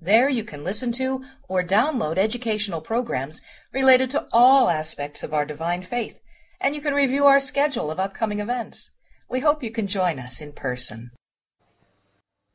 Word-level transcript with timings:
There 0.00 0.28
you 0.28 0.44
can 0.44 0.62
listen 0.62 0.92
to 0.92 1.24
or 1.48 1.64
download 1.64 2.18
educational 2.18 2.80
programs 2.80 3.42
related 3.72 4.10
to 4.10 4.26
all 4.32 4.68
aspects 4.68 5.24
of 5.24 5.34
our 5.34 5.44
divine 5.44 5.82
faith, 5.82 6.20
and 6.60 6.74
you 6.74 6.80
can 6.80 6.94
review 6.94 7.26
our 7.26 7.40
schedule 7.40 7.90
of 7.90 7.98
upcoming 7.98 8.38
events. 8.38 8.90
We 9.28 9.40
hope 9.40 9.62
you 9.62 9.72
can 9.72 9.88
join 9.88 10.20
us 10.20 10.40
in 10.40 10.52
person. 10.52 11.10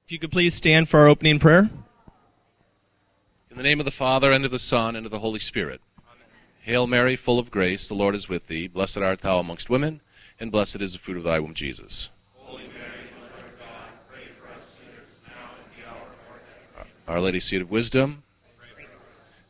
If 0.06 0.12
you 0.12 0.20
could 0.20 0.32
please 0.32 0.56
stand 0.56 0.88
for 0.88 1.02
our 1.02 1.08
opening 1.08 1.38
prayer. 1.38 1.70
In 3.52 3.58
the 3.58 3.64
name 3.64 3.80
of 3.80 3.86
the 3.86 3.92
Father, 3.92 4.32
and 4.32 4.46
of 4.46 4.52
the 4.52 4.58
Son, 4.58 4.96
and 4.96 5.06
of 5.06 5.12
the 5.12 5.20
Holy 5.20 5.40
Spirit. 5.40 5.82
Amen. 6.00 6.28
Hail 6.62 6.88
Mary, 6.88 7.16
full 7.16 7.40
of 7.40 7.52
grace, 7.52 7.88
the 7.88 7.94
Lord 7.94 8.16
is 8.16 8.28
with 8.28 8.48
thee. 8.48 8.68
Blessed 8.68 8.98
art 8.98 9.20
thou 9.20 9.40
amongst 9.40 9.70
women, 9.70 10.02
and 10.40 10.52
blessed 10.52 10.82
is 10.82 10.94
the 10.94 11.00
fruit 11.00 11.18
of 11.18 11.24
thy 11.24 11.40
womb, 11.40 11.54
Jesus. 11.54 12.10
Our 17.06 17.20
Lady, 17.20 17.42
Seat 17.42 17.62
of 17.62 17.70
Wisdom, 17.70 18.24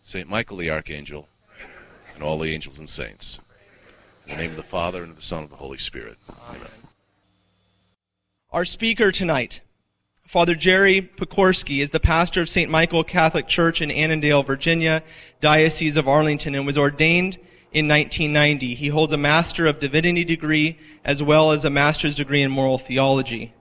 St. 0.01 0.27
Michael 0.27 0.57
the 0.57 0.71
Archangel, 0.71 1.27
and 2.15 2.23
all 2.23 2.39
the 2.39 2.51
angels 2.51 2.79
and 2.79 2.89
saints. 2.89 3.39
In 4.25 4.35
the 4.35 4.41
name 4.41 4.51
of 4.51 4.57
the 4.57 4.63
Father, 4.63 5.03
and 5.03 5.11
of 5.11 5.17
the 5.17 5.21
Son, 5.21 5.39
and 5.39 5.45
of 5.45 5.51
the 5.51 5.57
Holy 5.57 5.77
Spirit. 5.77 6.17
Amen. 6.49 6.67
Our 8.51 8.65
speaker 8.65 9.11
tonight, 9.11 9.61
Father 10.25 10.55
Jerry 10.55 10.99
Pokorsky, 10.99 11.79
is 11.79 11.91
the 11.91 11.99
pastor 11.99 12.41
of 12.41 12.49
St. 12.49 12.71
Michael 12.71 13.03
Catholic 13.03 13.47
Church 13.47 13.83
in 13.83 13.91
Annandale, 13.91 14.41
Virginia, 14.41 15.03
Diocese 15.39 15.95
of 15.95 16.07
Arlington, 16.07 16.55
and 16.55 16.65
was 16.65 16.77
ordained 16.77 17.35
in 17.71 17.87
1990. 17.87 18.73
He 18.73 18.87
holds 18.87 19.13
a 19.13 19.17
Master 19.17 19.67
of 19.67 19.79
Divinity 19.79 20.23
degree 20.23 20.79
as 21.05 21.21
well 21.21 21.51
as 21.51 21.63
a 21.63 21.69
Master's 21.69 22.15
degree 22.15 22.41
in 22.41 22.49
Moral 22.49 22.79
Theology. 22.79 23.53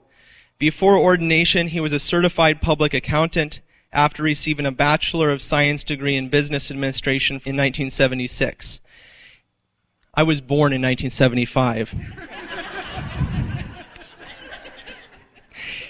Before 0.57 0.97
ordination, 0.97 1.67
he 1.67 1.79
was 1.79 1.93
a 1.93 1.99
certified 1.99 2.59
public 2.59 2.95
accountant 2.95 3.59
after 3.93 4.23
receiving 4.23 4.65
a 4.65 4.71
Bachelor 4.71 5.29
of 5.29 5.41
Science 5.41 5.83
degree 5.83 6.17
in 6.17 6.27
Business 6.29 6.71
Administration 6.71 7.35
in 7.35 7.55
1976. 7.55 8.81
I 10.15 10.23
was 10.23 10.41
born 10.41 10.73
in 10.73 10.81
1975. 10.81 11.93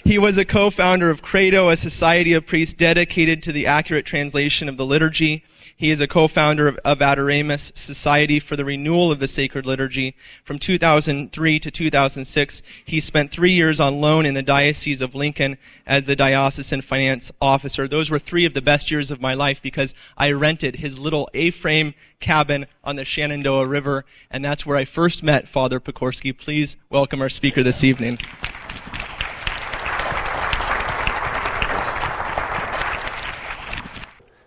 He 0.04 0.18
was 0.18 0.36
a 0.36 0.44
co-founder 0.44 1.08
of 1.08 1.22
Credo, 1.22 1.70
a 1.70 1.76
society 1.76 2.34
of 2.34 2.44
priests 2.44 2.74
dedicated 2.74 3.42
to 3.42 3.52
the 3.52 3.66
accurate 3.66 4.04
translation 4.04 4.68
of 4.68 4.76
the 4.76 4.84
liturgy. 4.84 5.42
He 5.74 5.90
is 5.90 6.02
a 6.02 6.06
co-founder 6.06 6.68
of, 6.68 6.76
of 6.84 6.98
Adoremus 6.98 7.74
Society 7.74 8.38
for 8.38 8.54
the 8.54 8.66
Renewal 8.66 9.10
of 9.10 9.18
the 9.18 9.26
Sacred 9.26 9.64
Liturgy. 9.64 10.14
From 10.44 10.58
2003 10.58 11.58
to 11.58 11.70
2006, 11.70 12.62
he 12.84 13.00
spent 13.00 13.30
three 13.30 13.52
years 13.52 13.80
on 13.80 14.02
loan 14.02 14.26
in 14.26 14.34
the 14.34 14.42
Diocese 14.42 15.00
of 15.00 15.14
Lincoln 15.14 15.56
as 15.86 16.04
the 16.04 16.14
diocesan 16.14 16.82
finance 16.82 17.32
officer. 17.40 17.88
Those 17.88 18.10
were 18.10 18.18
three 18.18 18.44
of 18.44 18.52
the 18.52 18.60
best 18.60 18.90
years 18.90 19.10
of 19.10 19.22
my 19.22 19.32
life 19.32 19.62
because 19.62 19.94
I 20.18 20.32
rented 20.32 20.76
his 20.76 20.98
little 20.98 21.30
A-frame 21.32 21.94
cabin 22.20 22.66
on 22.84 22.96
the 22.96 23.06
Shenandoah 23.06 23.66
River, 23.66 24.04
and 24.30 24.44
that's 24.44 24.66
where 24.66 24.76
I 24.76 24.84
first 24.84 25.22
met 25.22 25.48
Father 25.48 25.80
Pokorsky. 25.80 26.36
Please 26.36 26.76
welcome 26.90 27.22
our 27.22 27.30
speaker 27.30 27.62
this 27.62 27.82
evening. 27.82 28.18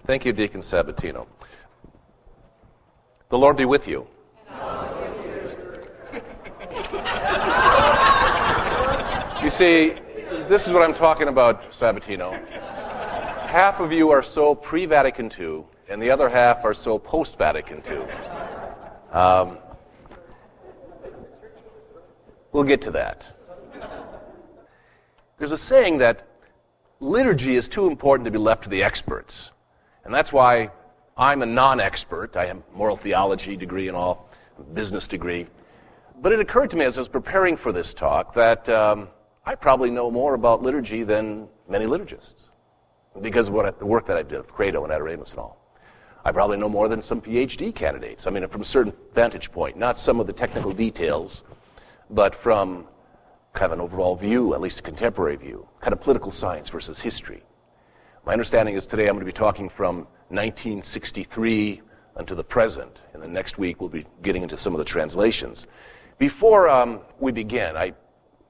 Thank 0.08 0.24
you, 0.24 0.32
Deacon 0.32 0.62
Sabatino. 0.62 1.28
The 3.28 3.38
Lord 3.38 3.58
be 3.58 3.66
with 3.66 3.90
you. 3.90 4.08
you 9.44 9.50
see, 9.50 9.96
this 10.48 10.66
is 10.66 10.72
what 10.72 10.82
I'm 10.82 10.94
talking 10.94 11.28
about, 11.28 11.72
Sabatino. 11.72 12.32
Half 13.48 13.82
of 13.82 13.92
you 13.92 14.10
are 14.10 14.24
so 14.24 14.56
pre 14.56 14.86
Vatican 14.86 15.30
II, 15.38 15.66
and 15.90 16.02
the 16.02 16.10
other 16.10 16.30
half 16.30 16.64
are 16.64 16.74
so 16.74 16.98
post 16.98 17.38
Vatican 17.38 17.84
II. 17.86 18.04
Um, 19.12 19.58
we'll 22.54 22.64
get 22.64 22.82
to 22.84 22.92
that. 22.92 23.28
There's 25.38 25.52
a 25.52 25.58
saying 25.58 25.98
that 25.98 26.24
liturgy 27.02 27.58
is 27.58 27.68
too 27.68 27.88
important 27.88 28.24
to 28.24 28.32
be 28.32 28.38
left 28.38 28.64
to 28.64 28.70
the 28.70 28.84
experts. 28.84 29.52
And 30.08 30.16
that's 30.16 30.32
why 30.32 30.72
I'm 31.18 31.42
a 31.42 31.46
non 31.46 31.82
expert. 31.82 32.38
I 32.38 32.46
have 32.46 32.62
moral 32.74 32.96
theology 32.96 33.58
degree 33.58 33.90
and 33.90 33.98
all, 33.98 34.30
business 34.74 35.06
degree. 35.06 35.48
But 36.22 36.32
it 36.32 36.40
occurred 36.40 36.70
to 36.72 36.78
me 36.78 36.86
as 36.86 36.98
I 36.98 37.02
was 37.02 37.10
preparing 37.10 37.58
for 37.58 37.74
this 37.74 37.94
talk 37.94 38.34
that 38.34 38.70
um, 38.70 39.10
I 39.46 39.56
probably 39.56 39.92
know 39.92 40.10
more 40.10 40.34
about 40.34 40.64
liturgy 40.64 41.04
than 41.04 41.50
many 41.68 41.86
liturgists 41.86 42.48
because 43.22 43.50
of 43.50 43.54
what, 43.54 43.80
the 43.80 43.86
work 43.86 44.06
that 44.06 44.16
I 44.16 44.24
did 44.24 44.38
with 44.38 44.54
Credo 44.54 44.86
and 44.86 44.94
Adoremus 44.94 45.32
and 45.32 45.42
all. 45.42 45.62
I 46.24 46.32
probably 46.32 46.56
know 46.56 46.70
more 46.70 46.88
than 46.88 47.02
some 47.02 47.20
PhD 47.20 47.76
candidates. 47.76 48.28
I 48.28 48.30
mean, 48.30 48.48
from 48.48 48.62
a 48.62 48.66
certain 48.66 48.94
vantage 49.14 49.52
point, 49.52 49.76
not 49.76 50.00
some 50.00 50.22
of 50.22 50.28
the 50.28 50.34
technical 50.34 50.72
details, 50.72 51.44
but 52.10 52.34
from 52.34 52.88
kind 53.52 53.74
of 53.74 53.80
an 53.80 53.84
overall 53.84 54.16
view, 54.16 54.54
at 54.54 54.62
least 54.62 54.80
a 54.80 54.84
contemporary 54.84 55.36
view, 55.36 55.68
kind 55.82 55.92
of 55.92 56.00
political 56.00 56.32
science 56.32 56.70
versus 56.70 56.98
history. 56.98 57.44
My 58.28 58.34
understanding 58.34 58.76
is 58.76 58.86
today 58.86 59.08
I'm 59.08 59.14
going 59.14 59.22
to 59.22 59.26
be 59.26 59.32
talking 59.32 59.70
from 59.70 60.00
1963 60.32 61.82
until 62.18 62.36
the 62.36 62.44
present, 62.44 63.04
and 63.14 63.24
the 63.24 63.28
next 63.30 63.58
week 63.58 63.80
we'll 63.80 63.90
be 63.90 64.06
getting 64.22 64.44
into 64.44 64.58
some 64.58 64.74
of 64.74 64.80
the 64.80 64.84
translations. 64.84 65.66
Before 66.18 66.68
um, 66.68 67.00
we 67.22 67.32
begin, 67.32 67.78
I, 67.78 67.94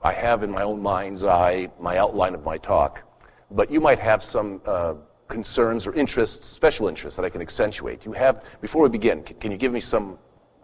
I 0.01 0.13
have 0.13 0.41
in 0.41 0.49
my 0.49 0.63
own 0.63 0.81
mind's 0.81 1.23
eye 1.23 1.69
my 1.79 1.99
outline 1.99 2.33
of 2.33 2.43
my 2.43 2.57
talk, 2.57 3.03
but 3.51 3.69
you 3.69 3.79
might 3.79 3.99
have 3.99 4.23
some 4.23 4.61
uh, 4.65 4.95
concerns 5.27 5.85
or 5.85 5.94
interests, 5.94 6.47
special 6.47 6.88
interests 6.88 7.15
that 7.15 7.23
I 7.23 7.29
can 7.29 7.44
accentuate. 7.44 8.03
You 8.03 8.13
have, 8.13 8.45
before 8.61 8.81
we 8.81 8.89
begin, 8.89 9.21
can, 9.21 9.38
can 9.38 9.51
you 9.51 9.59
give 9.59 9.71
me 9.71 9.79
some, 9.79 10.17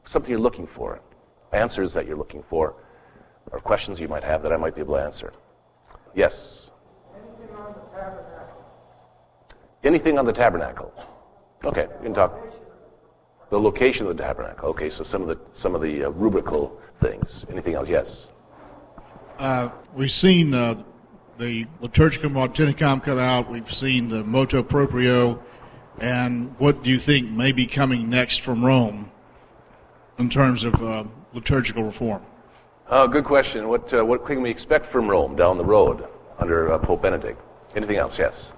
something 0.06 0.32
you're 0.32 0.40
looking 0.40 0.66
for, 0.66 1.00
answers 1.52 1.94
that 1.94 2.08
you're 2.08 2.18
looking 2.18 2.42
for, 2.42 2.78
or 3.52 3.60
questions 3.60 4.00
you 4.00 4.08
might 4.08 4.24
have 4.24 4.42
that 4.42 4.52
I 4.52 4.58
might 4.58 4.74
be 4.74 4.82
able 4.82 4.96
to 4.96 5.02
answer? 5.04 5.34
Yes? 6.16 6.72
Anything 9.84 10.18
on 10.18 10.26
the 10.26 10.34
tabernacle? 10.34 10.94
Okay, 11.66 11.88
you 11.98 12.04
can 12.04 12.14
talk. 12.14 12.38
The 13.50 13.60
location 13.60 14.08
of 14.08 14.16
the 14.16 14.24
tabernacle. 14.24 14.70
Okay, 14.70 14.90
so 14.90 15.04
some 15.04 15.22
of 15.22 15.28
the 15.28 15.40
some 15.52 15.76
of 15.76 15.82
the 15.82 16.06
uh, 16.06 16.10
rubrical 16.10 16.80
things. 17.02 17.46
Anything 17.50 17.76
else? 17.76 17.90
Yes. 17.90 18.30
Uh, 19.38 19.70
we've 19.94 20.12
seen 20.12 20.54
uh, 20.54 20.82
the 21.38 21.66
Liturgiam 21.82 22.34
Authenticam 22.34 23.04
cut 23.04 23.20
out. 23.20 23.50
We've 23.50 23.72
seen 23.74 24.08
the 24.08 24.24
motu 24.24 24.64
proprio, 24.64 25.44
and 26.00 26.58
what 26.60 26.84
do 26.84 26.90
you 26.90 26.98
think 26.98 27.30
may 27.30 27.52
be 27.52 27.66
coming 27.66 28.10
next 28.10 28.42
from 28.42 28.64
Rome 28.64 29.12
in 30.18 30.30
terms 30.30 30.64
of 30.64 30.82
uh, 30.82 31.04
liturgical 31.34 31.84
reform? 31.84 32.24
Uh, 32.88 33.08
good 33.08 33.26
question. 33.26 33.68
What 33.68 33.94
uh, 33.94 34.04
what 34.06 34.26
can 34.26 34.42
we 34.42 34.50
expect 34.50 34.86
from 34.86 35.10
Rome 35.10 35.36
down 35.36 35.58
the 35.58 35.66
road 35.66 36.08
under 36.40 36.72
uh, 36.72 36.78
Pope 36.78 37.02
Benedict? 37.02 37.42
Anything 37.76 37.98
else? 37.98 38.18
Yes. 38.18 38.54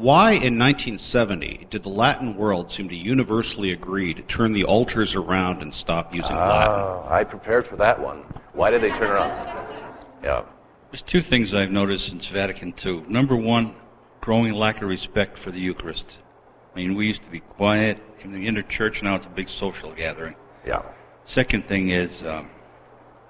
Why 0.00 0.30
in 0.30 0.58
1970 0.58 1.66
did 1.68 1.82
the 1.82 1.90
Latin 1.90 2.34
world 2.34 2.70
seem 2.70 2.88
to 2.88 2.96
universally 2.96 3.72
agree 3.72 4.14
to 4.14 4.22
turn 4.22 4.54
the 4.54 4.64
altars 4.64 5.14
around 5.14 5.60
and 5.60 5.74
stop 5.74 6.14
using 6.14 6.36
uh, 6.36 6.38
Latin? 6.38 7.12
I 7.12 7.22
prepared 7.22 7.66
for 7.66 7.76
that 7.76 8.00
one. 8.00 8.20
Why 8.54 8.70
did 8.70 8.80
they 8.80 8.88
turn 8.92 9.10
around? 9.10 9.30
Yeah. 10.24 10.44
There's 10.90 11.02
two 11.02 11.20
things 11.20 11.52
I've 11.52 11.70
noticed 11.70 12.08
since 12.08 12.26
Vatican 12.28 12.72
II. 12.82 13.04
Number 13.08 13.36
one, 13.36 13.74
growing 14.22 14.54
lack 14.54 14.80
of 14.80 14.88
respect 14.88 15.36
for 15.36 15.50
the 15.50 15.60
Eucharist. 15.60 16.16
I 16.74 16.78
mean, 16.78 16.94
we 16.94 17.06
used 17.06 17.24
to 17.24 17.30
be 17.30 17.40
quiet 17.40 17.98
in 18.20 18.32
the 18.32 18.46
inner 18.48 18.62
church, 18.62 19.02
now 19.02 19.16
it's 19.16 19.26
a 19.26 19.28
big 19.28 19.50
social 19.50 19.92
gathering. 19.92 20.34
Yeah. 20.66 20.80
Second 21.24 21.66
thing 21.66 21.90
is, 21.90 22.22
um, 22.22 22.48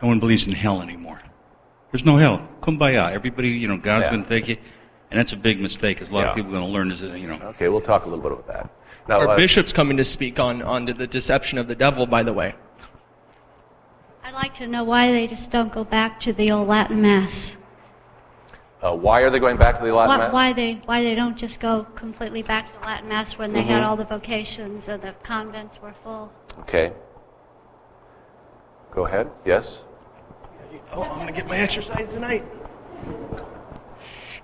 no 0.00 0.06
one 0.06 0.20
believes 0.20 0.46
in 0.46 0.52
hell 0.52 0.82
anymore. 0.82 1.20
There's 1.90 2.04
no 2.04 2.16
hell. 2.16 2.48
Kumbaya. 2.62 3.10
Everybody, 3.10 3.48
you 3.48 3.66
know, 3.66 3.76
God's 3.76 4.04
yeah. 4.04 4.10
going 4.10 4.22
to 4.22 4.28
take 4.28 4.46
you. 4.46 4.56
And 5.10 5.18
that's 5.18 5.32
a 5.32 5.36
big 5.36 5.60
mistake, 5.60 5.96
because 5.96 6.10
a 6.10 6.14
lot 6.14 6.20
yeah. 6.20 6.30
of 6.30 6.36
people 6.36 6.50
are 6.50 6.58
going 6.58 6.66
to 6.66 6.72
learn, 6.72 6.90
is, 6.90 7.00
you 7.00 7.26
know. 7.26 7.40
Okay, 7.48 7.68
we'll 7.68 7.80
talk 7.80 8.04
a 8.04 8.08
little 8.08 8.22
bit 8.22 8.32
about 8.32 8.46
that. 8.46 8.70
Now, 9.08 9.20
Our 9.20 9.30
uh, 9.30 9.36
bishop's 9.36 9.72
coming 9.72 9.96
to 9.96 10.04
speak 10.04 10.38
on, 10.38 10.62
on 10.62 10.84
the 10.84 11.06
deception 11.06 11.58
of 11.58 11.66
the 11.66 11.74
devil, 11.74 12.06
by 12.06 12.22
the 12.22 12.32
way. 12.32 12.54
I'd 14.22 14.34
like 14.34 14.54
to 14.56 14.68
know 14.68 14.84
why 14.84 15.10
they 15.10 15.26
just 15.26 15.50
don't 15.50 15.72
go 15.72 15.82
back 15.82 16.20
to 16.20 16.32
the 16.32 16.52
old 16.52 16.68
Latin 16.68 17.02
Mass. 17.02 17.56
Uh, 18.80 18.94
why 18.94 19.20
are 19.22 19.30
they 19.30 19.40
going 19.40 19.56
back 19.56 19.78
to 19.78 19.84
the 19.84 19.92
Latin 19.92 20.10
why, 20.10 20.18
Mass? 20.18 20.32
Why 20.32 20.52
they, 20.52 20.74
why 20.84 21.02
they 21.02 21.16
don't 21.16 21.36
just 21.36 21.58
go 21.58 21.84
completely 21.96 22.42
back 22.42 22.72
to 22.72 22.86
Latin 22.86 23.08
Mass 23.08 23.36
when 23.36 23.52
they 23.52 23.60
mm-hmm. 23.60 23.68
had 23.68 23.82
all 23.82 23.96
the 23.96 24.04
vocations 24.04 24.88
and 24.88 25.02
the 25.02 25.12
convents 25.24 25.82
were 25.82 25.94
full. 26.04 26.32
Okay. 26.60 26.92
Go 28.92 29.06
ahead. 29.06 29.28
Yes? 29.44 29.82
Oh, 30.92 31.02
I'm 31.02 31.16
going 31.16 31.26
to 31.26 31.32
get 31.32 31.48
my 31.48 31.58
exercise 31.58 32.08
tonight. 32.10 32.44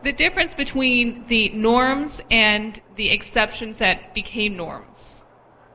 The 0.02 0.12
difference 0.12 0.54
between 0.54 1.26
the 1.26 1.48
norms 1.50 2.20
and 2.30 2.80
the 2.96 3.10
exceptions 3.10 3.78
that 3.78 4.14
became 4.14 4.56
norms. 4.56 5.24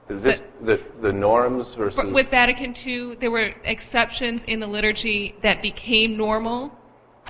Is 0.09 0.23
this 0.23 0.44
the, 0.62 0.81
the 1.01 1.13
norms 1.13 1.73
versus. 1.73 2.03
With 2.12 2.29
Vatican 2.29 2.75
II, 2.85 3.15
there 3.15 3.31
were 3.31 3.53
exceptions 3.63 4.44
in 4.44 4.59
the 4.59 4.68
liturgy 4.68 5.35
that 5.41 5.62
became 5.62 6.18
normal 6.18 6.71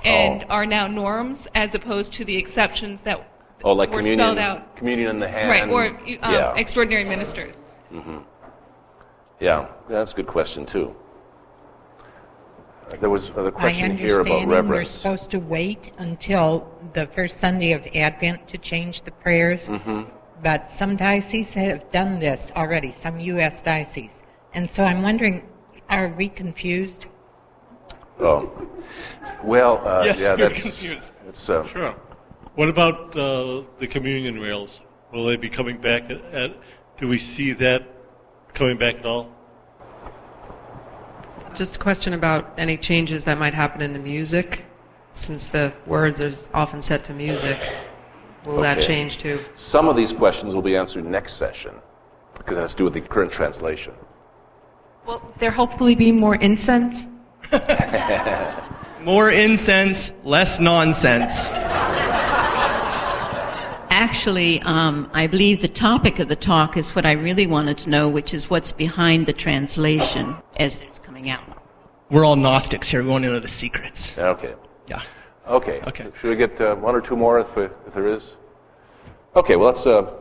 and 0.04 0.44
Oh. 0.44 0.54
are 0.54 0.66
now 0.66 0.86
norms, 0.88 1.46
as 1.54 1.74
opposed 1.74 2.12
to 2.14 2.24
the 2.24 2.36
exceptions 2.36 3.02
that 3.02 3.24
oh, 3.62 3.72
like 3.72 3.90
were 3.90 3.98
communion, 3.98 4.18
spelled 4.18 4.38
out. 4.38 4.76
communion 4.76 5.10
in 5.10 5.20
the 5.20 5.28
hand. 5.28 5.50
Right, 5.50 5.68
or 5.68 5.86
um, 5.88 6.34
yeah. 6.34 6.54
extraordinary 6.56 7.04
ministers. 7.04 7.74
yeah, 9.38 9.68
that's 9.88 10.12
a 10.12 10.16
good 10.16 10.26
question, 10.26 10.66
too. 10.66 10.96
There 13.00 13.10
was 13.10 13.30
a 13.30 13.50
question 13.50 13.96
here 13.96 14.20
about 14.20 14.42
understanding, 14.42 14.70
we're 14.70 14.84
supposed 14.84 15.30
to 15.30 15.38
wait 15.38 15.92
until 15.98 16.70
the 16.92 17.06
first 17.06 17.38
Sunday 17.38 17.72
of 17.72 17.86
Advent 17.94 18.46
to 18.48 18.58
change 18.58 19.02
the 19.02 19.10
prayers. 19.10 19.68
Mm-hmm. 19.68 20.10
But 20.42 20.68
some 20.68 20.96
dioceses 20.96 21.54
have 21.54 21.90
done 21.90 22.18
this 22.18 22.52
already, 22.56 22.92
some 22.92 23.18
U.S. 23.20 23.62
dioceses. 23.62 24.22
And 24.54 24.68
so 24.68 24.82
I'm 24.84 25.02
wondering, 25.02 25.48
are 25.88 26.08
we 26.08 26.28
confused? 26.28 27.06
Oh. 28.20 28.52
Well, 29.42 29.86
uh, 29.86 30.02
Yes, 30.04 30.20
yeah, 30.22 30.34
we 30.34 30.42
were 30.42 30.48
that's. 30.48 30.62
confused. 30.62 31.12
It's, 31.28 31.48
uh, 31.48 31.64
Sure. 31.66 31.94
What 32.54 32.68
about 32.68 33.16
uh, 33.16 33.62
the 33.78 33.86
communion 33.86 34.38
rails? 34.38 34.82
Will 35.12 35.24
they 35.24 35.36
be 35.36 35.48
coming 35.48 35.78
back? 35.80 36.10
At, 36.10 36.22
at, 36.34 36.56
do 36.98 37.08
we 37.08 37.18
see 37.18 37.52
that 37.52 37.88
coming 38.52 38.76
back 38.76 38.96
at 38.96 39.06
all? 39.06 39.30
Just 41.54 41.76
a 41.76 41.78
question 41.78 42.14
about 42.14 42.52
any 42.56 42.76
changes 42.76 43.24
that 43.26 43.38
might 43.38 43.54
happen 43.54 43.82
in 43.82 43.92
the 43.92 43.98
music, 43.98 44.64
since 45.10 45.48
the 45.48 45.72
words 45.86 46.20
are 46.20 46.32
often 46.54 46.80
set 46.80 47.04
to 47.04 47.12
music. 47.12 47.60
Will 48.44 48.60
that 48.62 48.80
change 48.80 49.18
too? 49.18 49.38
Some 49.54 49.88
of 49.88 49.96
these 49.96 50.12
questions 50.12 50.54
will 50.54 50.62
be 50.62 50.76
answered 50.76 51.04
next 51.04 51.34
session 51.34 51.74
because 52.34 52.56
it 52.56 52.60
has 52.60 52.72
to 52.72 52.78
do 52.78 52.84
with 52.84 52.94
the 52.94 53.00
current 53.00 53.30
translation. 53.30 53.94
Will 55.06 55.20
there 55.38 55.50
hopefully 55.50 55.94
be 55.94 56.10
more 56.10 56.36
incense? 56.36 57.06
More 59.02 59.32
incense, 59.32 60.12
less 60.22 60.60
nonsense. 60.60 61.50
Actually, 63.90 64.60
um, 64.62 65.10
I 65.12 65.26
believe 65.26 65.60
the 65.60 65.68
topic 65.68 66.20
of 66.20 66.28
the 66.28 66.36
talk 66.36 66.76
is 66.76 66.94
what 66.94 67.04
I 67.04 67.12
really 67.12 67.48
wanted 67.48 67.78
to 67.78 67.90
know, 67.90 68.08
which 68.08 68.32
is 68.32 68.48
what's 68.48 68.70
behind 68.70 69.26
the 69.26 69.32
translation 69.32 70.36
as 70.56 70.82
it's 70.82 70.91
coming 71.22 71.30
out. 71.30 71.62
We're 72.10 72.24
all 72.24 72.36
Gnostics 72.36 72.88
here. 72.88 73.02
We 73.02 73.10
want 73.10 73.24
to 73.24 73.30
know 73.30 73.40
the 73.40 73.48
secrets. 73.48 74.16
Okay. 74.18 74.54
Yeah. 74.88 75.02
Okay. 75.46 75.80
Okay. 75.86 76.06
Should 76.18 76.30
we 76.30 76.36
get 76.36 76.60
uh, 76.60 76.74
one 76.76 76.94
or 76.94 77.00
two 77.00 77.16
more 77.16 77.38
if, 77.40 77.56
if 77.56 77.94
there 77.94 78.08
is? 78.08 78.36
Okay, 79.34 79.56
well, 79.56 79.68
let's. 79.68 79.86
Uh, 79.86 80.14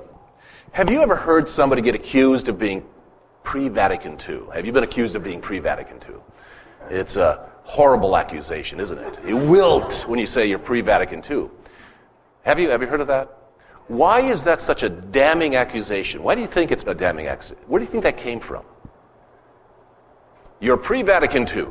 have 0.72 0.90
you 0.90 1.02
ever 1.02 1.16
heard 1.16 1.50
somebody 1.50 1.82
get 1.82 1.96
accused 1.96 2.48
of 2.48 2.58
being 2.58 2.86
pre 3.44 3.68
Vatican 3.68 4.18
II? 4.28 4.44
Have 4.54 4.66
you 4.66 4.72
been 4.72 4.84
accused 4.84 5.16
of 5.16 5.24
being 5.24 5.42
pre 5.42 5.60
Vatican 5.60 5.98
II? 6.08 6.16
It's 6.90 7.18
a 7.18 7.50
horrible 7.64 8.16
accusation, 8.16 8.80
isn't 8.80 8.98
it? 8.98 9.20
You 9.26 9.38
wilt 9.38 10.06
when 10.08 10.20
you 10.20 10.28
say 10.28 10.48
you're 10.48 10.60
pre 10.60 10.82
Vatican 10.82 11.22
II. 11.30 11.50
Have 12.44 12.60
you, 12.60 12.70
have 12.70 12.82
you 12.82 12.88
heard 12.88 13.02
of 13.02 13.08
that? 13.08 13.38
Why 13.88 14.22
is 14.22 14.44
that 14.46 14.62
such 14.62 14.84
a 14.84 14.90
damning 14.90 15.56
accusation? 15.56 16.24
Why 16.24 16.36
do 16.36 16.42
you 16.42 16.48
think 16.48 16.72
it's 16.72 16.86
a 16.88 16.94
damning 16.94 17.28
accusation? 17.28 17.64
Where 17.68 17.80
do 17.80 17.86
you 17.86 17.92
think 17.92 18.04
that 18.04 18.18
came 18.18 18.40
from? 18.40 18.64
You're 20.62 20.78
pre 20.78 21.02
Vatican 21.02 21.48
II. 21.48 21.68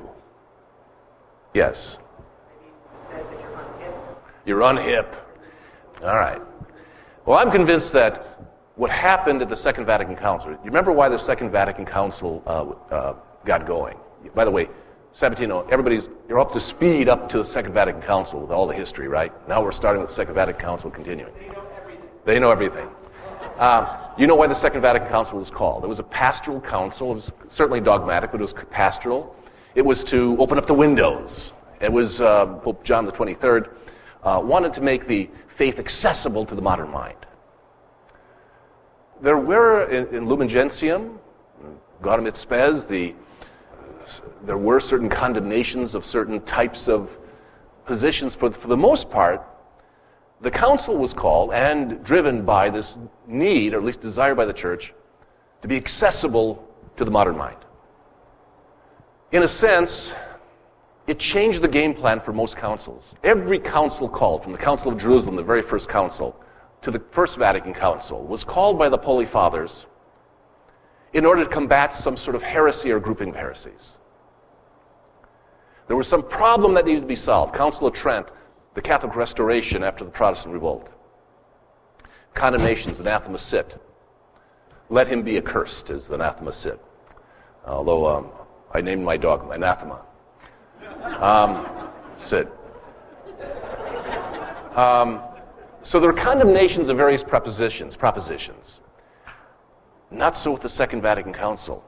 Yes. 1.55 1.99
You're 4.45 4.61
unhip. 4.61 5.15
All 6.03 6.17
right. 6.17 6.43
Well, 7.25 7.39
I'm 7.39 7.51
convinced 7.53 7.93
that 7.93 8.27
what 8.75 8.91
happened 8.91 9.43
at 9.43 9.49
the 9.49 9.57
Second 9.57 9.87
Vatican 9.87 10.17
Council, 10.17 10.51
you 10.51 10.59
remember 10.65 10.91
why 10.91 11.09
the 11.09 11.19
Second 11.19 11.51
Vatican 11.51 11.87
Council 11.87 12.43
uh, 12.47 12.95
uh, 12.95 13.17
got 13.45 13.67
going? 13.67 13.97
By 14.35 14.45
the 14.45 14.51
way, 14.51 14.69
Sabatino, 15.13 15.71
everybody's, 15.71 16.09
you're 16.29 16.41
up 16.41 16.53
to 16.53 16.61
speed 16.61 17.09
up 17.09 17.29
to 17.29 17.39
the 17.39 17.45
Second 17.45 17.73
Vatican 17.73 18.03
Council 18.03 18.41
with 18.41 18.51
all 18.51 18.67
the 18.67 18.75
history, 18.75 19.07
right? 19.07 19.33
Now 19.49 19.63
we're 19.63 19.71
starting 19.71 20.01
with 20.01 20.11
the 20.11 20.15
Second 20.15 20.35
Vatican 20.35 20.61
Council 20.61 20.91
continuing. 20.91 21.33
They 22.25 22.39
know 22.39 22.51
everything. 22.51 22.89
Uh, 23.61 23.99
you 24.17 24.27
know 24.27 24.35
why 24.35 24.47
the 24.47 24.55
Second 24.55 24.81
Vatican 24.81 25.07
Council 25.11 25.37
was 25.37 25.51
called? 25.51 25.85
It 25.85 25.87
was 25.87 25.99
a 25.99 26.03
pastoral 26.03 26.63
council. 26.63 27.13
It 27.13 27.17
was 27.17 27.33
certainly 27.49 27.79
dogmatic, 27.79 28.31
but 28.33 28.39
it 28.39 28.41
was 28.41 28.55
pastoral. 28.55 29.37
It 29.75 29.83
was 29.85 30.03
to 30.05 30.35
open 30.39 30.57
up 30.57 30.65
the 30.65 30.73
windows. 30.73 31.53
It 31.79 31.93
was 31.93 32.23
uh, 32.23 32.47
Pope 32.47 32.83
John 32.83 33.05
the 33.05 33.13
23rd 33.13 33.69
uh, 34.23 34.41
wanted 34.43 34.73
to 34.73 34.81
make 34.81 35.07
the 35.07 35.29
faith 35.49 35.79
accessible 35.79 36.47
to 36.47 36.55
the 36.55 36.63
modern 36.63 36.91
mind. 36.91 37.19
There 39.21 39.37
were 39.37 39.91
in, 39.91 40.07
in 40.15 40.27
Lumen 40.27 40.49
Gentium, 40.49 41.19
Gaudium 42.01 42.29
et 42.29 42.39
Spes, 42.39 42.87
the, 42.87 43.15
there 44.45 44.57
were 44.57 44.81
certain 44.81 45.11
condemnations 45.11 45.95
of 45.95 46.07
certain 46.07 46.41
types 46.43 46.89
of 46.89 47.19
positions. 47.85 48.35
For, 48.35 48.51
for 48.51 48.69
the 48.69 48.77
most 48.77 49.11
part, 49.11 49.47
the 50.41 50.51
council 50.51 50.97
was 50.97 51.13
called 51.13 51.53
and 51.53 52.03
driven 52.03 52.45
by 52.45 52.71
this 52.71 52.99
need, 53.27 53.75
or 53.75 53.79
at 53.79 53.85
least 53.85 54.01
desire 54.01 54.35
by 54.35 54.45
the 54.45 54.53
church, 54.53 54.95
to 55.63 55.69
be 55.69 55.77
accessible 55.77 56.67
to 56.97 57.05
the 57.05 57.11
modern 57.11 57.37
mind. 57.37 57.59
In 59.33 59.43
a 59.43 59.49
sense, 59.49 60.15
it 61.07 61.19
changed 61.19 61.63
the 61.63 61.69
game 61.69 61.95
plan 61.95 62.21
for 62.21 62.33
most 62.33 62.57
councils. 62.57 63.15
Every 63.23 63.59
council 63.59 64.09
called, 64.09 64.43
from 64.43 64.53
the 64.53 64.59
Council 64.59 64.91
of 64.91 64.99
Jerusalem, 64.99 65.37
the 65.37 65.43
very 65.43 65.63
first 65.63 65.89
council, 65.89 66.41
to 66.83 66.91
the 66.91 67.01
First 67.11 67.39
Vatican 67.39 67.75
Council, 67.75 68.25
was 68.25 68.43
called 68.43 68.79
by 68.79 68.89
the 68.89 68.97
Holy 68.97 69.27
Fathers 69.27 69.87
in 71.13 71.27
order 71.27 71.45
to 71.45 71.51
combat 71.51 71.95
some 71.95 72.17
sort 72.17 72.35
of 72.35 72.43
heresy 72.43 72.91
or 72.91 73.01
grouping 73.01 73.31
of 73.31 73.35
heresies. 73.35 73.99
There 75.89 75.97
was 75.97 76.09
some 76.09 76.23
problem 76.23 76.75
that 76.75 76.87
needed 76.87 77.01
to 77.01 77.07
be 77.07 77.17
solved. 77.17 77.55
Council 77.55 77.89
of 77.89 77.95
Trent, 77.95 78.31
the 78.75 78.83
Catholic 78.83 79.17
Restoration 79.17 79.83
after 79.83 80.05
the 80.05 80.11
Protestant 80.11 80.55
Revolt. 80.55 80.93
Condemnations, 82.35 83.01
anathema 83.01 83.39
sit. 83.39 83.81
Let 84.89 85.09
him 85.09 85.23
be 85.23 85.37
accursed, 85.37 85.91
is 85.91 86.09
the 86.09 86.15
anathema 86.15 86.53
sit. 86.53 86.81
Although 87.65 88.07
um, 88.07 88.29
I 88.73 88.81
named 88.81 89.05
my 89.05 89.17
dog 89.17 89.53
anathema. 89.53 90.03
Um, 91.19 91.67
sit. 92.17 92.49
Um, 94.77 95.23
so 95.83 95.99
there 95.99 96.11
are 96.11 96.15
condemnations 96.15 96.89
of 96.89 96.97
various 96.97 97.25
propositions, 97.25 97.97
propositions. 97.97 98.81
Not 100.11 100.37
so 100.37 100.53
with 100.53 100.63
the 100.63 100.69
Second 100.69 101.03
Vatican 101.03 101.33
Council. 101.33 101.85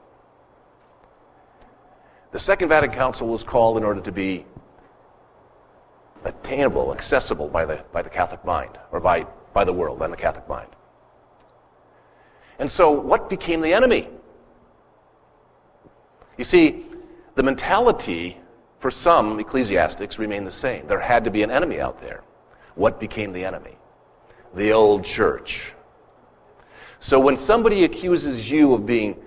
The 2.31 2.39
Second 2.39 2.69
Vatican 2.69 2.95
Council 2.95 3.27
was 3.27 3.43
called 3.43 3.77
in 3.77 3.83
order 3.83 4.01
to 4.01 4.11
be 4.11 4.45
attainable, 6.25 6.93
accessible 6.93 7.47
by 7.47 7.65
the, 7.65 7.83
by 7.91 8.01
the 8.01 8.09
Catholic 8.09 8.43
mind, 8.45 8.77
or 8.91 8.99
by, 8.99 9.25
by 9.53 9.63
the 9.63 9.73
world 9.73 10.01
and 10.01 10.11
the 10.11 10.17
Catholic 10.17 10.47
mind. 10.47 10.69
And 12.59 12.69
so, 12.69 12.91
what 12.91 13.29
became 13.29 13.61
the 13.61 13.73
enemy? 13.73 14.07
You 16.37 16.43
see, 16.43 16.85
the 17.35 17.43
mentality 17.43 18.37
for 18.79 18.91
some 18.91 19.39
ecclesiastics 19.39 20.19
remained 20.19 20.45
the 20.45 20.51
same. 20.51 20.85
There 20.87 20.99
had 20.99 21.23
to 21.23 21.31
be 21.31 21.43
an 21.43 21.51
enemy 21.51 21.79
out 21.79 22.01
there. 22.01 22.23
What 22.75 22.99
became 22.99 23.31
the 23.31 23.45
enemy? 23.45 23.77
The 24.55 24.71
old 24.71 25.03
church. 25.03 25.73
So 26.99 27.19
when 27.19 27.37
somebody 27.37 27.83
accuses 27.83 28.49
you 28.49 28.73
of 28.73 28.85
being 28.85 29.17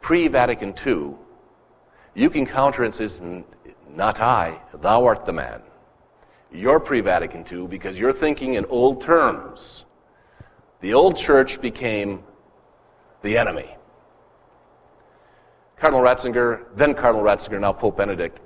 pre 0.00 0.28
Vatican 0.28 0.74
II, 0.86 1.14
you 2.14 2.30
can 2.30 2.46
counter 2.46 2.84
and 2.84 2.94
says, 2.94 3.22
Not 3.88 4.20
I, 4.20 4.60
thou 4.80 5.04
art 5.04 5.24
the 5.26 5.32
man. 5.32 5.62
You're 6.52 6.80
pre 6.80 7.00
Vatican 7.00 7.44
II 7.50 7.66
because 7.66 7.98
you're 7.98 8.12
thinking 8.12 8.54
in 8.54 8.64
old 8.66 9.00
terms. 9.00 9.86
The 10.80 10.94
old 10.94 11.16
church 11.16 11.60
became 11.60 12.22
the 13.22 13.38
enemy. 13.38 13.76
Cardinal 15.76 16.04
Ratzinger, 16.04 16.64
then 16.76 16.94
Cardinal 16.94 17.24
Ratzinger, 17.24 17.60
now 17.60 17.72
Pope 17.72 17.96
Benedict, 17.96 18.38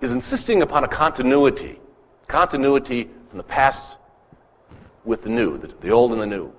is 0.00 0.12
insisting 0.12 0.62
upon 0.62 0.84
a 0.84 0.88
continuity, 0.88 1.80
continuity 2.26 3.08
from 3.28 3.38
the 3.38 3.44
past 3.44 3.96
with 5.04 5.22
the 5.22 5.30
new, 5.30 5.56
the, 5.56 5.68
the 5.80 5.90
old 5.90 6.12
and 6.12 6.20
the 6.20 6.26
new. 6.26 6.52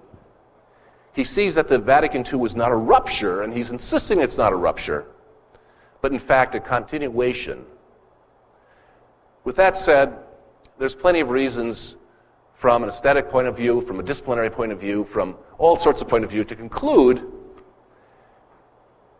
He 1.13 1.23
sees 1.23 1.53
that 1.55 1.67
the 1.67 1.77
Vatican 1.77 2.25
II 2.25 2.39
was 2.39 2.55
not 2.55 2.71
a 2.71 2.75
rupture, 2.75 3.43
and 3.43 3.53
he's 3.53 3.69
insisting 3.69 4.21
it's 4.21 4.37
not 4.37 4.53
a 4.53 4.55
rupture, 4.55 5.05
but 6.01 6.11
in 6.11 6.19
fact 6.19 6.55
a 6.55 6.59
continuation. 6.59 7.65
With 9.43 9.55
that 9.57 9.77
said, 9.77 10.17
there's 10.77 10.95
plenty 10.95 11.19
of 11.19 11.29
reasons 11.29 11.97
from 12.53 12.83
an 12.83 12.89
aesthetic 12.89 13.29
point 13.29 13.47
of 13.47 13.57
view, 13.57 13.81
from 13.81 13.99
a 13.99 14.03
disciplinary 14.03 14.49
point 14.49 14.71
of 14.71 14.79
view, 14.79 15.03
from 15.03 15.35
all 15.57 15.75
sorts 15.75 16.01
of 16.01 16.07
point 16.07 16.23
of 16.23 16.31
view 16.31 16.43
to 16.45 16.55
conclude, 16.55 17.29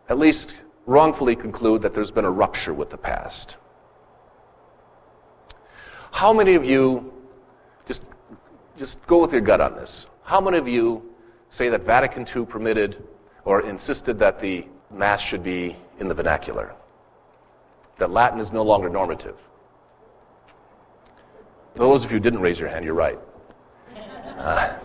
at 0.08 0.18
least 0.18 0.56
wrongfully 0.86 1.36
conclude 1.36 1.82
that 1.82 1.94
there's 1.94 2.12
been 2.12 2.26
a 2.26 2.32
rupture 2.32 2.74
with 2.74 2.90
the 2.90 2.98
past. 2.98 3.58
How 6.12 6.32
many 6.32 6.56
of 6.56 6.66
you, 6.66 7.14
just, 7.86 8.04
just 8.78 9.06
go 9.08 9.20
with 9.20 9.32
your 9.32 9.42
gut 9.42 9.60
on 9.60 9.76
this, 9.76 10.08
how 10.24 10.40
many 10.40 10.58
of 10.58 10.68
you 10.68 11.14
say 11.50 11.70
that 11.70 11.82
Vatican 11.82 12.26
II 12.34 12.46
permitted 12.46 13.04
or 13.46 13.62
insisted 13.62 14.20
that 14.20 14.40
the 14.40 14.68
Mass 14.90 15.22
should 15.22 15.44
be 15.44 15.76
in 16.00 16.08
the 16.08 16.14
vernacular? 16.14 16.74
That 17.98 18.12
Latin 18.12 18.40
is 18.40 18.54
no 18.54 18.64
longer 18.64 18.90
normative? 18.90 19.36
Those 21.76 22.06
of 22.06 22.12
you 22.12 22.18
who 22.18 22.24
didn't 22.24 22.42
raise 22.42 22.60
your 22.60 22.70
hand, 22.70 22.86
you're 22.86 22.94
right. 22.94 23.20
Uh, 24.38 24.78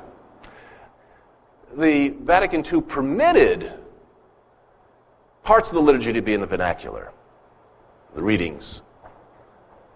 the 1.77 2.09
Vatican 2.09 2.65
II 2.65 2.81
permitted 2.81 3.73
parts 5.43 5.69
of 5.69 5.75
the 5.75 5.83
liturgy 5.83 6.13
to 6.13 6.23
be 6.23 6.35
in 6.35 6.41
the 6.41 6.47
vernacular, 6.47 7.13
the 8.15 8.23
readings, 8.23 8.83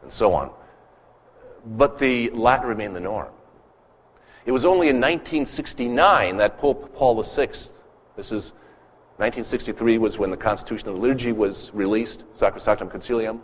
and 0.02 0.12
so 0.12 0.34
on. 0.34 0.50
But 1.64 1.98
the 1.98 2.30
Latin 2.30 2.68
remained 2.68 2.94
the 2.94 3.00
norm. 3.00 3.32
It 4.44 4.52
was 4.52 4.64
only 4.64 4.88
in 4.88 4.96
1969 4.96 6.36
that 6.38 6.58
Pope 6.58 6.94
Paul 6.94 7.22
VI, 7.22 7.46
this 8.16 8.32
is 8.32 8.52
1963 9.18 9.98
was 9.98 10.18
when 10.18 10.30
the 10.30 10.36
Constitution 10.36 10.88
of 10.88 10.96
the 10.96 11.00
Liturgy 11.00 11.32
was 11.32 11.72
released, 11.72 12.24
Sacrosanctum 12.34 12.90
Concilium. 12.90 13.40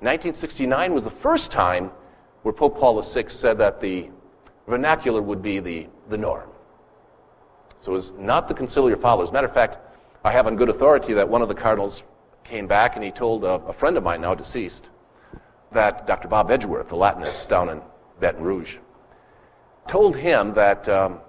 1969 0.00 0.92
was 0.92 1.04
the 1.04 1.10
first 1.10 1.52
time 1.52 1.90
where 2.42 2.52
Pope 2.52 2.78
Paul 2.78 3.00
VI 3.00 3.28
said 3.28 3.58
that 3.58 3.80
the 3.80 4.08
vernacular 4.66 5.20
would 5.20 5.42
be 5.42 5.60
the, 5.60 5.86
the 6.08 6.16
norm. 6.16 6.48
So 7.78 7.92
it 7.92 7.94
was 7.94 8.12
not 8.12 8.48
the 8.48 8.54
conciliar 8.54 9.00
fathers. 9.00 9.32
Matter 9.32 9.46
of 9.46 9.54
fact, 9.54 9.78
I 10.24 10.32
have 10.32 10.46
on 10.46 10.56
good 10.56 10.68
authority 10.68 11.14
that 11.14 11.28
one 11.28 11.42
of 11.42 11.48
the 11.48 11.54
cardinals 11.54 12.04
came 12.44 12.66
back 12.66 12.96
and 12.96 13.04
he 13.04 13.10
told 13.10 13.44
a, 13.44 13.54
a 13.66 13.72
friend 13.72 13.96
of 13.96 14.02
mine, 14.02 14.20
now 14.20 14.34
deceased, 14.34 14.90
that 15.72 16.06
Dr. 16.06 16.28
Bob 16.28 16.50
Edgeworth, 16.50 16.88
the 16.88 16.96
Latinist 16.96 17.48
down 17.48 17.68
in 17.70 17.80
Baton 18.20 18.42
Rouge, 18.42 18.78
told 19.86 20.16
him 20.16 20.52
that 20.54 20.88
um, 20.88 21.20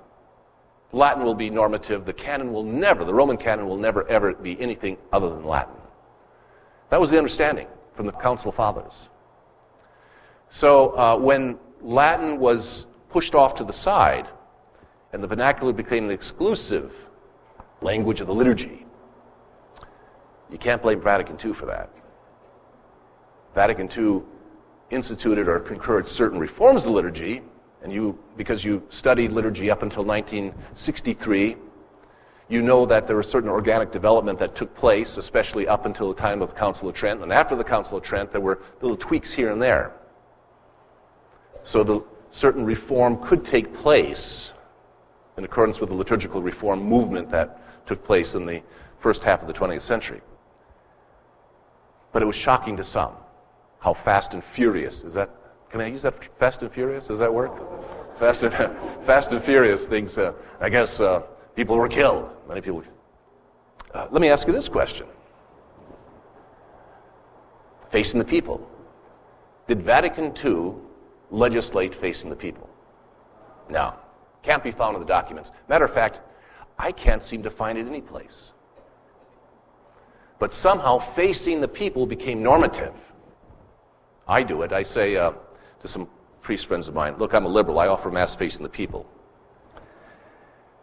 Latin 0.92 1.24
will 1.24 1.36
be 1.36 1.50
normative. 1.50 2.06
The 2.06 2.14
canon 2.14 2.52
will 2.52 2.64
never, 2.64 3.06
the 3.06 3.14
Roman 3.14 3.38
canon 3.38 3.68
will 3.68 3.78
never, 3.78 4.08
ever 4.10 4.34
be 4.34 4.60
anything 4.60 4.98
other 5.14 5.30
than 5.30 5.46
Latin. 5.46 5.76
That 6.90 7.00
was 7.00 7.10
the 7.10 7.18
understanding 7.18 7.68
from 7.94 8.06
the 8.08 8.12
Council 8.12 8.52
Fathers. 8.52 9.10
So 10.52 10.90
uh, 10.98 11.16
when 11.16 11.58
Latin 11.82 12.38
was 12.38 12.86
pushed 13.10 13.36
off 13.36 13.56
to 13.56 13.64
the 13.64 13.72
side 13.74 14.28
and 15.14 15.24
the 15.24 15.28
vernacular 15.28 15.72
became 15.72 16.08
the 16.08 16.14
exclusive 16.14 16.94
language 17.82 18.20
of 18.20 18.28
the 18.28 18.34
liturgy, 18.34 18.86
you 20.52 20.58
can't 20.58 20.82
blame 20.82 21.00
Vatican 21.00 21.38
II 21.44 21.54
for 21.54 21.66
that. 21.68 21.90
Vatican 23.56 23.90
II 23.98 24.24
instituted 24.90 25.48
or 25.48 25.62
concurred 25.62 26.06
certain 26.06 26.38
reforms 26.38 26.84
of 26.84 26.90
the 26.90 26.96
liturgy, 26.96 27.42
and 27.82 27.94
you, 27.94 28.20
because 28.36 28.66
you 28.66 28.84
studied 28.90 29.32
liturgy 29.32 29.72
up 29.72 29.84
until 29.84 30.04
1963, 30.04 31.56
you 32.50 32.62
know 32.62 32.86
that 32.86 33.08
there 33.08 33.16
was 33.16 33.32
certain 33.32 33.50
organic 33.50 33.90
development 33.90 34.38
that 34.40 34.54
took 34.54 34.76
place, 34.76 35.18
especially 35.18 35.66
up 35.66 35.86
until 35.86 36.10
the 36.10 36.16
time 36.16 36.42
of 36.42 36.50
the 36.50 36.56
Council 36.56 36.90
of 36.90 36.94
Trent. 36.94 37.22
And 37.22 37.32
after 37.32 37.56
the 37.56 37.64
Council 37.64 37.98
of 37.98 38.04
Trent, 38.04 38.34
there 38.34 38.42
were 38.42 38.60
little 38.82 38.98
tweaks 38.98 39.32
here 39.32 39.54
and 39.54 39.62
there. 39.62 39.94
So 41.64 41.84
the 41.84 42.02
certain 42.32 42.66
reform 42.66 43.18
could 43.24 43.46
take 43.46 43.74
place 43.74 44.54
in 45.38 45.44
accordance 45.44 45.80
with 45.80 45.90
the 45.90 45.96
liturgical 45.96 46.42
reform 46.42 46.82
movement 46.82 47.30
that 47.30 47.86
took 47.86 48.04
place 48.04 48.36
in 48.36 48.46
the 48.46 48.62
first 49.00 49.24
half 49.24 49.42
of 49.42 49.48
the 49.48 49.54
20th 49.54 49.82
century. 49.82 50.22
But 52.12 52.22
it 52.22 52.26
was 52.26 52.36
shocking 52.36 52.78
to 52.78 52.84
some 52.84 53.14
how 53.82 53.94
fast 53.96 54.34
and 54.34 54.44
furious 54.44 55.04
is 55.04 55.16
that? 55.16 55.30
Can 55.72 55.82
I 55.82 55.88
use 55.88 56.04
that? 56.04 56.24
Fast 56.38 56.62
and 56.62 56.72
furious? 56.72 57.08
Does 57.08 57.20
that 57.20 57.34
work? 57.34 57.52
Fast 58.20 58.44
and, 58.44 58.54
fast 59.06 59.32
and 59.32 59.44
furious 59.44 59.88
things. 59.88 60.18
Uh, 60.18 60.34
I 60.60 60.70
guess 60.70 61.00
uh, 61.00 61.22
people 61.56 61.78
were 61.78 61.88
killed. 61.88 62.30
Many 62.48 62.62
people. 62.62 62.84
Uh, 63.94 64.08
let 64.12 64.22
me 64.22 64.30
ask 64.30 64.48
you 64.48 64.54
this 64.54 64.70
question: 64.70 65.08
Facing 67.90 68.20
the 68.20 68.26
people, 68.26 68.70
did 69.68 69.82
Vatican 69.82 70.32
II 70.46 70.74
legislate 71.32 71.96
facing 71.96 72.30
the 72.30 72.36
people? 72.36 72.70
No, 73.70 73.96
can't 74.44 74.64
be 74.64 74.72
found 74.72 74.96
in 74.96 75.02
the 75.02 75.08
documents. 75.08 75.52
Matter 75.68 75.86
of 75.86 75.94
fact, 75.94 76.22
I 76.78 76.92
can't 76.92 77.24
seem 77.24 77.42
to 77.44 77.50
find 77.50 77.78
it 77.78 77.88
any 77.88 78.02
place. 78.02 78.54
But 80.40 80.54
somehow, 80.54 80.98
facing 80.98 81.62
the 81.62 81.68
people 81.68 82.06
became 82.06 82.42
normative. 82.42 82.94
I 84.28 84.44
do 84.44 84.64
it. 84.64 84.74
I 84.74 84.82
say 84.82 85.16
uh, 85.16 85.34
to 85.80 85.88
some 85.88 86.08
priest 86.42 86.66
friends 86.66 86.88
of 86.88 86.96
mine, 86.96 87.18
Look, 87.18 87.34
I'm 87.34 87.46
a 87.46 87.50
liberal. 87.50 87.80
I 87.80 87.88
offer 87.88 88.10
Mass 88.10 88.36
facing 88.36 88.64
the 88.64 88.70
people. 88.70 89.08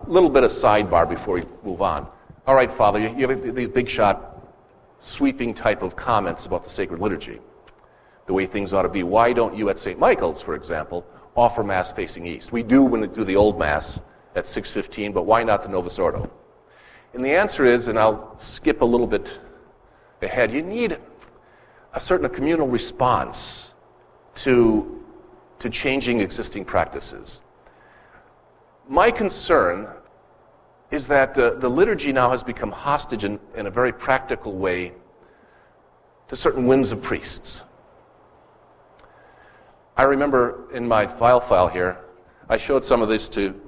A 0.06 0.08
little 0.08 0.30
bit 0.30 0.44
of 0.44 0.50
sidebar 0.50 1.08
before 1.08 1.34
we 1.34 1.42
move 1.64 1.82
on. 1.82 2.06
All 2.46 2.54
right, 2.54 2.70
Father, 2.70 3.00
you 3.00 3.28
have 3.28 3.54
these 3.54 3.68
big 3.68 3.88
shot, 3.88 4.48
sweeping 5.00 5.52
type 5.52 5.82
of 5.82 5.96
comments 5.96 6.46
about 6.46 6.62
the 6.62 6.70
sacred 6.70 7.00
liturgy, 7.00 7.40
the 8.28 8.34
way 8.34 8.44
things 8.44 8.74
ought 8.74 8.82
to 8.82 8.90
be. 8.90 9.02
Why 9.02 9.32
don't 9.32 9.56
you 9.56 9.70
at 9.70 9.78
St. 9.78 9.98
Michael's, 9.98 10.42
for 10.42 10.54
example, 10.54 11.04
offer 11.34 11.64
Mass 11.64 11.92
facing 11.92 12.26
east? 12.26 12.52
We 12.52 12.62
do 12.62 12.82
when 12.82 13.00
we 13.00 13.06
do 13.06 13.24
the 13.24 13.36
old 13.36 13.58
Mass 13.58 14.00
at 14.36 14.44
6.15, 14.44 15.14
but 15.14 15.22
why 15.22 15.42
not 15.42 15.62
the 15.62 15.70
Novus 15.70 15.98
Ordo? 15.98 16.30
And 17.14 17.24
the 17.24 17.30
answer 17.30 17.64
is, 17.64 17.88
and 17.88 17.98
I'll 17.98 18.36
skip 18.36 18.82
a 18.82 18.84
little 18.84 19.06
bit 19.06 19.40
ahead, 20.20 20.52
you 20.52 20.60
need 20.60 20.98
a 21.94 21.98
certain 21.98 22.28
communal 22.28 22.68
response 22.68 23.74
to, 24.34 25.02
to 25.58 25.70
changing 25.70 26.20
existing 26.20 26.66
practices. 26.66 27.40
My 28.90 29.10
concern 29.10 29.88
is 30.90 31.06
that 31.06 31.38
uh, 31.38 31.54
the 31.54 31.68
liturgy 31.70 32.12
now 32.12 32.30
has 32.30 32.42
become 32.42 32.72
hostage 32.72 33.24
in, 33.24 33.40
in 33.56 33.66
a 33.66 33.70
very 33.70 33.92
practical 33.92 34.54
way 34.54 34.92
to 36.28 36.36
certain 36.36 36.66
whims 36.66 36.92
of 36.92 37.02
priests. 37.02 37.64
I 39.98 40.04
remember 40.04 40.68
in 40.72 40.86
my 40.86 41.08
file 41.08 41.40
file 41.40 41.66
here, 41.66 41.98
I 42.48 42.56
showed 42.56 42.84
some 42.84 43.02
of 43.02 43.08
this 43.08 43.28
to 43.30 43.60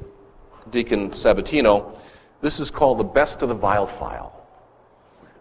Deacon 0.70 1.10
Sabatino. 1.10 1.99
This 2.40 2.60
is 2.60 2.70
called 2.70 2.99
the 2.99 3.04
best 3.04 3.42
of 3.42 3.49
the 3.49 3.54
vile 3.56 3.88
file. 3.88 4.46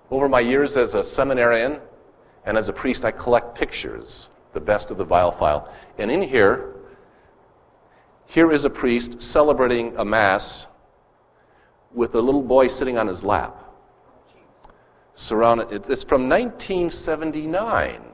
Over 0.10 0.28
my 0.28 0.40
years 0.40 0.78
as 0.78 0.96
a 0.96 1.04
seminarian, 1.04 1.80
and 2.46 2.58
as 2.58 2.70
a 2.70 2.74
priest, 2.74 3.06
I 3.06 3.12
collect 3.12 3.54
pictures, 3.54 4.32
the 4.54 4.60
best 4.60 4.90
of 4.90 4.98
the 4.98 5.04
vile 5.04 5.32
file. 5.32 5.72
And 6.00 6.10
in 6.10 6.24
here, 6.24 6.74
here 8.26 8.52
is 8.52 8.66
a 8.66 8.70
priest 8.70 9.22
celebrating 9.22 9.96
a 9.98 10.04
Mass 10.04 10.66
with 11.94 12.16
a 12.16 12.22
little 12.22 12.42
boy 12.42 12.66
sitting 12.66 12.98
on 12.98 13.06
his 13.06 13.24
lap. 13.24 13.64
Surrounded, 15.14 15.88
it's 15.88 16.04
from 16.04 16.28
1979. 16.28 18.09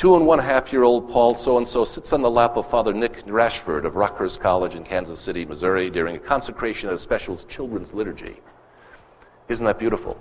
Two 0.00 0.16
and 0.16 0.26
one 0.26 0.38
half 0.38 0.72
year 0.72 0.82
old 0.82 1.10
Paul 1.10 1.34
so 1.34 1.58
and 1.58 1.68
so 1.68 1.84
sits 1.84 2.14
on 2.14 2.22
the 2.22 2.30
lap 2.30 2.56
of 2.56 2.66
Father 2.66 2.94
Nick 2.94 3.22
Rashford 3.26 3.84
of 3.84 3.96
Rockhurst 3.96 4.40
College 4.40 4.74
in 4.74 4.82
Kansas 4.82 5.20
City, 5.20 5.44
Missouri, 5.44 5.90
during 5.90 6.16
a 6.16 6.18
consecration 6.18 6.88
of 6.88 6.94
a 6.94 6.98
special 6.98 7.36
children's 7.36 7.92
liturgy. 7.92 8.40
Isn't 9.50 9.66
that 9.66 9.78
beautiful? 9.78 10.18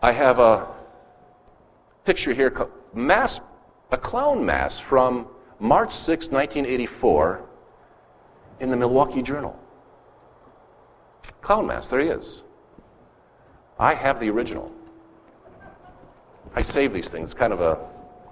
I 0.00 0.12
have 0.12 0.38
a 0.38 0.68
picture 2.06 2.32
here, 2.32 2.50
mass, 2.94 3.42
a 3.90 3.98
clown 3.98 4.46
mass 4.46 4.78
from 4.78 5.28
March 5.58 5.92
6, 5.92 6.30
1984, 6.30 7.42
in 8.60 8.70
the 8.70 8.76
Milwaukee 8.78 9.20
Journal. 9.20 9.54
Clown 11.42 11.66
mass, 11.66 11.88
there 11.88 12.00
he 12.00 12.08
is. 12.08 12.44
I 13.78 13.92
have 13.92 14.18
the 14.18 14.30
original. 14.30 14.72
I 16.54 16.62
save 16.62 16.94
these 16.94 17.10
things, 17.10 17.32
It's 17.32 17.38
kind 17.38 17.52
of 17.52 17.60
a 17.60 17.89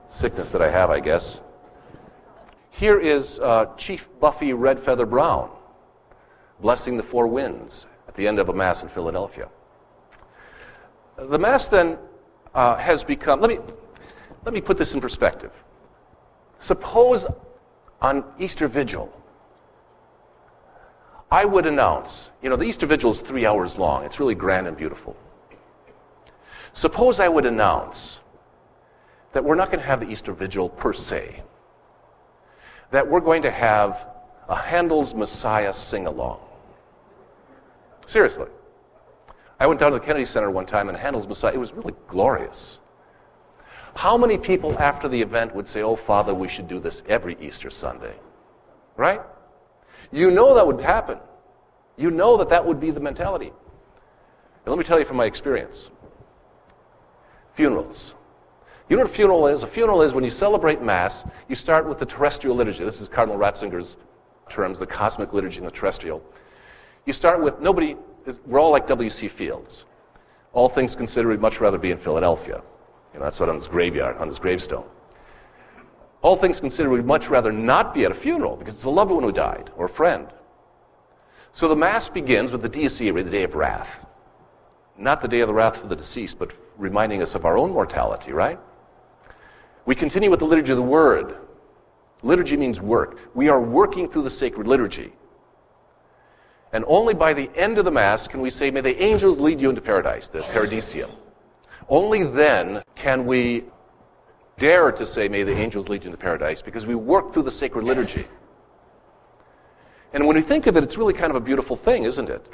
sickness 0.08 0.50
that 0.50 0.62
I 0.62 0.70
have, 0.70 0.90
I 0.90 1.00
guess. 1.00 1.42
Here 2.70 2.98
is 2.98 3.38
uh, 3.40 3.66
Chief 3.76 4.08
Buffy 4.20 4.50
Redfeather 4.50 5.08
Brown 5.08 5.50
blessing 6.60 6.96
the 6.96 7.02
four 7.02 7.26
winds 7.26 7.86
at 8.08 8.14
the 8.14 8.26
end 8.26 8.38
of 8.38 8.48
a 8.48 8.52
Mass 8.52 8.82
in 8.82 8.88
Philadelphia. 8.88 9.48
The 11.16 11.38
Mass 11.38 11.68
then 11.68 11.98
uh, 12.54 12.76
has 12.76 13.04
become, 13.04 13.40
let 13.40 13.50
me, 13.50 13.58
let 14.44 14.54
me 14.54 14.60
put 14.60 14.78
this 14.78 14.94
in 14.94 15.00
perspective. 15.00 15.52
Suppose 16.58 17.26
on 18.00 18.24
Easter 18.38 18.66
Vigil, 18.66 19.12
I 21.30 21.44
would 21.44 21.66
announce, 21.66 22.30
you 22.42 22.48
know, 22.48 22.56
the 22.56 22.64
Easter 22.64 22.86
Vigil 22.86 23.10
is 23.10 23.20
three 23.20 23.44
hours 23.44 23.78
long. 23.78 24.04
It's 24.04 24.18
really 24.18 24.34
grand 24.34 24.66
and 24.66 24.76
beautiful. 24.76 25.16
Suppose 26.72 27.20
I 27.20 27.28
would 27.28 27.44
announce 27.44 28.20
that 29.32 29.44
we're 29.44 29.54
not 29.54 29.70
going 29.70 29.80
to 29.80 29.86
have 29.86 30.00
the 30.00 30.08
Easter 30.08 30.32
Vigil 30.32 30.68
per 30.68 30.92
se, 30.92 31.42
that 32.90 33.08
we're 33.08 33.20
going 33.20 33.42
to 33.42 33.50
have 33.50 34.06
a 34.48 34.56
Handel's 34.56 35.14
Messiah 35.14 35.72
sing 35.72 36.06
along. 36.06 36.40
Seriously. 38.06 38.46
I 39.60 39.66
went 39.66 39.80
down 39.80 39.92
to 39.92 39.98
the 39.98 40.04
Kennedy 40.04 40.24
Center 40.24 40.50
one 40.50 40.66
time 40.66 40.88
and 40.88 40.96
Handel's 40.96 41.26
Messiah. 41.26 41.52
It 41.52 41.58
was 41.58 41.72
really 41.72 41.94
glorious. 42.06 42.80
How 43.94 44.16
many 44.16 44.38
people 44.38 44.78
after 44.78 45.08
the 45.08 45.20
event 45.20 45.54
would 45.54 45.68
say, 45.68 45.82
Oh, 45.82 45.96
Father, 45.96 46.32
we 46.32 46.48
should 46.48 46.68
do 46.68 46.78
this 46.78 47.02
every 47.08 47.36
Easter 47.40 47.68
Sunday? 47.68 48.14
Right? 48.96 49.20
You 50.12 50.30
know 50.30 50.54
that 50.54 50.66
would 50.66 50.80
happen. 50.80 51.18
You 51.96 52.10
know 52.10 52.36
that 52.36 52.48
that 52.50 52.64
would 52.64 52.78
be 52.78 52.92
the 52.92 53.00
mentality. 53.00 53.48
And 53.48 54.66
let 54.66 54.78
me 54.78 54.84
tell 54.84 54.98
you 54.98 55.04
from 55.04 55.16
my 55.16 55.24
experience 55.24 55.90
funerals. 57.52 58.14
You 58.88 58.96
know 58.96 59.02
what 59.02 59.10
a 59.10 59.14
funeral 59.14 59.46
is? 59.48 59.62
A 59.62 59.66
funeral 59.66 60.00
is 60.00 60.14
when 60.14 60.24
you 60.24 60.30
celebrate 60.30 60.80
Mass, 60.80 61.24
you 61.48 61.54
start 61.54 61.86
with 61.86 61.98
the 61.98 62.06
terrestrial 62.06 62.56
liturgy. 62.56 62.84
This 62.84 63.02
is 63.02 63.08
Cardinal 63.08 63.38
Ratzinger's 63.38 63.98
terms, 64.48 64.78
the 64.78 64.86
cosmic 64.86 65.34
liturgy 65.34 65.58
and 65.58 65.66
the 65.66 65.70
terrestrial. 65.70 66.22
You 67.04 67.12
start 67.12 67.42
with 67.42 67.60
nobody, 67.60 67.96
is, 68.24 68.40
we're 68.46 68.60
all 68.60 68.70
like 68.70 68.86
W.C. 68.86 69.28
Fields. 69.28 69.84
All 70.54 70.70
things 70.70 70.94
considered, 70.94 71.28
we'd 71.28 71.40
much 71.40 71.60
rather 71.60 71.76
be 71.76 71.90
in 71.90 71.98
Philadelphia. 71.98 72.62
You 73.12 73.18
know, 73.18 73.24
that's 73.24 73.38
what 73.38 73.50
on 73.50 73.56
his 73.56 73.68
graveyard, 73.68 74.16
on 74.16 74.26
his 74.26 74.38
gravestone. 74.38 74.86
All 76.22 76.36
things 76.36 76.58
considered, 76.58 76.90
we'd 76.90 77.04
much 77.04 77.28
rather 77.28 77.52
not 77.52 77.92
be 77.92 78.04
at 78.04 78.10
a 78.10 78.14
funeral 78.14 78.56
because 78.56 78.74
it's 78.74 78.84
a 78.84 78.90
loved 78.90 79.10
one 79.10 79.22
who 79.22 79.32
died 79.32 79.70
or 79.76 79.84
a 79.84 79.88
friend. 79.88 80.28
So 81.52 81.68
the 81.68 81.76
Mass 81.76 82.08
begins 82.08 82.52
with 82.52 82.62
the 82.62 82.68
Dies 82.68 83.00
Irae, 83.02 83.22
the 83.22 83.30
day 83.30 83.44
of 83.44 83.54
wrath. 83.54 84.06
Not 84.96 85.20
the 85.20 85.28
day 85.28 85.40
of 85.40 85.48
the 85.48 85.54
wrath 85.54 85.76
for 85.76 85.86
the 85.86 85.96
deceased, 85.96 86.38
but 86.38 86.52
reminding 86.76 87.22
us 87.22 87.34
of 87.34 87.44
our 87.44 87.56
own 87.56 87.70
mortality, 87.70 88.32
right? 88.32 88.58
We 89.84 89.94
continue 89.94 90.30
with 90.30 90.40
the 90.40 90.46
liturgy 90.46 90.72
of 90.72 90.76
the 90.76 90.82
Word. 90.82 91.36
Liturgy 92.22 92.56
means 92.56 92.80
work. 92.80 93.18
We 93.34 93.48
are 93.48 93.60
working 93.60 94.08
through 94.08 94.22
the 94.22 94.30
sacred 94.30 94.66
liturgy. 94.66 95.12
And 96.72 96.84
only 96.86 97.14
by 97.14 97.32
the 97.32 97.50
end 97.56 97.78
of 97.78 97.84
the 97.84 97.90
Mass 97.90 98.28
can 98.28 98.40
we 98.40 98.50
say, 98.50 98.70
May 98.70 98.80
the 98.80 99.02
angels 99.02 99.38
lead 99.38 99.60
you 99.60 99.70
into 99.70 99.80
paradise, 99.80 100.28
the 100.28 100.40
paradisum. 100.40 101.10
Only 101.88 102.24
then 102.24 102.82
can 102.94 103.24
we 103.24 103.64
dare 104.58 104.92
to 104.92 105.06
say, 105.06 105.28
May 105.28 105.44
the 105.44 105.56
angels 105.56 105.88
lead 105.88 106.04
you 106.04 106.08
into 106.08 106.18
paradise, 106.18 106.60
because 106.60 106.86
we 106.86 106.94
work 106.94 107.32
through 107.32 107.44
the 107.44 107.50
sacred 107.50 107.84
liturgy. 107.84 108.26
And 110.12 110.26
when 110.26 110.36
we 110.36 110.42
think 110.42 110.66
of 110.66 110.76
it, 110.76 110.82
it's 110.82 110.98
really 110.98 111.14
kind 111.14 111.30
of 111.30 111.36
a 111.36 111.40
beautiful 111.40 111.76
thing, 111.76 112.04
isn't 112.04 112.28
it? 112.28 112.46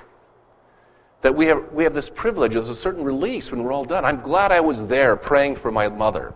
That 1.23 1.35
we 1.35 1.47
have, 1.47 1.73
we 1.73 1.85
have 1.85 1.95
this 1.95 2.11
privilege, 2.11 2.53
there's 2.53 2.69
a 2.69 2.75
certain 2.75 3.03
release 3.03 3.51
when 3.51 3.65
we're 3.65 3.73
all 3.73 3.85
done. 3.85 4.05
I'm 4.05 4.21
glad 4.21 4.53
I 4.53 4.61
was 4.61 4.87
there 4.87 5.17
praying 5.17 5.57
for 5.57 5.73
my 5.73 5.89
mother. 5.89 6.35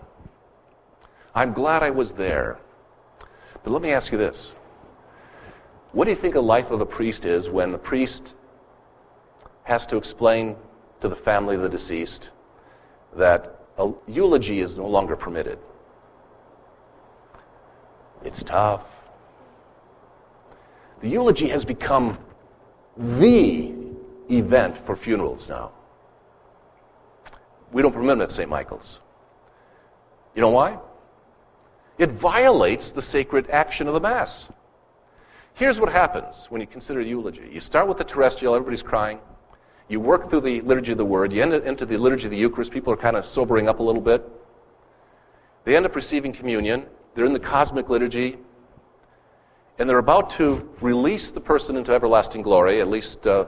I'm 1.35 1.53
glad 1.53 1.83
I 1.83 1.91
was 1.91 2.15
there. 2.15 2.59
But 3.63 3.73
let 3.73 3.83
me 3.83 3.91
ask 3.91 4.13
you 4.13 4.19
this 4.19 4.55
What 5.93 6.05
do 6.05 6.11
you 6.11 6.17
think 6.17 6.35
a 6.35 6.41
life 6.41 6.71
of 6.71 6.81
a 6.81 6.87
priest 6.87 7.25
is 7.25 7.49
when 7.49 7.73
the 7.73 7.79
priest 7.79 8.35
has 9.65 9.87
to 9.89 9.97
explain 9.97 10.57
to 11.01 11.09
the 11.09 11.17
family 11.17 11.55
of 11.55 11.63
the 11.63 11.69
deceased 11.69 12.31
that 13.15 13.61
a 13.79 13.93
eulogy 14.07 14.61
is 14.61 14.77
no 14.77 14.87
longer 14.87 15.17
permitted? 15.17 15.59
It's 18.25 18.43
tough. 18.43 18.83
The 21.01 21.09
eulogy 21.09 21.49
has 21.49 21.65
become 21.65 22.19
the 22.97 23.73
event 24.31 24.77
for 24.77 24.97
funerals 24.97 25.49
now. 25.49 25.71
We 27.71 27.83
don't 27.83 27.93
permit 27.93 28.09
them 28.09 28.23
at 28.23 28.33
St. 28.33 28.49
Michael's. 28.49 29.01
You 30.35 30.41
know 30.41 30.51
why? 30.51 30.79
It 31.99 32.13
violates 32.13 32.93
the 32.93 33.03
sacred 33.03 33.51
action 33.51 33.89
of 33.89 33.95
the 33.95 34.01
Mass. 34.01 34.49
Here's 35.55 35.81
what 35.81 35.91
happens 35.91 36.47
when 36.47 36.61
you 36.61 36.67
consider 36.69 37.03
the 37.03 37.09
eulogy 37.09 37.49
you 37.51 37.61
start 37.61 37.89
with 37.89 37.99
the 37.99 38.05
terrestrial, 38.05 38.55
everybody's 38.55 38.83
crying. 38.83 39.19
You 39.89 40.01
work 40.01 40.31
through 40.31 40.43
the 40.43 40.61
liturgy 40.61 40.93
of 40.93 40.99
the 40.99 41.05
Word. 41.05 41.33
You 41.33 41.43
end 41.43 41.55
into 41.55 41.87
the 41.87 41.97
liturgy 41.97 42.27
of 42.27 42.31
the 42.31 42.37
Eucharist. 42.37 42.71
People 42.71 42.93
are 42.93 42.97
kind 42.97 43.17
of 43.17 43.25
sobering 43.25 43.69
up 43.69 43.81
a 43.81 43.83
little 43.83 44.03
bit. 44.03 44.23
They 45.65 45.77
end 45.77 45.87
up 45.87 45.97
receiving 45.97 46.33
communion. 46.33 46.87
They're 47.15 47.25
in 47.25 47.33
the 47.33 47.41
cosmic 47.41 47.89
liturgy. 47.89 48.37
And 49.79 49.89
they're 49.89 49.99
about 49.99 50.29
to 50.31 50.69
release 50.81 51.31
the 51.31 51.41
person 51.41 51.77
into 51.77 51.93
everlasting 51.93 52.43
glory, 52.43 52.81
at 52.81 52.89
least 52.89 53.27
uh, 53.27 53.47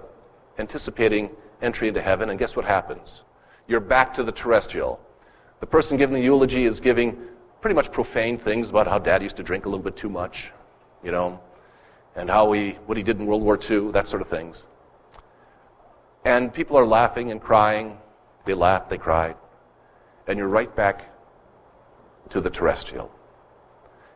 anticipating 0.58 1.30
entry 1.60 1.88
into 1.88 2.00
heaven. 2.00 2.30
And 2.30 2.38
guess 2.38 2.56
what 2.56 2.64
happens? 2.64 3.24
You're 3.68 3.80
back 3.80 4.14
to 4.14 4.22
the 4.22 4.32
terrestrial. 4.32 4.98
The 5.60 5.66
person 5.66 5.98
giving 5.98 6.14
the 6.14 6.22
eulogy 6.22 6.64
is 6.64 6.80
giving 6.80 7.18
pretty 7.60 7.74
much 7.74 7.92
profane 7.92 8.38
things 8.38 8.70
about 8.70 8.86
how 8.86 8.98
dad 8.98 9.22
used 9.22 9.36
to 9.36 9.42
drink 9.42 9.66
a 9.66 9.68
little 9.68 9.84
bit 9.84 9.96
too 9.96 10.08
much, 10.08 10.52
you 11.04 11.12
know, 11.12 11.40
and 12.16 12.28
how 12.28 12.52
he, 12.52 12.70
what 12.86 12.96
he 12.96 13.02
did 13.02 13.18
in 13.18 13.26
World 13.26 13.42
War 13.42 13.58
II, 13.58 13.92
that 13.92 14.06
sort 14.06 14.22
of 14.22 14.28
things. 14.28 14.66
And 16.24 16.52
people 16.52 16.76
are 16.76 16.86
laughing 16.86 17.30
and 17.30 17.40
crying. 17.40 17.98
They 18.44 18.54
laughed, 18.54 18.90
they 18.90 18.98
cried. 18.98 19.36
And 20.26 20.38
you're 20.38 20.48
right 20.48 20.74
back 20.74 21.10
to 22.30 22.40
the 22.40 22.50
terrestrial. 22.50 23.10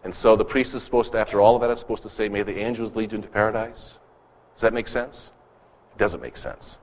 And 0.05 0.15
so 0.15 0.37
the 0.37 0.45
priest 0.45 0.75
is 0.75 0.83
supposed 0.83 1.13
to, 1.13 1.19
after 1.19 1.41
all 1.41 1.57
of 1.57 1.63
that, 1.63 1.71
is 1.71 1.79
supposed 1.79 2.03
to 2.03 2.11
say, 2.11 2.29
May 2.29 2.43
the 2.43 2.59
angels 2.59 2.95
lead 2.95 3.13
you 3.13 3.17
into 3.17 3.29
paradise. 3.29 4.01
Does 4.55 4.61
that 4.61 4.75
make 4.75 4.87
sense? 4.87 5.33
It 5.93 5.99
doesn't 5.99 6.21
make 6.21 6.37
sense. 6.37 6.79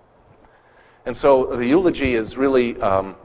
And 1.05 1.15
so 1.15 1.55
the 1.55 1.65
eulogy 1.65 2.15
is 2.15 2.35
really 2.35 2.79
um, 2.81 3.15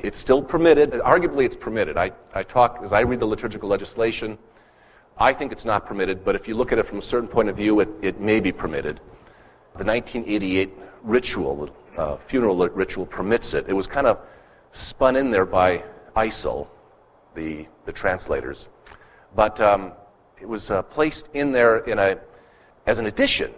it's 0.00 0.18
still 0.18 0.42
permitted. 0.42 0.92
Arguably, 0.92 1.44
it's 1.44 1.56
permitted. 1.56 1.96
I, 1.96 2.12
I 2.34 2.42
talk, 2.42 2.80
as 2.82 2.92
I 2.92 3.00
read 3.00 3.20
the 3.20 3.26
liturgical 3.26 3.68
legislation, 3.68 4.38
I 5.18 5.32
think 5.32 5.52
it's 5.52 5.64
not 5.64 5.86
permitted, 5.86 6.24
but 6.24 6.34
if 6.34 6.48
you 6.48 6.56
look 6.56 6.72
at 6.72 6.78
it 6.78 6.86
from 6.86 6.98
a 6.98 7.02
certain 7.02 7.28
point 7.28 7.48
of 7.48 7.56
view, 7.56 7.80
it, 7.80 7.88
it 8.02 8.20
may 8.20 8.40
be 8.40 8.50
permitted. 8.50 9.00
The 9.76 9.84
1988 9.84 10.70
ritual, 11.02 11.70
uh, 11.96 12.16
funeral 12.16 12.56
ritual, 12.68 13.06
permits 13.06 13.54
it. 13.54 13.66
It 13.68 13.72
was 13.72 13.86
kind 13.86 14.06
of 14.06 14.18
spun 14.72 15.14
in 15.14 15.30
there 15.30 15.46
by 15.46 15.84
ICEL, 16.16 16.66
the, 17.34 17.66
the 17.84 17.92
translators. 17.92 18.68
But 19.36 19.60
um, 19.60 19.92
it 20.40 20.48
was 20.48 20.70
uh, 20.70 20.82
placed 20.82 21.28
in 21.34 21.52
there 21.52 21.78
in 21.78 21.98
a, 21.98 22.18
as 22.86 22.98
an 22.98 23.06
addition 23.06 23.52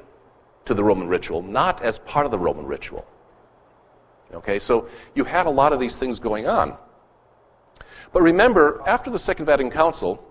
to 0.67 0.75
the 0.75 0.85
Roman 0.85 1.09
ritual, 1.09 1.43
not 1.43 1.83
as 1.83 1.99
part 2.01 2.27
of 2.27 2.33
the 2.33 2.39
Roman 2.39 2.67
ritual. 2.67 3.07
Okay, 4.37 4.59
so 4.59 4.89
you 5.15 5.25
had 5.25 5.47
a 5.47 5.51
lot 5.51 5.73
of 5.73 5.81
these 5.81 5.97
things 5.97 6.21
going 6.21 6.47
on. 6.47 6.77
But 8.13 8.23
remember, 8.23 8.83
after 8.87 9.11
the 9.11 9.19
Second 9.19 9.47
Vatican 9.47 9.71
Council, 9.71 10.23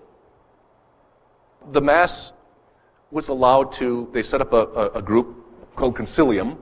the 1.71 1.81
Mass 1.81 2.31
was 3.11 3.29
allowed 3.29 3.71
to, 3.73 4.09
they 4.13 4.21
set 4.21 4.41
up 4.41 4.53
a, 4.53 4.57
a, 4.57 4.89
a 4.99 5.01
group 5.01 5.75
called 5.75 5.95
Concilium 5.95 6.57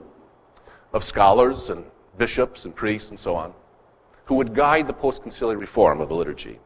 of 0.94 1.04
scholars 1.04 1.70
and 1.70 1.84
bishops 2.18 2.66
and 2.66 2.76
priests 2.76 3.10
and 3.10 3.20
so 3.20 3.36
on, 3.36 3.54
who 4.26 4.36
would 4.36 4.54
guide 4.54 4.88
the 4.88 4.94
post 4.94 5.24
conciliar 5.24 5.60
reform 5.60 6.00
of 6.00 6.10
the 6.10 6.16
liturgy. 6.16 6.60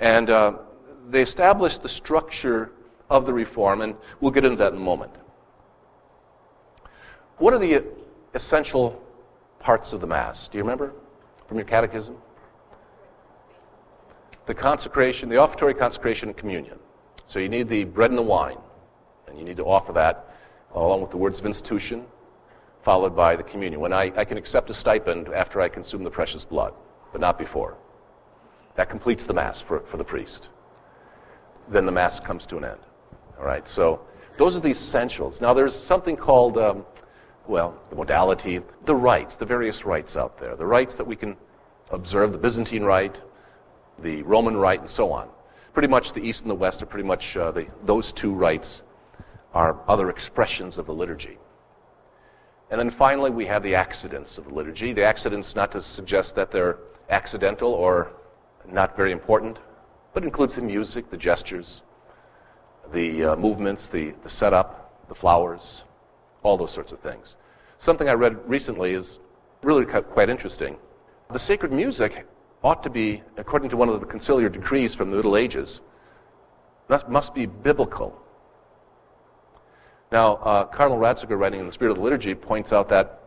And 0.00 0.28
uh, 0.28 0.58
they 1.08 1.22
established 1.22 1.82
the 1.82 1.88
structure 1.88 2.72
of 3.08 3.26
the 3.26 3.32
reform, 3.32 3.80
and 3.80 3.94
we'll 4.20 4.30
get 4.30 4.44
into 4.44 4.56
that 4.56 4.72
in 4.72 4.78
a 4.78 4.82
moment. 4.82 5.12
What 7.38 7.54
are 7.54 7.58
the 7.58 7.84
essential 8.34 9.02
parts 9.60 9.92
of 9.92 10.00
the 10.00 10.06
Mass. 10.06 10.48
Do 10.48 10.58
you 10.58 10.64
remember 10.64 10.92
from 11.46 11.56
your 11.58 11.66
catechism? 11.66 12.16
The 14.46 14.54
consecration, 14.54 15.28
the 15.28 15.36
offertory 15.36 15.74
consecration 15.74 16.28
and 16.28 16.36
communion. 16.36 16.78
So 17.24 17.38
you 17.38 17.48
need 17.48 17.68
the 17.68 17.84
bread 17.84 18.10
and 18.10 18.18
the 18.18 18.22
wine, 18.22 18.58
and 19.28 19.38
you 19.38 19.44
need 19.44 19.56
to 19.58 19.64
offer 19.64 19.92
that 19.92 20.34
along 20.74 21.02
with 21.02 21.10
the 21.10 21.16
words 21.16 21.38
of 21.38 21.46
institution, 21.46 22.04
followed 22.82 23.14
by 23.14 23.36
the 23.36 23.42
communion. 23.42 23.80
When 23.80 23.92
I, 23.92 24.12
I 24.16 24.24
can 24.24 24.38
accept 24.38 24.70
a 24.70 24.74
stipend 24.74 25.28
after 25.28 25.60
I 25.60 25.68
consume 25.68 26.02
the 26.02 26.10
precious 26.10 26.44
blood, 26.44 26.74
but 27.12 27.20
not 27.20 27.38
before. 27.38 27.76
That 28.74 28.88
completes 28.88 29.24
the 29.24 29.34
Mass 29.34 29.60
for, 29.60 29.80
for 29.80 29.96
the 29.96 30.04
priest. 30.04 30.48
Then 31.68 31.86
the 31.86 31.92
Mass 31.92 32.18
comes 32.18 32.46
to 32.46 32.56
an 32.56 32.64
end. 32.64 32.80
All 33.38 33.44
right, 33.44 33.66
so 33.68 34.00
those 34.36 34.56
are 34.56 34.60
the 34.60 34.70
essentials. 34.70 35.40
Now, 35.40 35.52
there's 35.52 35.76
something 35.76 36.16
called 36.16 36.56
um, 36.56 36.84
well, 37.50 37.76
the 37.90 37.96
modality, 37.96 38.62
the 38.84 38.94
rites, 38.94 39.34
the 39.34 39.44
various 39.44 39.84
rites 39.84 40.16
out 40.16 40.38
there, 40.38 40.54
the 40.54 40.64
rites 40.64 40.94
that 40.94 41.06
we 41.06 41.16
can 41.16 41.36
observe, 41.90 42.30
the 42.32 42.38
Byzantine 42.38 42.84
rite, 42.84 43.20
the 43.98 44.22
Roman 44.22 44.56
rite, 44.56 44.78
and 44.78 44.88
so 44.88 45.10
on. 45.10 45.28
Pretty 45.72 45.88
much 45.88 46.12
the 46.12 46.20
East 46.20 46.42
and 46.42 46.50
the 46.50 46.54
West 46.54 46.80
are 46.80 46.86
pretty 46.86 47.06
much 47.06 47.36
uh, 47.36 47.50
the, 47.50 47.66
those 47.84 48.12
two 48.12 48.32
rites 48.32 48.82
are 49.52 49.80
other 49.88 50.10
expressions 50.10 50.78
of 50.78 50.86
the 50.86 50.94
liturgy. 50.94 51.38
And 52.70 52.78
then 52.78 52.88
finally, 52.88 53.30
we 53.30 53.46
have 53.46 53.64
the 53.64 53.74
accidents 53.74 54.38
of 54.38 54.44
the 54.44 54.54
liturgy. 54.54 54.92
The 54.92 55.04
accidents, 55.04 55.56
not 55.56 55.72
to 55.72 55.82
suggest 55.82 56.36
that 56.36 56.52
they're 56.52 56.78
accidental 57.08 57.72
or 57.72 58.12
not 58.70 58.96
very 58.96 59.10
important, 59.10 59.58
but 60.14 60.22
includes 60.22 60.54
the 60.54 60.62
music, 60.62 61.10
the 61.10 61.16
gestures, 61.16 61.82
the 62.92 63.24
uh, 63.24 63.36
movements, 63.36 63.88
the, 63.88 64.14
the 64.22 64.30
setup, 64.30 65.08
the 65.08 65.14
flowers, 65.16 65.82
all 66.42 66.56
those 66.56 66.72
sorts 66.72 66.92
of 66.92 67.00
things. 67.00 67.36
Something 67.78 68.08
I 68.08 68.12
read 68.12 68.38
recently 68.48 68.92
is 68.92 69.20
really 69.62 69.84
quite 69.84 70.30
interesting. 70.30 70.76
The 71.30 71.38
sacred 71.38 71.72
music 71.72 72.26
ought 72.62 72.82
to 72.82 72.90
be, 72.90 73.22
according 73.36 73.70
to 73.70 73.76
one 73.76 73.88
of 73.88 74.00
the 74.00 74.06
conciliar 74.06 74.50
decrees 74.52 74.94
from 74.94 75.10
the 75.10 75.16
Middle 75.16 75.36
Ages, 75.36 75.80
must 77.08 77.34
be 77.34 77.46
biblical. 77.46 78.20
Now, 80.12 80.36
uh, 80.36 80.64
Cardinal 80.64 80.98
Ratzinger, 80.98 81.38
writing 81.38 81.60
in 81.60 81.66
the 81.66 81.72
Spirit 81.72 81.92
of 81.92 81.98
the 81.98 82.02
Liturgy, 82.02 82.34
points 82.34 82.72
out 82.72 82.88
that 82.88 83.20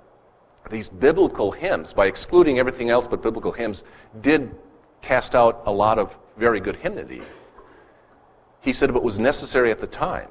these 0.70 0.90
biblical 0.90 1.52
hymns, 1.52 1.94
by 1.94 2.08
excluding 2.08 2.60
everything 2.60 2.90
else 2.90 3.08
but 3.08 3.22
biblical 3.22 3.52
hymns, 3.52 3.84
did 4.22 4.54
cast 5.02 5.36
out 5.36 5.64
a 5.66 5.72
lot 5.72 5.98
of 5.98 6.18
very 6.38 6.60
good 6.60 6.76
hymnody. 6.76 7.22
He 8.62 8.74
said 8.74 8.90
it 8.90 9.04
was 9.04 9.20
necessary 9.20 9.72
at 9.72 9.80
the 9.80 9.88
time 9.88 10.30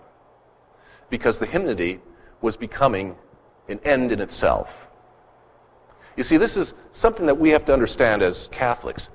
because 1.10 1.38
the 1.38 1.46
hymnody 1.46 2.00
was 2.42 2.56
becoming 2.56 3.16
an 3.68 3.80
end 3.84 4.12
in 4.12 4.20
itself. 4.20 4.88
You 6.16 6.22
see, 6.22 6.36
this 6.36 6.56
is 6.56 6.74
something 6.90 7.26
that 7.26 7.38
we 7.38 7.50
have 7.50 7.64
to 7.66 7.72
understand 7.72 8.22
as 8.22 8.48
Catholics. 8.48 9.08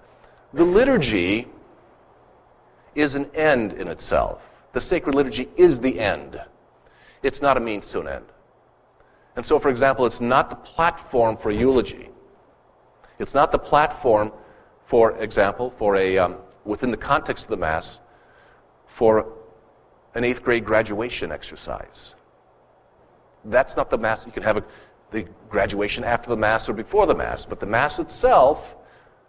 The 0.54 0.66
liturgy 0.66 1.48
is 2.96 3.14
an 3.14 3.30
end 3.36 3.74
in 3.74 3.88
itself. 3.88 4.42
The 4.74 4.82
sacred 4.82 5.14
liturgy 5.14 5.50
is 5.56 5.80
the 5.80 6.00
end. 6.00 6.42
It's 7.22 7.42
not 7.42 7.58
a 7.58 7.60
means 7.60 7.92
to 7.92 8.00
an 8.00 8.08
end. 8.08 8.26
And 9.36 9.46
so, 9.46 9.60
for 9.60 9.70
example, 9.70 10.06
it's 10.06 10.22
not 10.22 10.50
the 10.50 10.56
platform 10.56 11.38
for 11.38 11.52
eulogy. 11.52 12.10
It's 13.20 13.36
not 13.36 13.52
the 13.52 13.60
platform, 13.60 14.32
for 14.82 15.18
example, 15.20 15.72
for 15.78 15.96
a, 15.96 16.18
um, 16.18 16.38
within 16.66 16.90
the 16.90 16.98
context 16.98 17.46
of 17.46 17.52
the 17.52 17.58
Mass, 17.58 18.00
for 18.88 19.28
an 20.16 20.24
eighth 20.24 20.42
grade 20.42 20.66
graduation 20.66 21.32
exercise. 21.32 22.16
That's 23.48 23.76
not 23.76 23.90
the 23.90 23.98
Mass. 23.98 24.26
You 24.26 24.32
can 24.32 24.44
have 24.44 24.58
a, 24.58 24.64
the 25.12 25.26
graduation 25.50 26.04
after 26.04 26.30
the 26.30 26.38
Mass 26.38 26.70
or 26.70 26.74
before 26.74 27.06
the 27.08 27.16
Mass, 27.16 27.46
but 27.46 27.60
the 27.60 27.66
Mass 27.66 28.00
itself 28.00 28.76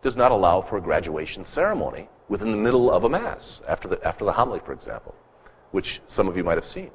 does 0.02 0.16
not 0.16 0.33
allow 0.33 0.61
for 0.61 0.76
a 0.76 0.81
graduation 0.81 1.44
ceremony 1.44 2.09
within 2.28 2.50
the 2.50 2.57
middle 2.57 2.90
of 2.90 3.04
a 3.04 3.09
Mass, 3.09 3.62
after 3.66 3.88
the, 3.88 4.07
after 4.07 4.24
the 4.24 4.33
homily, 4.33 4.61
for 4.61 4.72
example, 4.72 5.14
which 5.70 6.00
some 6.07 6.28
of 6.28 6.37
you 6.37 6.44
might 6.44 6.57
have 6.57 6.64
seen. 6.64 6.90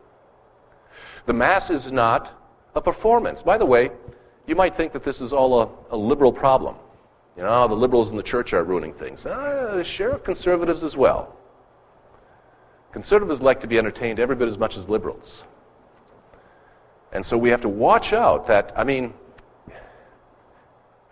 The 1.26 1.34
Mass 1.34 1.70
is 1.70 1.92
not 1.92 2.32
a 2.76 2.82
performance. 2.82 3.42
By 3.44 3.58
the 3.58 3.66
way, 3.66 3.92
you 4.46 4.56
might 4.56 4.76
think 4.76 4.92
that 4.92 5.04
this 5.04 5.22
is 5.22 5.34
all 5.34 5.62
a, 5.62 5.96
a 5.96 5.98
liberal 5.98 6.32
problem. 6.32 6.76
You 7.38 7.44
know, 7.44 7.68
the 7.68 7.76
liberals 7.76 8.12
in 8.12 8.18
the 8.18 8.24
church 8.24 8.54
are 8.54 8.64
ruining 8.64 8.94
things. 8.94 9.26
Uh, 9.26 9.82
share 9.84 10.12
of 10.12 10.24
conservatives 10.24 10.84
as 10.84 10.96
well. 10.96 11.36
Conservatives 12.92 13.42
like 13.42 13.60
to 13.62 13.68
be 13.68 13.80
entertained 13.80 14.20
every 14.20 14.36
bit 14.36 14.48
as 14.48 14.58
much 14.58 14.78
as 14.78 14.88
liberals. 14.88 15.46
And 17.14 17.24
so 17.24 17.38
we 17.38 17.52
have 17.52 17.62
to 17.62 17.70
watch 17.70 18.12
out 18.12 18.48
that, 18.48 18.74
I 18.76 18.84
mean, 18.84 19.14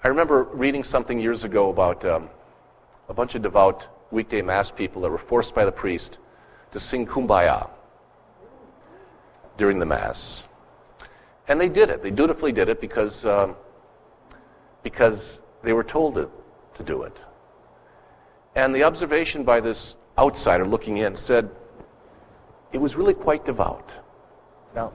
I 0.04 0.08
remember 0.08 0.44
reading 0.46 0.84
something 0.84 1.20
years 1.20 1.44
ago 1.44 1.70
about 1.70 2.04
um, 2.04 2.28
a 3.08 3.14
bunch 3.14 3.36
of 3.36 3.44
devout 3.44 3.88
weekday 4.12 4.42
mass 4.42 4.72
people 4.72 5.04
that 5.04 5.12
were 5.12 5.20
forced 5.20 5.54
by 5.54 5.64
the 5.64 5.72
priest 5.72 6.18
to 6.72 6.80
sing 6.80 7.06
Kumbaya 7.06 7.70
during 9.58 9.78
the 9.78 9.86
mass. 9.86 10.46
And 11.48 11.62
they 11.62 11.70
did 11.70 11.92
it. 11.92 12.02
They 12.02 12.10
dutifully 12.10 12.52
did 12.52 12.68
it 12.68 12.82
because, 12.82 13.24
um, 13.28 13.56
because 14.82 15.44
they 15.62 15.72
were 15.72 15.84
told 15.84 16.16
to, 16.16 16.32
to 16.78 16.84
do 16.84 17.04
it. 17.04 17.16
And 18.56 18.74
the 18.74 18.84
observation 18.84 19.44
by 19.44 19.62
this 19.62 19.98
outsider 20.18 20.66
looking 20.66 20.98
in 20.98 21.16
said, 21.16 21.52
it 22.74 22.80
was 22.80 22.96
really 22.96 23.14
quite 23.14 23.46
devout. 23.46 23.94
Now, 24.74 24.94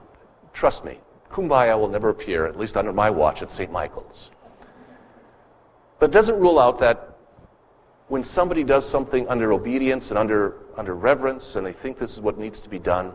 trust 0.57 0.85
me, 0.85 0.99
Kumbaya 1.31 1.79
will 1.79 1.89
never 1.89 2.09
appear, 2.09 2.47
at 2.47 2.59
least 2.59 2.77
under 2.77 2.93
my 2.93 3.11
watch, 3.11 3.43
at 3.43 3.53
St. 3.53 3.71
Michael's. 3.71 4.31
But 5.99 6.11
it 6.11 6.13
doesn't 6.13 6.39
rule 6.41 6.59
out 6.59 6.79
that 6.81 7.17
when 8.09 8.23
somebody 8.23 8.65
does 8.65 8.89
something 8.89 9.29
under 9.29 9.53
obedience 9.53 10.11
and 10.11 10.19
under, 10.19 10.57
under 10.77 10.95
reverence, 10.95 11.57
and 11.57 11.67
they 11.67 11.73
think 11.73 11.99
this 11.99 12.13
is 12.13 12.21
what 12.21 12.39
needs 12.39 12.61
to 12.61 12.69
be 12.69 12.79
done, 12.79 13.13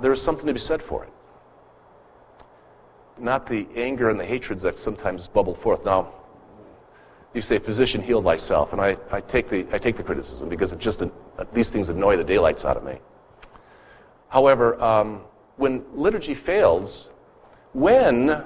there 0.00 0.12
is 0.12 0.22
something 0.22 0.46
to 0.46 0.52
be 0.52 0.60
said 0.60 0.82
for 0.82 1.04
it 1.04 1.12
not 3.18 3.46
the 3.46 3.66
anger 3.76 4.10
and 4.10 4.18
the 4.18 4.24
hatreds 4.24 4.62
that 4.62 4.78
sometimes 4.78 5.28
bubble 5.28 5.54
forth. 5.54 5.84
Now, 5.84 6.12
you 7.34 7.40
say, 7.40 7.58
physician, 7.58 8.02
heal 8.02 8.22
thyself. 8.22 8.72
And 8.72 8.80
I, 8.80 8.96
I, 9.10 9.20
take, 9.20 9.48
the, 9.48 9.66
I 9.72 9.78
take 9.78 9.96
the 9.96 10.02
criticism 10.02 10.48
because 10.48 10.72
it 10.72 10.78
just, 10.78 11.02
these 11.52 11.70
things 11.70 11.88
annoy 11.88 12.16
the 12.16 12.24
daylights 12.24 12.64
out 12.64 12.76
of 12.76 12.84
me. 12.84 12.98
However, 14.28 14.80
um, 14.82 15.20
when 15.56 15.84
liturgy 15.94 16.34
fails, 16.34 17.08
when 17.72 18.44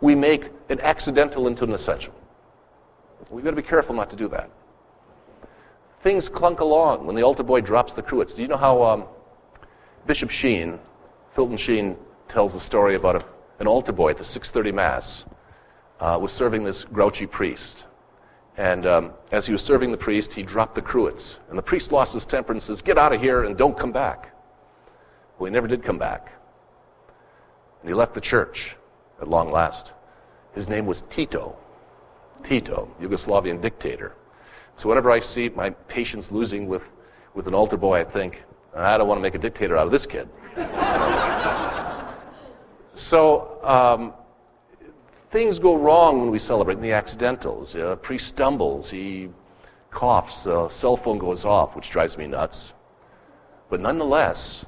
we 0.00 0.14
make 0.14 0.50
an 0.68 0.80
accidental 0.80 1.46
into 1.46 1.64
an 1.64 1.72
essential, 1.72 2.14
we've 3.30 3.44
got 3.44 3.50
to 3.50 3.56
be 3.56 3.62
careful 3.62 3.94
not 3.94 4.10
to 4.10 4.16
do 4.16 4.28
that. 4.28 4.50
Things 6.00 6.28
clunk 6.28 6.60
along 6.60 7.06
when 7.06 7.14
the 7.14 7.22
altar 7.22 7.42
boy 7.42 7.60
drops 7.60 7.92
the 7.92 8.02
cruets. 8.02 8.34
Do 8.34 8.42
you 8.42 8.48
know 8.48 8.56
how 8.56 8.82
um, 8.82 9.04
Bishop 10.06 10.30
Sheen, 10.30 10.78
Fulton 11.32 11.58
Sheen, 11.58 11.96
tells 12.28 12.54
a 12.54 12.60
story 12.60 12.94
about 12.94 13.16
a 13.16 13.24
an 13.60 13.66
altar 13.66 13.92
boy 13.92 14.10
at 14.10 14.16
the 14.16 14.24
6:30 14.24 14.74
mass 14.74 15.26
uh, 16.00 16.18
was 16.20 16.32
serving 16.32 16.64
this 16.64 16.84
grouchy 16.84 17.26
priest, 17.26 17.84
and 18.56 18.86
um, 18.86 19.12
as 19.30 19.46
he 19.46 19.52
was 19.52 19.62
serving 19.62 19.92
the 19.92 19.98
priest, 19.98 20.32
he 20.32 20.42
dropped 20.42 20.74
the 20.74 20.82
cruets, 20.82 21.38
and 21.50 21.58
the 21.58 21.62
priest 21.62 21.92
lost 21.92 22.14
his 22.14 22.26
temper 22.26 22.52
and 22.52 22.62
says, 22.62 22.82
"Get 22.82 22.98
out 22.98 23.12
of 23.12 23.20
here 23.20 23.44
and 23.44 23.56
don't 23.56 23.78
come 23.78 23.92
back." 23.92 24.34
Well, 25.40 25.46
he 25.46 25.52
never 25.52 25.66
did 25.66 25.82
come 25.82 25.96
back, 25.96 26.30
and 27.80 27.88
he 27.88 27.94
left 27.94 28.12
the 28.12 28.20
church 28.20 28.76
at 29.22 29.26
long 29.26 29.50
last. 29.50 29.94
His 30.52 30.68
name 30.68 30.84
was 30.84 31.00
Tito, 31.08 31.56
Tito, 32.42 32.94
Yugoslavian 33.00 33.58
dictator. 33.58 34.12
So 34.74 34.90
whenever 34.90 35.10
I 35.10 35.18
see 35.18 35.48
my 35.48 35.70
patience 35.70 36.30
losing 36.30 36.68
with, 36.68 36.90
with 37.32 37.48
an 37.48 37.54
altar 37.54 37.78
boy, 37.78 38.00
I 38.00 38.04
think, 38.04 38.44
I 38.76 38.98
don't 38.98 39.08
want 39.08 39.16
to 39.16 39.22
make 39.22 39.34
a 39.34 39.38
dictator 39.38 39.78
out 39.78 39.86
of 39.86 39.92
this 39.92 40.06
kid. 40.06 40.28
So 42.94 43.58
um, 43.62 44.12
things 45.30 45.58
go 45.58 45.78
wrong 45.78 46.20
when 46.20 46.30
we 46.30 46.38
celebrate 46.38 46.74
in 46.74 46.82
the 46.82 46.92
accidentals. 46.92 47.74
A 47.74 47.96
priest 47.96 48.26
stumbles, 48.26 48.90
he 48.90 49.30
coughs, 49.90 50.44
a 50.44 50.68
cell 50.68 50.98
phone 50.98 51.16
goes 51.16 51.46
off, 51.46 51.76
which 51.76 51.88
drives 51.88 52.18
me 52.18 52.26
nuts. 52.26 52.74
But 53.70 53.80
nonetheless, 53.80 54.66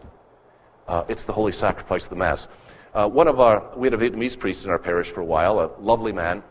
uh, 0.89 1.05
it's 1.09 1.25
the 1.25 1.33
holy 1.33 1.53
sacrifice 1.53 2.05
of 2.05 2.11
the 2.11 2.17
Mass. 2.17 2.49
Uh, 2.95 3.09
one 3.09 3.29
of 3.29 3.41
our, 3.41 3.71
we 3.77 3.87
had 3.87 3.95
a 3.95 3.97
Vietnamese 3.97 4.39
priest 4.39 4.65
in 4.65 4.71
our 4.71 4.79
parish 4.79 5.11
for 5.11 5.21
a 5.21 5.25
while, 5.25 5.61
a 5.61 5.71
lovely 5.81 6.13
man. 6.13 6.43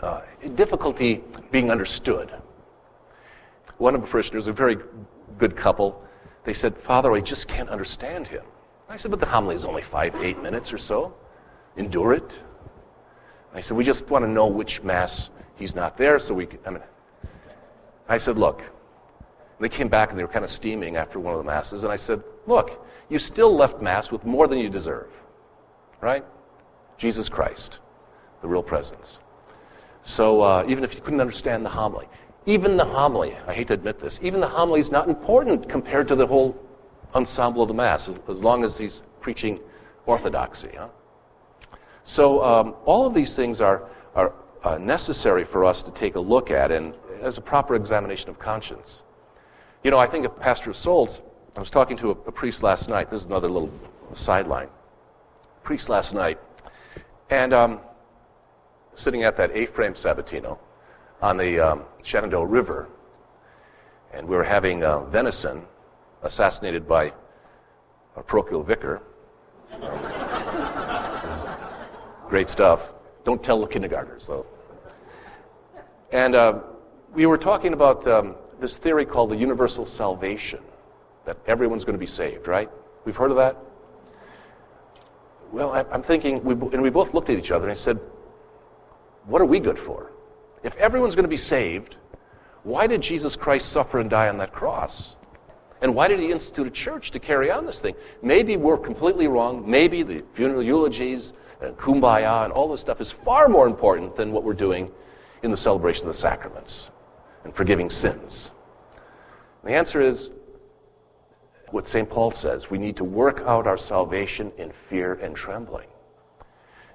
Uh, 0.00 0.22
difficulty 0.54 1.22
being 1.50 1.70
understood. 1.70 2.32
One 3.76 3.94
of 3.94 4.00
the 4.00 4.06
parishioners, 4.06 4.46
a 4.46 4.52
very 4.52 4.78
good 5.38 5.56
couple, 5.56 6.06
they 6.44 6.54
said, 6.54 6.76
Father, 6.76 7.12
I 7.12 7.20
just 7.20 7.48
can't 7.48 7.68
understand 7.68 8.26
him. 8.26 8.44
I 8.88 8.96
said, 8.96 9.10
but 9.10 9.20
the 9.20 9.26
homily 9.26 9.54
is 9.54 9.64
only 9.64 9.82
five, 9.82 10.14
eight 10.22 10.42
minutes 10.42 10.72
or 10.72 10.78
so. 10.78 11.14
Endure 11.76 12.14
it. 12.14 12.38
I 13.54 13.60
said, 13.60 13.76
we 13.76 13.84
just 13.84 14.08
want 14.08 14.24
to 14.24 14.30
know 14.30 14.46
which 14.46 14.82
Mass 14.82 15.30
he's 15.56 15.74
not 15.74 15.96
there 15.96 16.18
so 16.18 16.34
we 16.34 16.46
can. 16.46 16.58
I 16.66 16.70
mean, 16.70 16.82
I 18.08 18.16
said, 18.16 18.38
look. 18.38 18.64
And 19.60 19.70
they 19.70 19.76
came 19.76 19.88
back 19.88 20.08
and 20.08 20.18
they 20.18 20.24
were 20.24 20.32
kind 20.32 20.44
of 20.44 20.50
steaming 20.50 20.96
after 20.96 21.20
one 21.20 21.34
of 21.34 21.38
the 21.38 21.44
Masses. 21.44 21.84
And 21.84 21.92
I 21.92 21.96
said, 21.96 22.22
look, 22.46 22.86
you 23.10 23.18
still 23.18 23.54
left 23.54 23.82
Mass 23.82 24.10
with 24.10 24.24
more 24.24 24.46
than 24.46 24.58
you 24.58 24.70
deserve. 24.70 25.10
Right? 26.00 26.24
Jesus 26.96 27.28
Christ, 27.28 27.80
the 28.40 28.48
real 28.48 28.62
presence. 28.62 29.20
So 30.00 30.40
uh, 30.40 30.64
even 30.66 30.82
if 30.82 30.94
you 30.94 31.02
couldn't 31.02 31.20
understand 31.20 31.62
the 31.62 31.68
homily, 31.68 32.08
even 32.46 32.78
the 32.78 32.86
homily, 32.86 33.36
I 33.46 33.52
hate 33.52 33.68
to 33.68 33.74
admit 33.74 33.98
this, 33.98 34.18
even 34.22 34.40
the 34.40 34.48
homily 34.48 34.80
is 34.80 34.90
not 34.90 35.10
important 35.10 35.68
compared 35.68 36.08
to 36.08 36.16
the 36.16 36.26
whole 36.26 36.58
ensemble 37.14 37.60
of 37.60 37.68
the 37.68 37.74
Mass, 37.74 38.08
as, 38.08 38.18
as 38.30 38.42
long 38.42 38.64
as 38.64 38.78
he's 38.78 39.02
preaching 39.20 39.60
orthodoxy. 40.06 40.70
Huh? 40.74 40.88
So 42.02 42.42
um, 42.42 42.76
all 42.86 43.06
of 43.06 43.12
these 43.12 43.36
things 43.36 43.60
are, 43.60 43.90
are 44.14 44.32
uh, 44.64 44.78
necessary 44.78 45.44
for 45.44 45.66
us 45.66 45.82
to 45.82 45.90
take 45.90 46.14
a 46.14 46.20
look 46.20 46.50
at 46.50 46.72
and 46.72 46.94
as 47.20 47.36
a 47.36 47.42
proper 47.42 47.74
examination 47.74 48.30
of 48.30 48.38
conscience. 48.38 49.02
You 49.82 49.90
know, 49.90 49.98
I 49.98 50.06
think 50.06 50.26
a 50.26 50.28
pastor 50.28 50.68
of 50.68 50.76
souls, 50.76 51.22
I 51.56 51.60
was 51.60 51.70
talking 51.70 51.96
to 51.98 52.08
a, 52.08 52.12
a 52.12 52.32
priest 52.32 52.62
last 52.62 52.90
night. 52.90 53.08
This 53.08 53.22
is 53.22 53.26
another 53.26 53.48
little 53.48 53.72
sideline. 54.12 54.68
Priest 55.62 55.88
last 55.88 56.12
night. 56.12 56.38
And 57.30 57.54
um, 57.54 57.80
sitting 58.92 59.22
at 59.22 59.36
that 59.36 59.52
A-frame 59.54 59.94
Sabatino 59.94 60.58
on 61.22 61.38
the 61.38 61.58
um, 61.58 61.84
Shenandoah 62.02 62.44
River. 62.44 62.88
And 64.12 64.28
we 64.28 64.36
were 64.36 64.44
having 64.44 64.84
uh, 64.84 65.04
venison 65.04 65.64
assassinated 66.22 66.86
by 66.86 67.14
a 68.16 68.22
parochial 68.22 68.62
vicar. 68.62 69.00
Great 72.28 72.50
stuff. 72.50 72.92
Don't 73.24 73.42
tell 73.42 73.62
the 73.62 73.66
kindergartners, 73.66 74.26
though. 74.26 74.46
And 76.12 76.34
uh, 76.34 76.60
we 77.14 77.24
were 77.24 77.38
talking 77.38 77.72
about 77.72 78.06
um, 78.06 78.34
this 78.60 78.78
theory 78.78 79.04
called 79.04 79.30
the 79.30 79.36
universal 79.36 79.86
salvation, 79.86 80.60
that 81.24 81.38
everyone's 81.46 81.84
going 81.84 81.94
to 81.94 82.00
be 82.00 82.06
saved, 82.06 82.46
right? 82.46 82.70
We've 83.04 83.16
heard 83.16 83.30
of 83.30 83.36
that? 83.38 83.56
Well, 85.50 85.72
I, 85.72 85.84
am 85.92 86.02
thinking, 86.02 86.44
we, 86.44 86.52
and 86.52 86.82
we 86.82 86.90
both 86.90 87.14
looked 87.14 87.30
at 87.30 87.38
each 87.38 87.50
other 87.50 87.68
and 87.68 87.78
said, 87.78 87.98
what 89.24 89.40
are 89.40 89.46
we 89.46 89.58
good 89.58 89.78
for? 89.78 90.12
If 90.62 90.76
everyone's 90.76 91.14
going 91.14 91.24
to 91.24 91.30
be 91.30 91.36
saved, 91.36 91.96
why 92.62 92.86
did 92.86 93.00
Jesus 93.00 93.36
Christ 93.36 93.70
suffer 93.70 93.98
and 93.98 94.10
die 94.10 94.28
on 94.28 94.38
that 94.38 94.52
cross? 94.52 95.16
And 95.82 95.94
why 95.94 96.08
did 96.08 96.20
he 96.20 96.30
institute 96.30 96.66
a 96.66 96.70
church 96.70 97.10
to 97.12 97.18
carry 97.18 97.50
on 97.50 97.64
this 97.64 97.80
thing? 97.80 97.94
Maybe 98.22 98.58
we're 98.58 98.76
completely 98.76 99.28
wrong. 99.28 99.68
Maybe 99.68 100.02
the 100.02 100.22
funeral 100.34 100.62
eulogies 100.62 101.32
and 101.62 101.76
kumbaya 101.78 102.44
and 102.44 102.52
all 102.52 102.68
this 102.68 102.82
stuff 102.82 103.00
is 103.00 103.10
far 103.10 103.48
more 103.48 103.66
important 103.66 104.14
than 104.14 104.30
what 104.30 104.44
we're 104.44 104.52
doing 104.52 104.92
in 105.42 105.50
the 105.50 105.56
celebration 105.56 106.06
of 106.06 106.08
the 106.08 106.18
sacraments 106.18 106.90
and 107.44 107.54
forgiving 107.54 107.90
sins. 107.90 108.50
And 109.62 109.70
the 109.70 109.76
answer 109.76 110.00
is 110.00 110.30
what 111.70 111.86
St. 111.86 112.08
Paul 112.08 112.30
says 112.30 112.70
we 112.70 112.78
need 112.78 112.96
to 112.96 113.04
work 113.04 113.42
out 113.46 113.66
our 113.66 113.76
salvation 113.76 114.52
in 114.58 114.72
fear 114.88 115.14
and 115.14 115.34
trembling. 115.34 115.88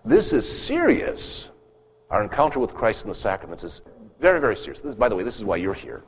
This 0.04 0.34
is 0.34 0.48
serious. 0.48 1.50
Our 2.10 2.22
encounter 2.22 2.60
with 2.60 2.74
Christ 2.74 3.04
in 3.04 3.10
the 3.10 3.16
sacraments 3.16 3.64
is 3.64 3.82
very, 4.20 4.40
very 4.40 4.56
serious. 4.56 4.82
This, 4.82 4.96
by 4.96 5.10
the 5.10 5.16
way, 5.16 5.24
this 5.24 5.38
is 5.38 5.44
why 5.44 5.58
you're 5.58 5.74
here. 5.74 6.04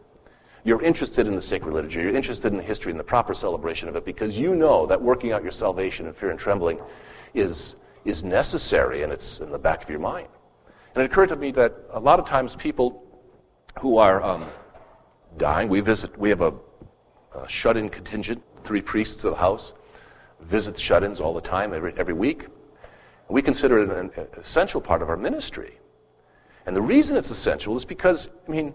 You're 0.64 0.82
interested 0.82 1.28
in 1.28 1.36
the 1.36 1.42
sacred 1.42 1.74
liturgy. 1.74 2.02
You're 2.02 2.16
interested 2.16 2.52
in 2.52 2.58
the 2.58 2.64
history 2.64 2.92
and 2.92 3.00
the 3.00 3.04
proper 3.04 3.34
celebration 3.34 3.90
of 3.90 3.96
it 3.96 4.06
because 4.06 4.38
you 4.38 4.54
know 4.54 4.86
that 4.86 5.02
working 5.02 5.32
out 5.32 5.42
your 5.42 5.52
salvation 5.52 6.08
in 6.08 6.14
fear 6.14 6.30
and 6.30 6.40
trembling 6.40 6.80
is, 7.34 7.76
is 8.06 8.24
necessary 8.24 9.04
and 9.04 9.12
it's 9.12 9.40
in 9.40 9.52
the 9.52 9.60
back 9.60 9.84
of 9.84 9.90
your 9.90 10.00
mind. 10.00 10.28
And 10.94 11.04
it 11.04 11.06
occurred 11.12 11.30
to 11.30 11.36
me 11.36 11.52
that 11.52 11.74
a 11.92 12.00
lot 12.00 12.20
of 12.20 12.26
times 12.26 12.56
people 12.56 13.07
who 13.80 13.98
are 13.98 14.24
um, 14.24 14.46
dying, 15.38 15.70
we 15.70 15.82
visit, 15.82 16.18
we 16.18 16.30
have 16.30 16.42
a, 16.42 16.54
a 17.36 17.48
shut 17.48 17.78
in 17.78 17.90
contingent, 17.90 18.42
three 18.64 18.82
priests 18.82 19.24
of 19.24 19.32
the 19.32 19.38
house, 19.38 19.74
visit 20.42 20.76
the 20.76 20.82
shut 20.82 21.04
ins 21.04 21.20
all 21.20 21.34
the 21.34 21.42
time, 21.42 21.74
every, 21.74 21.94
every 21.98 22.14
week. 22.14 22.48
We 23.30 23.42
consider 23.42 23.80
it 23.82 23.90
an, 23.90 24.12
an 24.16 24.28
essential 24.38 24.82
part 24.82 25.02
of 25.02 25.10
our 25.10 25.18
ministry. 25.18 25.80
And 26.66 26.76
the 26.76 26.82
reason 26.82 27.18
it's 27.18 27.30
essential 27.30 27.76
is 27.76 27.86
because, 27.86 28.30
I 28.48 28.52
mean, 28.52 28.74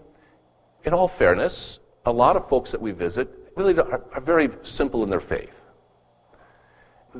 in 0.83 0.93
all 0.93 1.07
fairness, 1.07 1.79
a 2.05 2.11
lot 2.11 2.35
of 2.35 2.47
folks 2.47 2.71
that 2.71 2.81
we 2.81 2.91
visit 2.91 3.29
really 3.55 3.77
are, 3.77 4.03
are 4.13 4.21
very 4.21 4.49
simple 4.63 5.03
in 5.03 5.09
their 5.09 5.19
faith. 5.19 5.65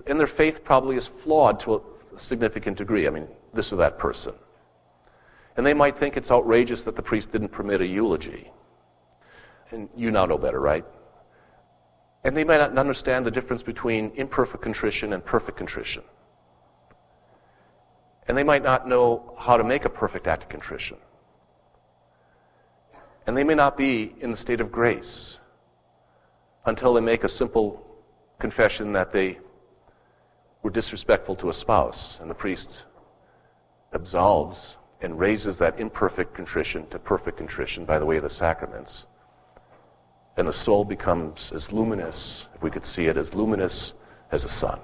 And 0.08 0.20
their 0.20 0.28
faith 0.28 0.64
probably 0.64 0.96
is 0.96 1.08
flawed 1.08 1.60
to 1.62 1.76
a 1.76 2.20
significant 2.20 2.78
degree. 2.78 3.08
I 3.08 3.12
mean, 3.12 3.28
this 3.54 3.72
or 3.72 3.76
that 3.78 4.00
person. 4.00 4.34
And 5.56 5.66
they 5.66 5.74
might 5.74 5.98
think 5.98 6.18
it's 6.18 6.32
outrageous 6.32 6.84
that 6.84 6.96
the 6.96 7.02
priest 7.02 7.32
didn't 7.32 7.50
permit 7.50 7.82
a 7.82 7.86
eulogy. 7.86 8.52
And 9.72 9.90
you 9.96 10.12
now 10.12 10.26
know 10.26 10.38
better, 10.38 10.60
right? 10.60 10.86
And 12.24 12.36
they 12.36 12.44
might 12.44 12.58
not 12.58 12.78
understand 12.78 13.26
the 13.26 13.32
difference 13.32 13.64
between 13.64 14.12
imperfect 14.16 14.64
contrition 14.64 15.14
and 15.14 15.24
perfect 15.24 15.58
contrition. 15.58 16.04
And 18.28 18.38
they 18.38 18.44
might 18.44 18.64
not 18.64 18.88
know 18.88 19.36
how 19.38 19.58
to 19.58 19.64
make 19.64 19.86
a 19.86 19.90
perfect 19.90 20.28
act 20.28 20.44
of 20.44 20.50
contrition. 20.50 20.98
And 23.28 23.38
they 23.38 23.44
may 23.44 23.56
not 23.56 23.78
be 23.78 24.16
in 24.22 24.32
the 24.32 24.38
state 24.38 24.62
of 24.62 24.72
grace 24.72 25.40
until 26.66 26.94
they 26.94 27.02
make 27.02 27.24
a 27.24 27.30
simple 27.30 27.86
confession 28.40 28.94
that 28.94 29.12
they 29.12 29.40
were 30.62 30.70
disrespectful 30.70 31.36
to 31.36 31.50
a 31.50 31.54
spouse, 31.54 32.20
and 32.22 32.30
the 32.30 32.36
priest 32.36 32.86
absolves 33.92 34.78
and 35.04 35.20
raises 35.20 35.58
that 35.58 35.80
imperfect 35.80 36.34
contrition 36.34 36.88
to 36.88 36.98
perfect 36.98 37.38
contrition 37.38 37.84
by 37.84 38.00
the 38.00 38.06
way 38.06 38.16
of 38.18 38.24
the 38.24 38.30
sacraments. 38.30 39.06
And 40.38 40.48
the 40.48 40.54
soul 40.54 40.86
becomes 40.86 41.52
as 41.52 41.72
luminous, 41.72 42.48
if 42.56 42.64
we 42.64 42.72
could 42.72 42.86
see 42.86 43.06
it, 43.06 43.18
as 43.18 43.36
luminous 43.36 43.94
as 44.32 44.44
the 44.44 44.50
sun. 44.50 44.80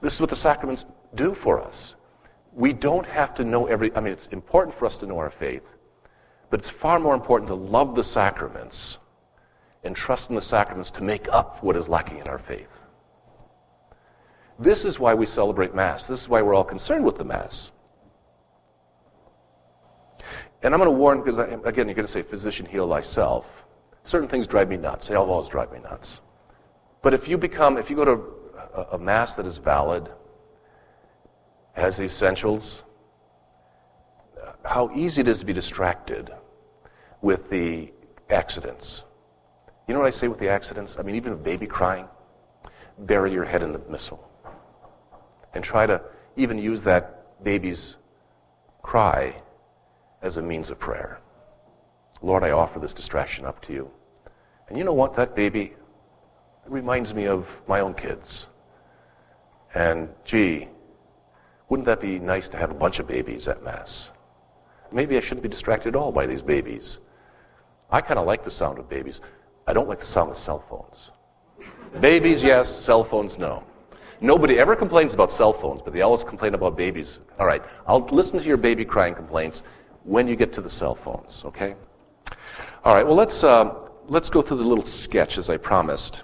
This 0.00 0.14
is 0.14 0.20
what 0.20 0.30
the 0.30 0.36
sacraments 0.36 0.86
do 1.16 1.34
for 1.34 1.60
us. 1.60 1.96
We 2.52 2.72
don't 2.72 3.06
have 3.06 3.34
to 3.34 3.44
know 3.44 3.66
every, 3.66 3.94
I 3.96 4.00
mean, 4.00 4.12
it's 4.12 4.28
important 4.28 4.78
for 4.78 4.86
us 4.86 4.96
to 4.98 5.06
know 5.06 5.18
our 5.18 5.30
faith, 5.30 5.74
but 6.48 6.60
it's 6.60 6.70
far 6.70 7.00
more 7.00 7.14
important 7.14 7.48
to 7.48 7.54
love 7.54 7.94
the 7.96 8.04
sacraments 8.04 8.98
and 9.82 9.96
trust 9.96 10.30
in 10.30 10.36
the 10.36 10.42
sacraments 10.42 10.92
to 10.92 11.02
make 11.02 11.28
up 11.32 11.62
what 11.62 11.76
is 11.76 11.88
lacking 11.88 12.18
in 12.18 12.28
our 12.28 12.38
faith. 12.38 12.75
This 14.58 14.84
is 14.84 14.98
why 14.98 15.14
we 15.14 15.26
celebrate 15.26 15.74
Mass. 15.74 16.06
This 16.06 16.22
is 16.22 16.28
why 16.28 16.40
we're 16.40 16.54
all 16.54 16.64
concerned 16.64 17.04
with 17.04 17.18
the 17.18 17.24
Mass. 17.24 17.72
And 20.62 20.72
I'm 20.72 20.80
going 20.80 20.90
to 20.90 20.98
warn, 20.98 21.18
because 21.18 21.38
I, 21.38 21.44
again, 21.44 21.86
you're 21.86 21.94
going 21.94 22.06
to 22.06 22.08
say, 22.08 22.22
physician, 22.22 22.64
heal 22.64 22.88
thyself. 22.88 23.66
Certain 24.04 24.28
things 24.28 24.46
drive 24.46 24.68
me 24.68 24.76
nuts. 24.76 25.08
They 25.08 25.14
always 25.14 25.48
drive 25.48 25.72
me 25.72 25.80
nuts. 25.80 26.22
But 27.02 27.12
if 27.12 27.28
you 27.28 27.36
become, 27.36 27.76
if 27.76 27.90
you 27.90 27.96
go 27.96 28.04
to 28.04 28.22
a, 28.74 28.82
a 28.92 28.98
Mass 28.98 29.34
that 29.34 29.44
is 29.44 29.58
valid, 29.58 30.08
has 31.74 31.98
the 31.98 32.04
essentials, 32.04 32.84
how 34.64 34.90
easy 34.94 35.20
it 35.20 35.28
is 35.28 35.40
to 35.40 35.44
be 35.44 35.52
distracted 35.52 36.32
with 37.20 37.50
the 37.50 37.92
accidents. 38.30 39.04
You 39.86 39.94
know 39.94 40.00
what 40.00 40.06
I 40.06 40.10
say 40.10 40.28
with 40.28 40.38
the 40.38 40.48
accidents? 40.48 40.98
I 40.98 41.02
mean, 41.02 41.14
even 41.14 41.34
a 41.34 41.36
baby 41.36 41.66
crying, 41.66 42.08
bury 43.00 43.32
your 43.32 43.44
head 43.44 43.62
in 43.62 43.72
the 43.72 43.78
missal 43.90 44.25
and 45.56 45.64
try 45.64 45.86
to 45.86 46.00
even 46.36 46.58
use 46.58 46.84
that 46.84 47.42
baby's 47.42 47.96
cry 48.82 49.34
as 50.22 50.36
a 50.36 50.42
means 50.42 50.70
of 50.70 50.78
prayer. 50.78 51.18
Lord, 52.22 52.44
I 52.44 52.50
offer 52.50 52.78
this 52.78 52.94
distraction 52.94 53.44
up 53.44 53.60
to 53.62 53.72
you. 53.72 53.90
And 54.68 54.78
you 54.78 54.84
know 54.84 54.92
what? 54.92 55.14
That 55.14 55.34
baby 55.34 55.74
reminds 56.66 57.14
me 57.14 57.26
of 57.26 57.60
my 57.66 57.80
own 57.80 57.94
kids. 57.94 58.48
And 59.74 60.08
gee, 60.24 60.68
wouldn't 61.68 61.86
that 61.86 62.00
be 62.00 62.18
nice 62.18 62.48
to 62.50 62.56
have 62.56 62.70
a 62.70 62.74
bunch 62.74 62.98
of 62.98 63.06
babies 63.06 63.48
at 63.48 63.62
Mass? 63.62 64.12
Maybe 64.92 65.16
I 65.16 65.20
shouldn't 65.20 65.42
be 65.42 65.48
distracted 65.48 65.90
at 65.94 65.96
all 65.96 66.12
by 66.12 66.26
these 66.26 66.42
babies. 66.42 66.98
I 67.90 68.00
kind 68.00 68.18
of 68.18 68.26
like 68.26 68.44
the 68.44 68.50
sound 68.50 68.78
of 68.78 68.88
babies. 68.88 69.20
I 69.66 69.72
don't 69.72 69.88
like 69.88 70.00
the 70.00 70.06
sound 70.06 70.30
of 70.30 70.36
cell 70.36 70.64
phones. 70.68 71.12
babies, 72.00 72.42
yes. 72.42 72.68
Cell 72.68 73.04
phones, 73.04 73.38
no. 73.38 73.64
Nobody 74.20 74.58
ever 74.58 74.74
complains 74.74 75.12
about 75.12 75.30
cell 75.30 75.52
phones, 75.52 75.82
but 75.82 75.92
they 75.92 76.00
always 76.00 76.24
complain 76.24 76.54
about 76.54 76.76
babies. 76.76 77.18
All 77.38 77.46
right, 77.46 77.62
I'll 77.86 78.00
listen 78.06 78.38
to 78.38 78.44
your 78.44 78.56
baby 78.56 78.84
crying 78.84 79.14
complaints 79.14 79.62
when 80.04 80.26
you 80.26 80.36
get 80.36 80.52
to 80.54 80.62
the 80.62 80.70
cell 80.70 80.94
phones, 80.94 81.44
okay? 81.44 81.74
All 82.84 82.94
right, 82.94 83.04
well, 83.04 83.16
let's, 83.16 83.44
uh, 83.44 83.74
let's 84.06 84.30
go 84.30 84.40
through 84.40 84.58
the 84.58 84.64
little 84.64 84.84
sketch, 84.84 85.36
as 85.36 85.50
I 85.50 85.58
promised, 85.58 86.22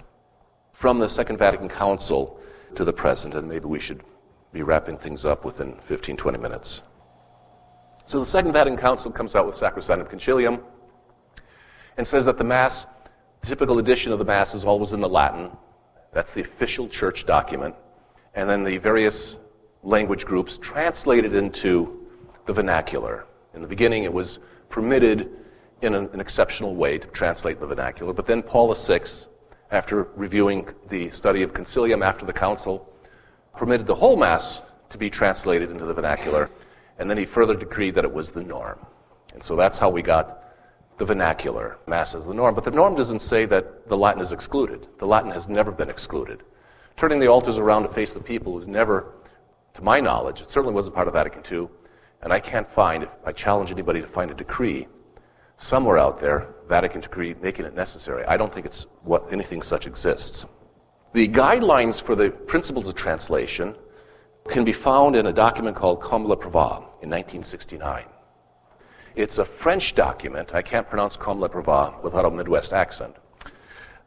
from 0.71 0.97
the 0.97 1.07
Second 1.07 1.37
Vatican 1.37 1.69
Council 1.69 2.39
to 2.75 2.83
the 2.83 2.93
present, 2.93 3.35
and 3.35 3.47
maybe 3.47 3.65
we 3.65 3.79
should 3.79 4.01
be 4.51 4.63
wrapping 4.63 4.97
things 4.97 5.23
up 5.25 5.45
within 5.45 5.77
15, 5.85 6.17
20 6.17 6.37
minutes. 6.39 6.81
So 8.05 8.19
the 8.19 8.25
Second 8.25 8.53
Vatican 8.53 8.77
Council 8.77 9.11
comes 9.11 9.35
out 9.35 9.45
with 9.45 9.55
Sacrosanctum 9.55 10.09
Concilium 10.09 10.61
and 11.97 12.07
says 12.07 12.25
that 12.25 12.37
the 12.37 12.43
Mass, 12.43 12.87
the 13.41 13.47
typical 13.47 13.77
edition 13.77 14.11
of 14.11 14.19
the 14.19 14.25
Mass, 14.25 14.55
is 14.55 14.65
always 14.65 14.93
in 14.93 14.99
the 14.99 15.09
Latin. 15.09 15.51
That's 16.11 16.33
the 16.33 16.41
official 16.41 16.87
church 16.87 17.25
document 17.25 17.75
and 18.35 18.49
then 18.49 18.63
the 18.63 18.77
various 18.77 19.37
language 19.83 20.25
groups 20.25 20.57
translated 20.57 21.35
into 21.35 22.07
the 22.45 22.53
vernacular. 22.53 23.25
In 23.53 23.61
the 23.61 23.67
beginning, 23.67 24.03
it 24.03 24.13
was 24.13 24.39
permitted 24.69 25.29
in 25.81 25.93
an, 25.93 26.09
an 26.13 26.19
exceptional 26.19 26.75
way 26.75 26.97
to 26.97 27.07
translate 27.09 27.59
the 27.59 27.67
vernacular, 27.67 28.13
but 28.13 28.25
then 28.25 28.41
Paul 28.41 28.73
VI, 28.73 29.01
after 29.71 30.03
reviewing 30.15 30.67
the 30.89 31.11
study 31.11 31.41
of 31.41 31.53
concilium 31.53 32.03
after 32.03 32.25
the 32.25 32.33
council, 32.33 32.89
permitted 33.55 33.85
the 33.85 33.95
whole 33.95 34.15
Mass 34.15 34.61
to 34.89 34.97
be 34.97 35.09
translated 35.09 35.69
into 35.69 35.85
the 35.85 35.93
vernacular, 35.93 36.49
and 36.97 37.09
then 37.09 37.17
he 37.17 37.25
further 37.25 37.55
decreed 37.55 37.95
that 37.95 38.05
it 38.05 38.13
was 38.13 38.31
the 38.31 38.43
norm. 38.43 38.79
And 39.33 39.43
so 39.43 39.55
that's 39.55 39.77
how 39.77 39.89
we 39.89 40.01
got 40.01 40.43
the 40.97 41.05
vernacular 41.05 41.77
Mass 41.87 42.15
as 42.15 42.25
the 42.25 42.33
norm. 42.33 42.55
But 42.55 42.63
the 42.63 42.71
norm 42.71 42.95
doesn't 42.95 43.19
say 43.19 43.45
that 43.45 43.89
the 43.89 43.97
Latin 43.97 44.21
is 44.21 44.31
excluded. 44.31 44.87
The 44.99 45.07
Latin 45.07 45.31
has 45.31 45.47
never 45.47 45.71
been 45.71 45.89
excluded. 45.89 46.43
Turning 46.95 47.19
the 47.19 47.27
altars 47.27 47.57
around 47.57 47.83
to 47.83 47.89
face 47.89 48.13
the 48.13 48.19
people 48.19 48.53
was 48.53 48.67
never, 48.67 49.13
to 49.73 49.81
my 49.81 49.99
knowledge, 49.99 50.41
it 50.41 50.49
certainly 50.49 50.73
wasn't 50.73 50.95
part 50.95 51.07
of 51.07 51.13
Vatican 51.13 51.41
II, 51.51 51.67
and 52.21 52.31
I 52.31 52.39
can't 52.39 52.69
find, 52.69 53.03
if 53.03 53.09
I 53.25 53.31
challenge 53.31 53.71
anybody 53.71 54.01
to 54.01 54.07
find 54.07 54.31
a 54.31 54.33
decree 54.33 54.87
somewhere 55.57 55.97
out 55.97 56.19
there, 56.19 56.47
Vatican 56.67 57.01
decree 57.01 57.35
making 57.41 57.65
it 57.65 57.75
necessary. 57.75 58.23
I 58.25 58.37
don't 58.37 58.53
think 58.53 58.65
it's 58.65 58.87
what 59.03 59.31
anything 59.31 59.61
such 59.61 59.87
exists. 59.87 60.45
The 61.13 61.27
guidelines 61.27 62.01
for 62.01 62.15
the 62.15 62.29
principles 62.29 62.87
of 62.87 62.95
translation 62.95 63.75
can 64.47 64.63
be 64.63 64.73
found 64.73 65.15
in 65.15 65.27
a 65.27 65.33
document 65.33 65.75
called 65.75 66.01
Comme 66.01 66.25
Prévoit 66.25 66.77
in 67.01 67.09
1969. 67.09 68.05
It's 69.15 69.37
a 69.37 69.45
French 69.45 69.93
document. 69.95 70.55
I 70.55 70.61
can't 70.61 70.87
pronounce 70.87 71.17
Comme 71.17 71.39
Prévoit 71.39 72.01
without 72.03 72.25
a 72.25 72.31
Midwest 72.31 72.73
accent. 72.73 73.15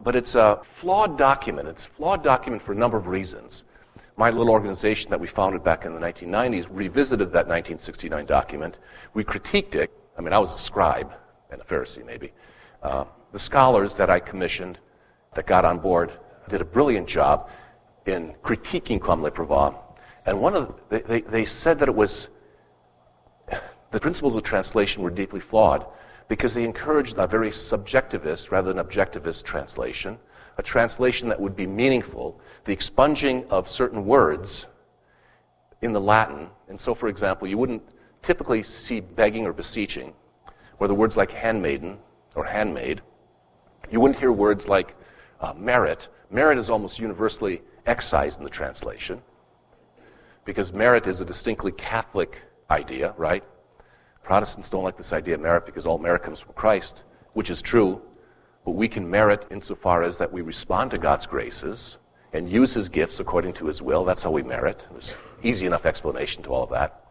But 0.01 0.17
it's 0.17 0.35
a 0.35 0.61
flawed 0.63 1.19
document. 1.19 1.69
It's 1.69 1.87
a 1.87 1.91
flawed 1.91 2.23
document 2.23 2.63
for 2.63 2.73
a 2.73 2.77
number 2.77 2.97
of 2.97 3.07
reasons. 3.07 3.65
My 4.17 4.31
little 4.31 4.51
organization 4.51 5.11
that 5.11 5.21
we 5.21 5.27
founded 5.27 5.63
back 5.63 5.85
in 5.85 5.95
the 5.95 6.01
1990s 6.01 6.67
revisited 6.71 7.29
that 7.33 7.47
1969 7.49 8.25
document. 8.27 8.79
We 9.15 9.25
critiqued 9.25 9.75
it. 9.75 9.91
I 10.17 10.23
mean, 10.23 10.33
I 10.33 10.39
was 10.39 10.53
a 10.53 10.59
scribe 10.59 11.13
and 11.51 11.61
a 11.61 11.65
Pharisee, 11.65 12.05
maybe. 12.05 12.33
Uh, 12.83 13.05
the 13.33 13.39
scholars 13.39 13.95
that 13.97 14.09
I 14.09 14.21
commissioned 14.21 14.79
that 15.35 15.47
got 15.47 15.65
on 15.65 15.79
board 15.79 16.13
did 16.49 16.61
a 16.61 16.65
brilliant 16.65 17.07
job 17.07 17.51
in 18.07 18.35
critiquing 18.43 19.01
Comme 19.01 19.23
le 19.23 19.31
Prévoit. 19.31 19.75
And 20.25 20.41
one 20.41 20.55
of 20.55 20.75
the, 20.89 21.01
they, 21.01 21.21
they 21.21 21.45
said 21.45 21.79
that 21.81 21.89
it 21.89 21.95
was 21.95 22.31
the 23.91 24.01
principles 24.01 24.37
of 24.37 24.43
translation 24.43 25.03
were 25.03 25.11
deeply 25.11 25.41
flawed 25.41 25.87
because 26.29 26.55
they 26.55 26.65
encouraged 26.65 27.19
a 27.19 27.27
very 27.27 27.51
subjectivist 27.51 28.51
rather 28.51 28.73
than 28.73 28.85
objectivist 28.85 29.45
translation, 29.45 30.19
a 30.59 30.63
translation 30.63 31.29
that 31.29 31.41
would 31.41 31.55
be 31.55 31.67
meaningful, 31.67 32.41
the 32.65 32.73
expunging 32.73 33.45
of 33.51 33.69
certain 33.69 34.05
words 34.05 34.67
in 35.83 35.93
the 35.93 36.01
Latin. 36.01 36.49
And 36.69 36.79
so, 36.79 36.95
for 36.95 37.09
example, 37.09 37.47
you 37.47 37.59
wouldn't 37.59 37.83
typically 38.23 38.63
see 38.63 39.01
begging 39.01 39.47
or 39.47 39.53
beseeching, 39.53 40.13
or 40.79 40.89
the 40.89 40.95
words 40.95 41.17
like 41.17 41.31
handmaiden 41.31 41.99
or 42.35 42.45
handmaid. 42.45 43.03
You 43.91 44.01
wouldn't 44.01 44.19
hear 44.19 44.33
words 44.33 44.69
like 44.69 44.97
uh, 45.41 45.53
merit. 45.55 46.09
Merit 46.31 46.59
is 46.59 46.71
almost 46.71 46.99
universally 46.99 47.63
excised 47.87 48.39
in 48.39 48.45
the 48.45 48.51
translation 48.51 49.23
because 50.45 50.73
merit 50.73 51.07
is 51.07 51.21
a 51.21 51.25
distinctly 51.25 51.73
Catholic 51.73 52.41
idea, 52.71 53.15
right? 53.19 53.45
Protestants 54.27 54.71
don't 54.71 54.83
like 54.83 54.97
this 54.97 55.13
idea 55.13 55.35
of 55.35 55.41
merit 55.41 55.65
because 55.65 55.87
all 55.87 55.99
merit 55.99 56.25
comes 56.25 56.41
from 56.41 56.53
Christ, 56.55 57.05
which 57.35 57.49
is 57.49 57.63
true, 57.63 58.03
but 58.65 58.73
we 58.73 58.89
can 58.89 59.09
merit 59.09 59.47
insofar 59.53 60.03
as 60.03 60.19
that 60.19 60.33
we 60.33 60.41
respond 60.41 60.91
to 60.91 60.99
God's 60.99 61.27
graces 61.27 61.99
and 62.33 62.51
use 62.51 62.75
his 62.75 62.89
gifts 62.89 63.21
according 63.21 63.53
to 63.53 63.67
his 63.67 63.81
will. 63.81 64.05
That's 64.05 64.25
how 64.25 64.33
we 64.33 64.43
merit. 64.43 64.85
There's 64.91 65.13
an 65.13 65.19
easy 65.45 65.65
enough 65.65 65.87
explanation 65.87 66.43
to 66.43 66.51
all 66.51 66.65
of 66.65 66.71
that. 66.71 67.05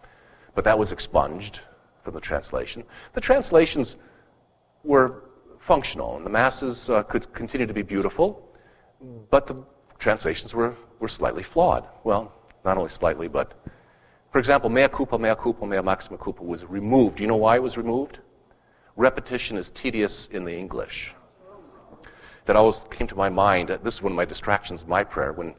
But 0.55 0.65
that 0.65 0.77
was 0.77 0.91
expunged 0.91 1.61
from 2.03 2.15
the 2.15 2.19
translation. 2.19 2.83
The 3.13 3.21
translations 3.21 3.95
were 4.83 5.23
functional, 5.57 6.17
and 6.17 6.25
the 6.25 6.29
masses 6.29 6.89
uh, 6.89 7.03
could 7.03 7.31
continue 7.33 7.65
to 7.65 7.73
be 7.73 7.81
beautiful, 7.81 8.45
but 9.29 9.47
the 9.47 9.55
translations 9.99 10.53
were, 10.53 10.75
were 10.99 11.07
slightly 11.07 11.43
flawed. 11.43 11.87
Well, 12.03 12.33
not 12.65 12.75
only 12.77 12.89
slightly, 12.89 13.29
but 13.29 13.53
for 14.35 14.39
example, 14.39 14.69
mea 14.69 14.89
culpa, 14.89 15.17
mea 15.17 15.33
culpa, 15.33 15.65
mea 15.65 15.81
maxima 15.81 16.17
culpa 16.17 16.43
was 16.43 16.65
removed. 16.65 17.15
Do 17.15 17.23
you 17.23 17.27
know 17.29 17.37
why 17.37 17.55
it 17.55 17.63
was 17.63 17.77
removed? 17.77 18.19
Repetition 18.97 19.55
is 19.55 19.71
tedious 19.71 20.27
in 20.27 20.43
the 20.43 20.53
English. 20.53 21.15
That 22.43 22.57
always 22.57 22.83
came 22.91 23.07
to 23.07 23.15
my 23.15 23.29
mind. 23.29 23.69
This 23.69 23.93
is 23.93 24.01
one 24.01 24.11
of 24.11 24.17
my 24.17 24.25
distractions 24.25 24.83
in 24.83 24.89
my 24.89 25.05
prayer 25.05 25.31
when 25.31 25.55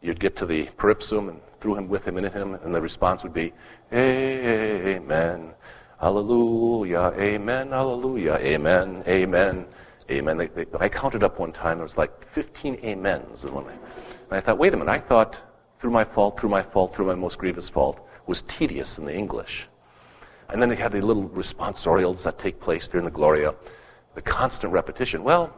you'd 0.00 0.18
get 0.18 0.36
to 0.36 0.46
the 0.46 0.64
Per 0.78 0.88
ipsum 0.88 1.28
and 1.28 1.38
through 1.60 1.74
him, 1.74 1.86
with 1.86 2.08
him, 2.08 2.16
in 2.16 2.24
him, 2.24 2.54
and 2.54 2.74
the 2.74 2.80
response 2.80 3.24
would 3.24 3.34
be, 3.34 3.52
Amen, 3.92 5.52
Hallelujah, 6.00 7.12
Amen, 7.18 7.68
Hallelujah, 7.68 8.38
Amen, 8.40 9.04
Amen, 9.06 9.66
Amen. 10.10 10.36
They, 10.38 10.46
they, 10.46 10.64
I 10.80 10.88
counted 10.88 11.24
up 11.24 11.38
one 11.38 11.52
time, 11.52 11.76
there 11.76 11.84
was 11.84 11.98
like 11.98 12.26
15 12.28 12.78
amens. 12.82 13.44
And 13.44 13.66
I 14.30 14.40
thought, 14.40 14.56
wait 14.56 14.72
a 14.72 14.78
minute, 14.78 14.90
I 14.90 14.98
thought 14.98 15.42
through 15.76 15.90
my 15.90 16.04
fault, 16.04 16.40
through 16.40 16.48
my 16.48 16.62
fault, 16.62 16.96
through 16.96 17.04
my 17.04 17.14
most 17.14 17.36
grievous 17.36 17.68
fault 17.68 18.08
was 18.26 18.42
tedious 18.42 18.98
in 18.98 19.04
the 19.04 19.14
English. 19.14 19.68
And 20.48 20.60
then 20.60 20.68
they 20.68 20.76
had 20.76 20.92
the 20.92 21.00
little 21.00 21.28
responsorials 21.30 22.22
that 22.24 22.38
take 22.38 22.60
place 22.60 22.88
during 22.88 23.04
the 23.04 23.10
Gloria, 23.10 23.54
the 24.14 24.22
constant 24.22 24.72
repetition. 24.72 25.24
Well, 25.24 25.54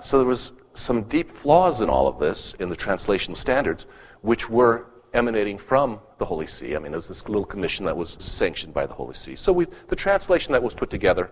so 0.00 0.18
there 0.18 0.26
was 0.26 0.52
some 0.74 1.04
deep 1.04 1.30
flaws 1.30 1.80
in 1.80 1.88
all 1.88 2.06
of 2.08 2.18
this 2.18 2.54
in 2.58 2.68
the 2.68 2.76
translation 2.76 3.34
standards, 3.34 3.86
which 4.22 4.48
were 4.48 4.86
emanating 5.14 5.56
from 5.56 6.00
the 6.18 6.24
Holy 6.24 6.46
See. 6.46 6.74
I 6.74 6.78
mean, 6.78 6.92
it 6.92 6.96
was 6.96 7.08
this 7.08 7.26
little 7.28 7.44
commission 7.44 7.84
that 7.86 7.96
was 7.96 8.16
sanctioned 8.20 8.74
by 8.74 8.86
the 8.86 8.94
Holy 8.94 9.14
See. 9.14 9.36
So 9.36 9.52
we, 9.52 9.66
the 9.88 9.96
translation 9.96 10.52
that 10.52 10.62
was 10.62 10.74
put 10.74 10.90
together 10.90 11.30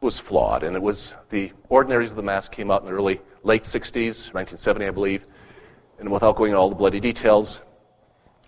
was 0.00 0.18
flawed, 0.18 0.62
and 0.62 0.76
it 0.76 0.82
was 0.82 1.14
the 1.30 1.52
ordinaries 1.68 2.10
of 2.10 2.16
the 2.16 2.22
Mass 2.22 2.48
came 2.48 2.70
out 2.70 2.82
in 2.82 2.86
the 2.86 2.92
early, 2.92 3.20
late 3.42 3.62
60s, 3.62 4.32
1970, 4.32 4.86
I 4.86 4.90
believe, 4.90 5.26
and 5.98 6.10
without 6.10 6.36
going 6.36 6.50
into 6.50 6.60
all 6.60 6.68
the 6.68 6.76
bloody 6.76 7.00
details, 7.00 7.62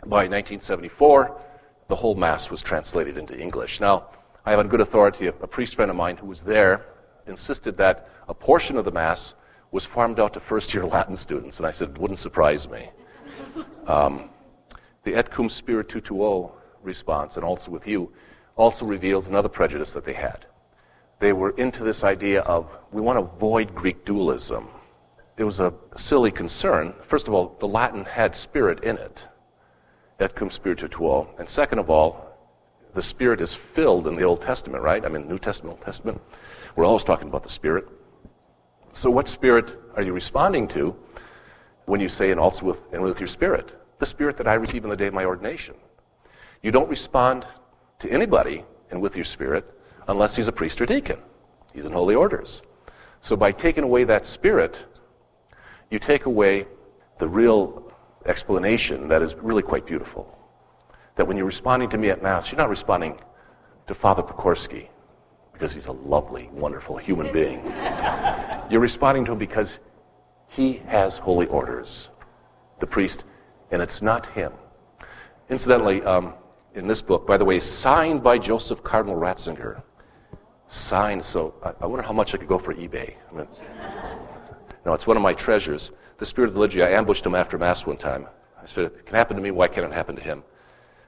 by 0.06 0.26
1974, 0.28 1.40
the 1.88 1.96
whole 1.96 2.14
Mass 2.14 2.50
was 2.50 2.62
translated 2.62 3.16
into 3.16 3.38
English. 3.38 3.80
Now, 3.80 4.08
I 4.44 4.50
have 4.50 4.60
on 4.60 4.68
good 4.68 4.80
authority 4.80 5.26
a, 5.26 5.30
a 5.30 5.46
priest 5.46 5.74
friend 5.74 5.90
of 5.90 5.96
mine 5.96 6.16
who 6.16 6.26
was 6.26 6.42
there 6.42 6.86
insisted 7.26 7.76
that 7.76 8.08
a 8.28 8.34
portion 8.34 8.76
of 8.76 8.84
the 8.84 8.92
Mass 8.92 9.34
was 9.70 9.84
farmed 9.84 10.20
out 10.20 10.32
to 10.34 10.40
first 10.40 10.72
year 10.72 10.84
Latin 10.96 11.16
students, 11.16 11.58
and 11.58 11.66
I 11.66 11.70
said, 11.70 11.90
it 11.90 11.98
wouldn't 11.98 12.18
surprise 12.18 12.68
me. 12.68 12.90
Um, 13.86 14.30
the 15.04 15.14
et 15.14 15.30
cum 15.30 15.48
spiritu 15.48 16.00
tuo 16.00 16.52
response, 16.82 17.36
and 17.36 17.44
also 17.44 17.70
with 17.70 17.86
you, 17.86 18.12
also 18.56 18.84
reveals 18.84 19.28
another 19.28 19.48
prejudice 19.48 19.92
that 19.92 20.04
they 20.04 20.12
had. 20.12 20.46
They 21.20 21.32
were 21.32 21.50
into 21.50 21.82
this 21.84 22.04
idea 22.04 22.42
of 22.42 22.70
we 22.92 23.00
want 23.00 23.18
to 23.18 23.24
avoid 23.24 23.74
Greek 23.74 24.04
dualism. 24.04 24.68
It 25.36 25.44
was 25.44 25.60
a 25.60 25.72
silly 25.96 26.30
concern. 26.30 26.94
First 27.02 27.28
of 27.28 27.34
all, 27.34 27.56
the 27.60 27.68
Latin 27.68 28.04
had 28.04 28.34
spirit 28.34 28.82
in 28.84 28.98
it, 28.98 29.26
et 30.20 30.34
cum 30.34 30.50
spiritu 30.50 30.88
tuo. 30.88 31.28
And 31.38 31.48
second 31.48 31.78
of 31.78 31.90
all, 31.90 32.28
the 32.94 33.02
Spirit 33.02 33.40
is 33.40 33.54
filled 33.54 34.06
in 34.06 34.16
the 34.16 34.22
Old 34.22 34.40
Testament, 34.40 34.82
right? 34.82 35.04
I 35.04 35.08
mean, 35.08 35.28
New 35.28 35.38
Testament, 35.38 35.76
Old 35.76 35.84
Testament. 35.84 36.20
We're 36.74 36.84
always 36.84 37.04
talking 37.04 37.28
about 37.28 37.42
the 37.42 37.50
Spirit. 37.50 37.86
So, 38.92 39.10
what 39.10 39.28
Spirit 39.28 39.78
are 39.94 40.02
you 40.02 40.12
responding 40.12 40.66
to 40.68 40.96
when 41.84 42.00
you 42.00 42.08
say, 42.08 42.30
and 42.30 42.40
also 42.40 42.66
with, 42.66 42.82
and 42.92 43.02
with 43.02 43.20
your 43.20 43.28
Spirit? 43.28 43.74
The 43.98 44.06
Spirit 44.06 44.36
that 44.38 44.48
I 44.48 44.54
receive 44.54 44.84
in 44.84 44.90
the 44.90 44.96
day 44.96 45.06
of 45.06 45.14
my 45.14 45.24
ordination. 45.24 45.74
You 46.62 46.70
don't 46.70 46.88
respond 46.88 47.46
to 48.00 48.10
anybody 48.10 48.64
and 48.90 49.00
with 49.00 49.14
your 49.14 49.24
Spirit 49.24 49.64
unless 50.08 50.34
he's 50.34 50.48
a 50.48 50.52
priest 50.52 50.80
or 50.80 50.86
deacon. 50.86 51.18
He's 51.74 51.84
in 51.84 51.92
holy 51.92 52.14
orders. 52.14 52.62
So, 53.20 53.36
by 53.36 53.52
taking 53.52 53.84
away 53.84 54.04
that 54.04 54.24
Spirit, 54.24 55.02
you 55.90 55.98
take 55.98 56.26
away 56.26 56.66
the 57.18 57.28
real 57.28 57.87
explanation 58.26 59.08
that 59.08 59.22
is 59.22 59.34
really 59.36 59.62
quite 59.62 59.86
beautiful. 59.86 60.36
That 61.16 61.26
when 61.26 61.36
you're 61.36 61.46
responding 61.46 61.88
to 61.90 61.98
me 61.98 62.10
at 62.10 62.22
Mass, 62.22 62.50
you're 62.50 62.58
not 62.58 62.68
responding 62.68 63.18
to 63.86 63.94
Father 63.94 64.22
Pokorsky 64.22 64.88
because 65.52 65.72
he's 65.72 65.86
a 65.86 65.92
lovely, 65.92 66.48
wonderful 66.52 66.96
human 66.96 67.32
being. 67.32 67.64
you're 68.70 68.80
responding 68.80 69.24
to 69.24 69.32
him 69.32 69.38
because 69.38 69.80
he 70.48 70.74
has 70.86 71.18
holy 71.18 71.46
orders, 71.48 72.10
the 72.78 72.86
priest, 72.86 73.24
and 73.70 73.82
it's 73.82 74.00
not 74.00 74.26
him. 74.26 74.52
Incidentally, 75.50 76.02
um, 76.02 76.34
in 76.74 76.86
this 76.86 77.02
book, 77.02 77.26
by 77.26 77.36
the 77.36 77.44
way, 77.44 77.58
signed 77.58 78.22
by 78.22 78.38
Joseph 78.38 78.82
Cardinal 78.84 79.16
Ratzinger. 79.16 79.82
Signed, 80.68 81.24
so 81.24 81.54
I, 81.62 81.72
I 81.80 81.86
wonder 81.86 82.06
how 82.06 82.12
much 82.12 82.34
I 82.34 82.38
could 82.38 82.48
go 82.48 82.58
for 82.58 82.74
eBay. 82.74 83.14
I 83.30 83.34
mean, 83.34 83.48
no, 84.86 84.92
it's 84.92 85.06
one 85.06 85.16
of 85.16 85.22
my 85.22 85.32
treasures. 85.32 85.90
The 86.18 86.26
Spirit 86.26 86.48
of 86.48 86.54
the 86.54 86.60
Liturgy, 86.60 86.82
I 86.82 86.90
ambushed 86.90 87.24
him 87.24 87.36
after 87.36 87.56
Mass 87.58 87.86
one 87.86 87.96
time. 87.96 88.26
I 88.60 88.66
said, 88.66 88.86
it 88.86 89.06
can 89.06 89.14
happen 89.14 89.36
to 89.36 89.42
me, 89.42 89.52
why 89.52 89.68
can't 89.68 89.86
it 89.86 89.92
happen 89.92 90.16
to 90.16 90.22
him? 90.22 90.42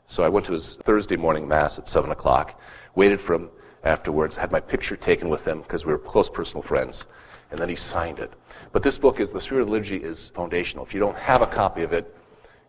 So 0.06 0.22
I 0.22 0.28
went 0.28 0.46
to 0.46 0.52
his 0.52 0.76
Thursday 0.84 1.16
morning 1.16 1.48
Mass 1.48 1.80
at 1.80 1.88
7 1.88 2.12
o'clock, 2.12 2.60
waited 2.94 3.20
for 3.20 3.34
him 3.34 3.50
afterwards, 3.82 4.36
had 4.36 4.52
my 4.52 4.60
picture 4.60 4.96
taken 4.96 5.28
with 5.28 5.44
him 5.44 5.62
because 5.62 5.84
we 5.84 5.92
were 5.92 5.98
close 5.98 6.30
personal 6.30 6.62
friends, 6.62 7.06
and 7.50 7.58
then 7.58 7.68
he 7.68 7.74
signed 7.74 8.20
it. 8.20 8.32
But 8.70 8.84
this 8.84 8.98
book 8.98 9.18
is, 9.18 9.32
The 9.32 9.40
Spirit 9.40 9.62
of 9.62 9.66
the 9.66 9.72
Liturgy 9.72 9.96
is 9.96 10.30
foundational. 10.30 10.84
If 10.84 10.94
you 10.94 11.00
don't 11.00 11.16
have 11.16 11.42
a 11.42 11.46
copy 11.46 11.82
of 11.82 11.92
it, 11.92 12.16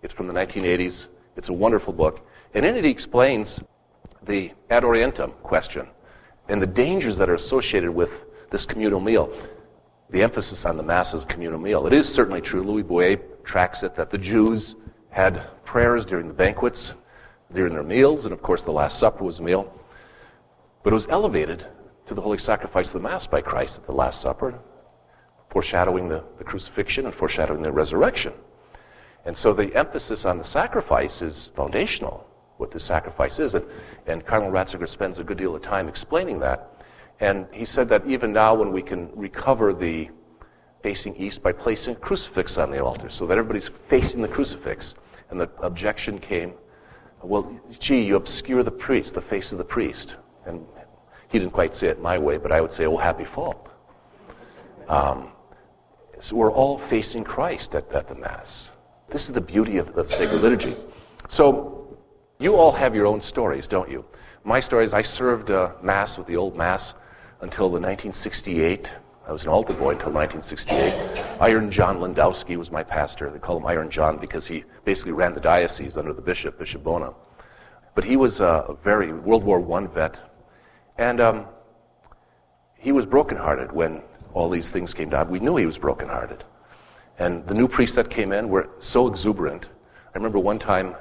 it's 0.01 0.13
from 0.13 0.27
the 0.27 0.34
1980s. 0.34 1.10
It's 1.38 1.49
a 1.49 1.54
wonderful 1.54 1.93
book. 1.93 2.27
And 2.56 2.65
in 2.65 2.75
it, 2.75 2.84
he 2.84 2.89
explains 2.89 3.62
the 4.23 4.51
ad 4.71 4.84
orientem 4.84 5.32
question 5.43 5.88
and 6.49 6.62
the 6.62 6.67
dangers 6.67 7.17
that 7.17 7.30
are 7.30 7.36
associated 7.36 7.91
with 7.91 8.25
this 8.49 8.65
communal 8.65 8.99
meal 8.99 9.32
the 10.12 10.21
emphasis 10.21 10.65
on 10.65 10.78
the 10.78 10.84
Mass 10.84 11.13
as 11.13 11.24
a 11.24 11.28
communal 11.28 11.60
meal. 11.60 11.88
It 11.88 11.93
is 11.93 12.13
certainly 12.13 12.41
true, 12.41 12.62
Louis 12.62 12.84
Bouyer 12.84 13.19
tracks 13.43 13.82
it, 13.82 13.95
that 13.95 14.10
the 14.10 14.17
Jews 14.17 14.76
had 15.10 15.47
prayers 15.65 16.06
during 16.06 16.28
the 16.28 16.34
banquets, 16.34 16.93
during 17.54 17.74
their 17.74 17.84
meals, 17.84 18.26
and 18.26 18.34
of 18.34 18.41
course 18.41 18.63
the 18.63 18.71
Last 18.71 19.00
Supper 19.00 19.24
was 19.24 19.39
a 19.39 19.43
meal. 19.43 19.74
But 20.84 20.91
it 20.91 20.95
was 20.95 21.08
elevated 21.08 21.65
to 22.08 22.13
the 22.13 22.21
holy 22.21 22.38
sacrifice 22.38 22.88
of 22.88 23.02
the 23.02 23.08
Mass 23.08 23.26
by 23.26 23.41
Christ 23.41 23.80
at 23.80 23.86
the 23.86 23.93
Last 23.93 24.21
Supper, 24.21 24.60
foreshadowing 25.50 26.10
the, 26.10 26.24
the 26.38 26.43
crucifixion 26.43 27.06
and 27.06 27.13
foreshadowing 27.13 27.62
the 27.62 27.71
resurrection. 27.71 28.34
And 29.26 29.36
so 29.36 29.54
the 29.54 29.74
emphasis 29.76 30.26
on 30.26 30.38
the 30.38 30.43
sacrifice 30.43 31.21
is 31.21 31.52
foundational, 31.56 32.28
what 32.58 32.71
the 32.71 32.80
sacrifice 32.80 33.39
is. 33.39 33.54
And, 33.54 33.65
and 34.08 34.26
Cardinal 34.26 34.52
Ratzinger 34.52 34.89
spends 34.89 35.19
a 35.19 35.24
good 35.24 35.38
deal 35.38 35.56
of 35.56 35.62
time 35.62 35.88
explaining 35.88 36.39
that. 36.39 36.70
And 37.21 37.45
he 37.53 37.65
said 37.65 37.88
that 37.89 38.05
even 38.07 38.34
now, 38.34 38.55
when 38.55 38.71
we 38.71 38.81
can 38.81 39.10
recover 39.15 39.73
the 39.73 40.10
facing 40.81 41.15
east 41.15 41.43
by 41.43 41.51
placing 41.51 41.95
a 41.95 41.99
crucifix 41.99 42.57
on 42.57 42.72
the 42.72 42.84
altar 42.84 43.09
so 43.09 43.28
that 43.28 43.38
everybody's 43.38 43.69
facing 43.69 44.24
the 44.24 44.28
crucifix, 44.28 44.95
and 45.30 45.39
the 45.39 45.49
objection 45.61 46.17
came, 46.17 46.53
well, 47.22 47.59
gee, 47.80 48.01
you 48.01 48.15
obscure 48.15 48.63
the 48.63 48.72
priest, 48.72 49.13
the 49.13 49.22
face 49.22 49.51
of 49.51 49.59
the 49.59 49.63
priest. 49.63 50.15
And 50.47 50.65
he 51.30 51.38
didn't 51.38 51.53
quite 51.53 51.76
say 51.76 51.88
it 51.88 52.01
my 52.01 52.17
way, 52.17 52.39
but 52.39 52.51
I 52.51 52.59
would 52.59 52.74
say, 52.74 52.88
oh, 52.88 52.97
happy 52.97 53.24
fault. 53.24 53.72
Um, 54.89 55.30
so 56.19 56.36
we're 56.36 56.51
all 56.51 56.80
facing 56.80 57.24
Christ 57.24 57.76
at, 57.76 57.89
at 57.93 58.07
the 58.07 58.15
Mass. 58.15 58.72
This 59.09 59.28
is 59.28 59.34
the 59.34 59.41
beauty 59.41 59.78
of 59.78 59.93
the 59.93 60.03
sacred 60.03 60.41
liturgy. 60.41 60.76
So 61.28 61.97
you 62.39 62.55
all 62.55 62.72
have 62.72 62.95
your 62.95 63.05
own 63.05 63.22
stories, 63.22 63.67
don't 63.67 63.89
you? 63.89 64.03
My 64.43 64.59
story 64.59 64.86
is 64.86 64.95
I 64.95 65.03
served 65.03 65.51
uh, 65.51 65.74
Mass 65.84 66.17
with 66.17 66.26
the 66.26 66.36
old 66.36 66.57
Mass 66.57 66.95
until 67.41 67.67
the 67.67 67.79
1968. 67.79 68.91
I 69.27 69.31
was 69.31 69.45
an 69.45 69.49
altar 69.49 69.73
boy 69.73 69.91
until 69.91 70.11
1968. 70.11 71.41
Iron 71.41 71.71
John 71.71 71.99
Landowski 71.99 72.55
was 72.55 72.71
my 72.71 72.83
pastor. 72.83 73.29
They 73.29 73.39
call 73.39 73.57
him 73.57 73.65
Iron 73.65 73.89
John 73.89 74.17
because 74.17 74.47
he 74.47 74.63
basically 74.85 75.11
ran 75.11 75.33
the 75.33 75.39
diocese 75.39 75.97
under 75.97 76.13
the 76.13 76.21
bishop, 76.21 76.59
Bishop 76.59 76.83
Bona. 76.83 77.13
But 77.95 78.03
he 78.03 78.15
was 78.15 78.39
a 78.39 78.77
very 78.83 79.11
World 79.11 79.43
War 79.43 79.59
I 79.77 79.87
vet. 79.87 80.19
And 80.97 81.19
um, 81.19 81.45
he 82.77 82.91
was 82.91 83.05
brokenhearted 83.05 83.71
when 83.71 84.01
all 84.33 84.49
these 84.49 84.69
things 84.69 84.93
came 84.93 85.09
down. 85.09 85.29
We 85.29 85.39
knew 85.39 85.55
he 85.55 85.65
was 85.65 85.77
brokenhearted. 85.77 86.43
And 87.19 87.45
the 87.47 87.53
new 87.53 87.67
priests 87.67 87.95
that 87.95 88.09
came 88.09 88.31
in 88.31 88.49
were 88.49 88.69
so 88.79 89.07
exuberant. 89.07 89.69
I 90.13 90.17
remember 90.17 90.39
one 90.39 90.59
time 90.59 90.95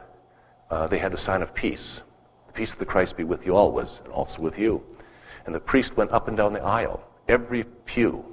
uh, 0.70 0.86
they 0.86 0.98
had 0.98 1.12
the 1.12 1.18
sign 1.18 1.42
of 1.42 1.54
peace. 1.54 2.02
The 2.46 2.52
peace 2.52 2.72
of 2.72 2.78
the 2.78 2.86
Christ 2.86 3.16
be 3.16 3.24
with 3.24 3.46
you 3.46 3.56
always, 3.56 4.00
and 4.04 4.12
also 4.12 4.42
with 4.42 4.58
you. 4.58 4.82
And 5.46 5.54
the 5.54 5.60
priest 5.60 5.96
went 5.96 6.10
up 6.12 6.28
and 6.28 6.36
down 6.36 6.52
the 6.52 6.62
aisle, 6.62 7.02
every 7.28 7.64
pew, 7.84 8.24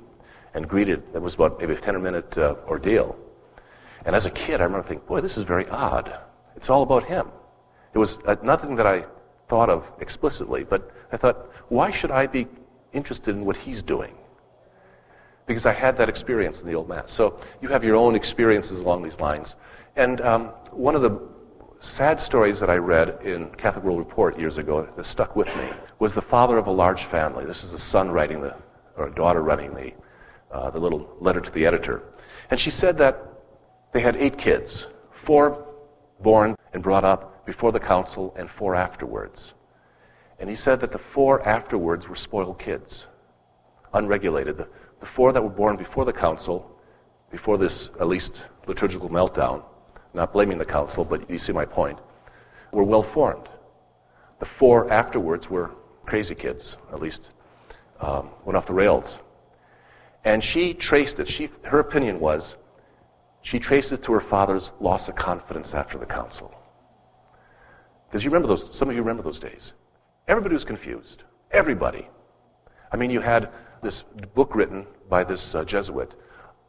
and 0.54 0.68
greeted. 0.68 1.04
It 1.14 1.22
was 1.22 1.36
about 1.36 1.60
maybe 1.60 1.74
a 1.74 1.78
10 1.78 2.02
minute 2.02 2.38
uh, 2.38 2.56
ordeal. 2.68 3.18
And 4.06 4.16
as 4.16 4.26
a 4.26 4.32
kid, 4.32 4.62
I 4.62 4.64
remember 4.66 4.88
thinking, 4.88 5.08
boy, 5.08 5.22
this 5.22 5.38
is 5.38 5.44
very 5.44 5.68
odd. 5.70 6.18
It's 6.56 6.70
all 6.70 6.84
about 6.84 7.04
him. 7.04 7.28
It 7.94 7.98
was 7.98 8.20
uh, 8.26 8.36
nothing 8.44 8.76
that 8.76 8.88
I 8.88 9.06
thought 9.48 9.70
of 9.70 9.92
explicitly, 10.00 10.64
but 10.64 10.92
I 11.12 11.18
thought, 11.18 11.52
why 11.70 11.92
should 11.92 12.12
I 12.12 12.28
be 12.28 12.48
interested 12.94 13.36
in 13.36 13.46
what 13.46 13.56
he's 13.56 13.84
doing? 13.84 14.14
Because 15.46 15.66
I 15.66 15.74
had 15.74 15.96
that 15.98 16.10
experience 16.10 16.62
in 16.62 16.68
the 16.68 16.74
old 16.76 16.90
Mass. 16.90 17.12
So 17.12 17.40
you 17.62 17.70
have 17.70 17.84
your 17.84 17.96
own 17.96 18.16
experiences 18.16 18.82
along 18.82 19.04
these 19.04 19.20
lines. 19.20 19.56
And 19.96 20.20
um, 20.22 20.46
one 20.72 20.96
of 20.96 21.02
the 21.02 21.20
sad 21.80 22.20
stories 22.20 22.60
that 22.60 22.70
I 22.70 22.78
read 22.78 23.20
in 23.24 23.50
Catholic 23.52 23.84
World 23.84 24.00
Report 24.00 24.38
years 24.38 24.58
ago 24.58 24.88
that 24.96 25.06
stuck 25.06 25.36
with 25.36 25.48
me 25.56 25.70
was 26.00 26.14
the 26.14 26.22
father 26.22 26.58
of 26.58 26.68
a 26.68 26.72
large 26.72 27.06
family. 27.06 27.46
This 27.46 27.64
is 27.64 27.74
a 27.74 27.80
son 27.80 28.10
writing 28.10 28.42
the, 28.42 28.56
or 28.96 29.08
a 29.08 29.14
daughter 29.14 29.42
writing 29.42 29.74
the, 29.74 29.94
uh, 30.52 30.70
the 30.72 30.80
little 30.80 31.16
letter 31.20 31.40
to 31.40 31.52
the 31.52 31.66
editor. 31.66 32.04
And 32.50 32.60
she 32.60 32.72
said 32.72 32.98
that 32.98 33.22
they 33.94 34.00
had 34.00 34.16
eight 34.16 34.38
kids, 34.38 34.88
four 35.12 35.66
born 36.22 36.56
and 36.74 36.82
brought 36.82 37.04
up 37.04 37.46
before 37.46 37.72
the 37.72 37.80
council 37.80 38.34
and 38.38 38.50
four 38.50 38.76
afterwards. 38.76 39.54
And 40.40 40.50
he 40.50 40.56
said 40.56 40.80
that 40.82 40.92
the 40.92 41.00
four 41.00 41.48
afterwards 41.48 42.08
were 42.08 42.16
spoiled 42.16 42.60
kids, 42.60 43.08
unregulated. 43.94 44.58
The, 44.58 44.68
the 45.00 45.06
four 45.06 45.32
that 45.32 45.42
were 45.42 45.50
born 45.50 45.78
before 45.78 46.06
the 46.06 46.14
council, 46.14 46.80
before 47.32 47.58
this 47.58 47.92
at 48.00 48.08
least 48.08 48.48
liturgical 48.68 49.10
meltdown, 49.10 49.64
not 50.18 50.34
blaming 50.34 50.58
the 50.58 50.66
council, 50.66 51.06
but 51.06 51.30
you 51.30 51.38
see 51.38 51.54
my 51.54 51.66
point, 51.66 52.00
were 52.72 52.84
well 52.84 53.04
formed. 53.04 53.48
The 54.40 54.46
four 54.46 54.92
afterwards 54.92 55.50
were 55.50 55.72
crazy 56.06 56.36
kids, 56.36 56.78
at 56.92 57.00
least, 57.00 57.30
um, 58.02 58.32
went 58.44 58.58
off 58.58 58.66
the 58.66 58.74
rails. 58.74 59.22
And 60.26 60.44
she 60.44 60.74
traced 60.74 61.20
it. 61.20 61.30
She, 61.30 61.50
her 61.64 61.80
opinion 61.80 62.20
was 62.20 62.58
she 63.42 63.60
traced 63.60 63.94
it 63.94 64.04
to 64.04 64.12
her 64.12 64.20
father's 64.20 64.74
loss 64.82 65.08
of 65.08 65.16
confidence 65.16 65.74
after 65.74 65.98
the 65.98 66.06
council. 66.06 66.54
Because 68.10 68.24
you 68.24 68.30
remember 68.30 68.48
those, 68.48 68.76
some 68.76 68.90
of 68.90 68.96
you 68.96 69.02
remember 69.02 69.24
those 69.24 69.40
days. 69.40 69.74
Everybody 70.28 70.54
was 70.54 70.66
confused. 70.66 71.24
Everybody. 71.52 72.10
I 72.92 72.98
mean, 72.98 73.10
you 73.10 73.22
had 73.22 73.50
this 73.82 74.02
book 74.34 74.56
written 74.56 74.86
by 75.10 75.24
this 75.24 75.56
uh, 75.56 75.64
Jesuit. 75.64 76.16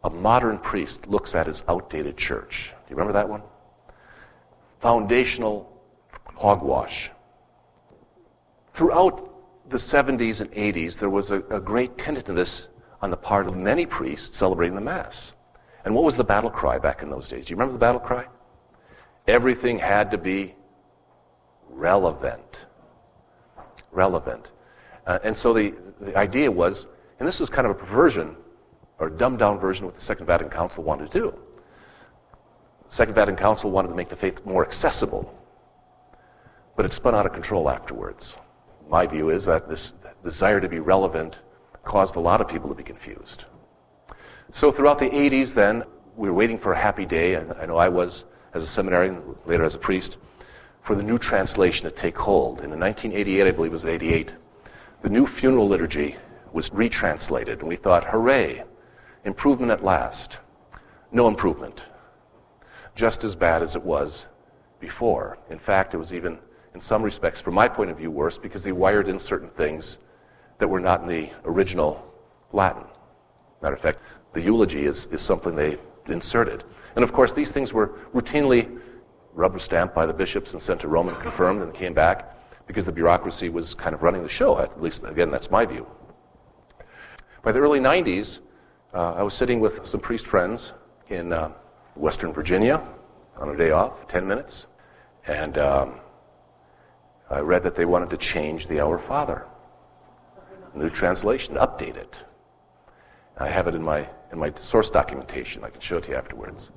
A 0.05 0.11
modern 0.11 0.59
priest 0.59 1.09
looks 1.09 1.35
at 1.35 1.47
his 1.47 1.65
outdated 1.69 2.17
church. 2.17 2.73
Do 2.87 2.91
you 2.91 2.97
remember 2.97 3.13
that 3.15 3.29
one? 3.29 3.43
Foundational 4.81 5.83
hogwash. 6.37 7.11
Throughout 8.75 9.29
the 9.69 9.77
70s 9.77 10.41
and 10.41 10.51
80s, 10.53 10.99
there 10.99 11.11
was 11.11 11.31
a, 11.31 11.39
a 11.51 11.61
great 11.61 11.99
tentativeness 11.99 12.69
on 13.03 13.11
the 13.11 13.17
part 13.17 13.47
of 13.47 13.57
many 13.57 13.87
priests 13.87 14.37
celebrating 14.37 14.75
the 14.75 14.81
Mass. 14.81 15.33
And 15.85 15.95
what 15.95 16.05
was 16.05 16.17
the 16.17 16.25
battle 16.25 16.51
cry 16.51 16.79
back 16.79 17.03
in 17.03 17.11
those 17.11 17.29
days? 17.29 17.47
Do 17.47 17.53
you 17.53 17.57
remember 17.57 17.73
the 17.73 17.79
battle 17.79 18.01
cry? 18.01 18.27
Everything 19.27 19.79
had 19.79 20.11
to 20.13 20.19
be 20.19 20.55
relevant. 21.69 22.67
Relevant. 23.91 24.53
Uh, 25.07 25.19
and 25.25 25.37
so 25.37 25.53
the, 25.53 25.75
the 26.01 26.17
idea 26.17 26.51
was, 26.51 26.87
and 27.19 27.27
this 27.27 27.41
was 27.41 27.51
kind 27.51 27.67
of 27.67 27.73
a 27.73 27.75
perversion 27.75 28.37
or 28.99 29.11
dumbed 29.11 29.39
down 29.39 29.59
version 29.59 29.85
of 29.85 29.93
what 29.93 29.97
the 29.97 30.03
Second 30.03 30.27
Vatican 30.27 30.51
Council 30.51 30.83
wanted 30.83 31.11
to 31.11 31.21
do. 31.21 31.35
The 32.89 32.95
Second 32.95 33.15
Vatican 33.15 33.37
Council 33.37 33.71
wanted 33.71 33.89
to 33.89 33.95
make 33.95 34.09
the 34.09 34.17
faith 34.17 34.45
more 34.45 34.65
accessible, 34.65 35.35
but 36.77 36.85
it 36.85 36.93
spun 36.93 37.15
out 37.15 37.27
of 37.27 37.33
control 37.33 37.69
afterwards. 37.69 38.39
My 38.89 39.07
view 39.07 39.31
is 39.31 39.45
that 39.45 39.69
this 39.69 39.95
desire 40.25 40.61
to 40.61 40.69
be 40.69 40.81
relevant 40.81 41.41
caused 41.85 42.17
a 42.17 42.21
lot 42.21 42.41
of 42.41 42.49
people 42.49 42.69
to 42.69 42.75
be 42.75 42.83
confused. 42.83 43.45
So 44.51 44.71
throughout 44.71 44.99
the 44.99 45.11
80s, 45.11 45.55
then, 45.55 45.85
we 46.17 46.29
were 46.29 46.35
waiting 46.35 46.59
for 46.59 46.73
a 46.73 46.79
happy 46.79 47.05
day, 47.05 47.35
and 47.35 47.53
I 47.53 47.67
know 47.67 47.77
I 47.77 47.89
was 47.89 48.25
as 48.55 48.63
a 48.63 48.67
seminarian, 48.67 49.23
later 49.45 49.63
as 49.63 49.75
a 49.75 49.79
priest, 49.79 50.17
for 50.81 50.95
the 50.95 51.03
new 51.03 51.19
translation 51.19 51.89
to 51.89 51.95
take 51.95 52.17
hold. 52.17 52.63
In 52.63 52.71
1988, 52.71 53.47
I 53.47 53.51
believe 53.51 53.71
it 53.71 53.75
was 53.75 53.85
88, 53.85 54.33
the 55.03 55.11
new 55.11 55.27
funeral 55.27 55.69
liturgy 55.69 56.17
was 56.53 56.71
retranslated, 56.71 57.61
and 57.61 57.69
we 57.69 57.77
thought, 57.77 58.05
hooray, 58.05 58.65
improvement 59.29 59.70
at 59.70 59.85
last. 59.85 60.39
No 61.12 61.29
improvement. 61.29 61.85
Just 62.97 63.22
as 63.22 63.37
bad 63.37 63.62
as 63.62 63.76
it 63.76 63.83
was 63.83 64.26
before. 64.81 65.39
In 65.51 65.59
fact, 65.59 65.95
it 65.95 65.99
was 65.99 66.12
even, 66.12 66.39
in 66.74 66.81
some 66.81 67.03
respects, 67.03 67.41
from 67.41 67.55
my 67.55 67.68
point 67.68 67.91
of 67.91 67.99
view, 67.99 68.11
worse 68.11 68.39
because 68.39 68.64
they 68.64 68.72
wired 68.72 69.07
in 69.07 69.18
certain 69.18 69.51
things 69.51 69.99
that 70.59 70.66
were 70.66 70.81
not 70.81 71.03
in 71.03 71.09
the 71.09 71.31
original 71.45 72.11
Latin. 72.53 72.85
Matter 73.62 73.74
of 73.74 73.81
fact, 73.81 74.01
the 74.33 74.41
eulogy 74.41 74.85
is, 74.85 75.07
is 75.07 75.20
something 75.20 75.55
they 75.55 75.76
inserted. 76.07 76.64
And 76.97 77.05
of 77.05 77.12
course, 77.12 77.33
these 77.33 77.53
things 77.53 77.72
were 77.72 77.89
routinely 78.14 78.81
rubber 79.35 79.59
stamped 79.59 79.95
by 79.95 80.07
the 80.07 80.14
bishops 80.14 80.55
and 80.55 80.61
sent 80.61 80.81
to 80.81 80.89
Rome 80.89 81.09
and 81.09 81.18
confirmed 81.20 81.62
and 81.62 81.72
came 81.72 81.93
back 81.93 82.35
because 82.66 82.87
the 82.87 82.93
bureaucracy 82.93 83.51
was 83.51 83.74
kind 83.74 83.95
of 83.95 84.03
running 84.03 84.22
the 84.22 84.29
show. 84.29 84.59
At 84.59 84.81
least, 84.81 85.05
again, 85.05 85.31
that's 85.31 85.51
my 85.51 85.66
view. 85.66 85.87
By 87.43 87.53
the 87.53 87.61
early 87.61 87.79
90s, 87.79 88.41
uh, 88.95 89.12
I 89.12 89.22
was 89.22 89.34
sitting 89.34 89.61
with 89.61 89.86
some 89.86 90.01
priest 90.01 90.26
friends 90.26 90.72
in 91.09 91.32
uh, 91.32 91.53
Western 91.95 92.32
Virginia 92.32 92.82
on 93.36 93.51
a 93.51 93.57
day 93.57 93.70
off, 93.70 94.09
10 94.09 94.26
minutes, 94.26 94.66
and 95.26 95.59
um, 95.59 96.01
I 97.30 97.41
read 97.41 97.62
that 97.64 97.74
they 97.74 97.84
wanted 97.84 98.11
to 98.11 98.16
change 98.16 98.66
the 98.66 98.80
Our 98.80 98.99
Father. 98.99 99.47
New 100.74 100.91
translation, 100.91 101.57
update 101.57 101.97
it. 101.97 102.18
I 103.36 103.49
have 103.49 103.68
it 103.68 103.74
in 103.74 103.82
my, 103.82 104.09
in 104.32 104.39
my 104.39 104.53
source 104.57 104.91
documentation. 104.91 105.64
I 105.64 105.70
can 105.70 105.80
show 105.80 105.99
it 105.99 106.05
to 106.05 106.11
you 106.11 106.16
afterwards. 106.16 106.70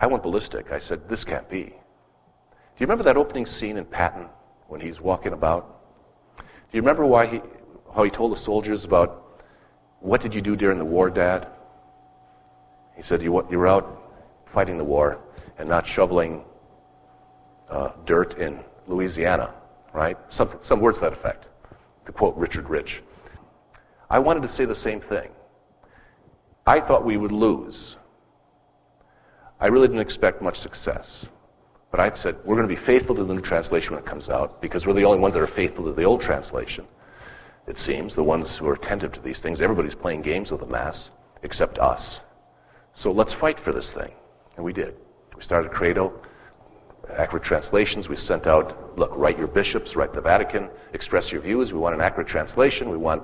I 0.00 0.06
went 0.06 0.22
ballistic. 0.22 0.70
I 0.72 0.78
said, 0.78 1.08
This 1.08 1.24
can't 1.24 1.48
be. 1.48 1.64
Do 1.64 2.84
you 2.84 2.86
remember 2.86 3.04
that 3.04 3.16
opening 3.16 3.44
scene 3.44 3.76
in 3.76 3.84
Patton 3.84 4.28
when 4.68 4.80
he's 4.80 5.00
walking 5.00 5.32
about? 5.32 5.80
Do 6.38 6.44
you 6.72 6.80
remember 6.80 7.04
why 7.04 7.26
he, 7.26 7.40
how 7.94 8.04
he 8.04 8.10
told 8.10 8.32
the 8.32 8.36
soldiers 8.36 8.84
about 8.84 9.27
what 10.00 10.20
did 10.20 10.34
you 10.34 10.40
do 10.40 10.56
during 10.56 10.78
the 10.78 10.84
war, 10.84 11.10
Dad? 11.10 11.48
He 12.96 13.02
said, 13.02 13.22
You, 13.22 13.46
you 13.50 13.58
were 13.58 13.68
out 13.68 14.12
fighting 14.46 14.78
the 14.78 14.84
war 14.84 15.20
and 15.58 15.68
not 15.68 15.86
shoveling 15.86 16.44
uh, 17.68 17.90
dirt 18.06 18.38
in 18.38 18.60
Louisiana, 18.86 19.54
right? 19.92 20.16
Some, 20.28 20.50
some 20.60 20.80
words 20.80 20.98
to 20.98 21.04
that 21.04 21.12
effect, 21.12 21.46
to 22.06 22.12
quote 22.12 22.36
Richard 22.36 22.68
Rich. 22.68 23.02
I 24.10 24.18
wanted 24.18 24.42
to 24.42 24.48
say 24.48 24.64
the 24.64 24.74
same 24.74 25.00
thing. 25.00 25.30
I 26.66 26.80
thought 26.80 27.04
we 27.04 27.16
would 27.16 27.32
lose 27.32 27.96
I 29.60 29.66
really 29.66 29.88
didn't 29.88 30.02
expect 30.02 30.40
much 30.40 30.56
success. 30.56 31.28
But 31.90 32.00
I 32.00 32.10
said, 32.12 32.36
we're 32.44 32.54
going 32.54 32.68
to 32.68 32.74
be 32.74 32.80
faithful 32.80 33.14
to 33.16 33.24
the 33.24 33.34
new 33.34 33.40
translation 33.40 33.94
when 33.94 34.02
it 34.02 34.06
comes 34.06 34.28
out 34.28 34.60
because 34.60 34.86
we're 34.86 34.92
the 34.92 35.04
only 35.04 35.18
ones 35.18 35.34
that 35.34 35.42
are 35.42 35.46
faithful 35.46 35.84
to 35.86 35.92
the 35.92 36.04
old 36.04 36.20
translation, 36.20 36.86
it 37.68 37.78
seems, 37.78 38.14
the 38.14 38.24
ones 38.24 38.56
who 38.56 38.66
are 38.66 38.72
attentive 38.72 39.12
to 39.12 39.20
these 39.20 39.40
things. 39.40 39.60
Everybody's 39.60 39.94
playing 39.94 40.22
games 40.22 40.50
with 40.50 40.60
the 40.60 40.66
Mass 40.66 41.10
except 41.42 41.78
us. 41.78 42.22
So 42.94 43.12
let's 43.12 43.32
fight 43.32 43.60
for 43.60 43.72
this 43.72 43.92
thing. 43.92 44.10
And 44.56 44.64
we 44.64 44.72
did. 44.72 44.96
We 45.36 45.42
started 45.42 45.70
Credo, 45.70 46.12
accurate 47.14 47.44
translations. 47.44 48.08
We 48.08 48.16
sent 48.16 48.46
out, 48.46 48.98
look, 48.98 49.12
write 49.14 49.38
your 49.38 49.46
bishops, 49.46 49.96
write 49.96 50.14
the 50.14 50.20
Vatican, 50.20 50.70
express 50.94 51.30
your 51.30 51.42
views. 51.42 51.72
We 51.72 51.78
want 51.78 51.94
an 51.94 52.00
accurate 52.00 52.26
translation. 52.26 52.88
We 52.88 52.96
want 52.96 53.22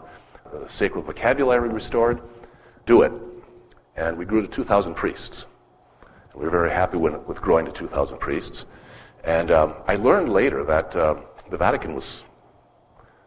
the 0.52 0.68
sacred 0.68 1.02
vocabulary 1.02 1.70
restored. 1.70 2.20
Do 2.84 3.02
it. 3.02 3.12
And 3.96 4.16
we 4.18 4.26
grew 4.26 4.42
to 4.42 4.48
2,000 4.48 4.94
priests. 4.94 5.46
We 6.34 6.44
were 6.44 6.50
very 6.50 6.70
happy 6.70 6.98
when, 6.98 7.24
with 7.26 7.40
growing 7.40 7.64
to 7.64 7.72
2,000 7.72 8.18
priests. 8.18 8.66
And 9.24 9.50
um, 9.50 9.74
I 9.86 9.94
learned 9.94 10.28
later 10.28 10.64
that 10.64 10.94
uh, 10.94 11.16
the 11.48 11.56
Vatican 11.56 11.94
was 11.94 12.24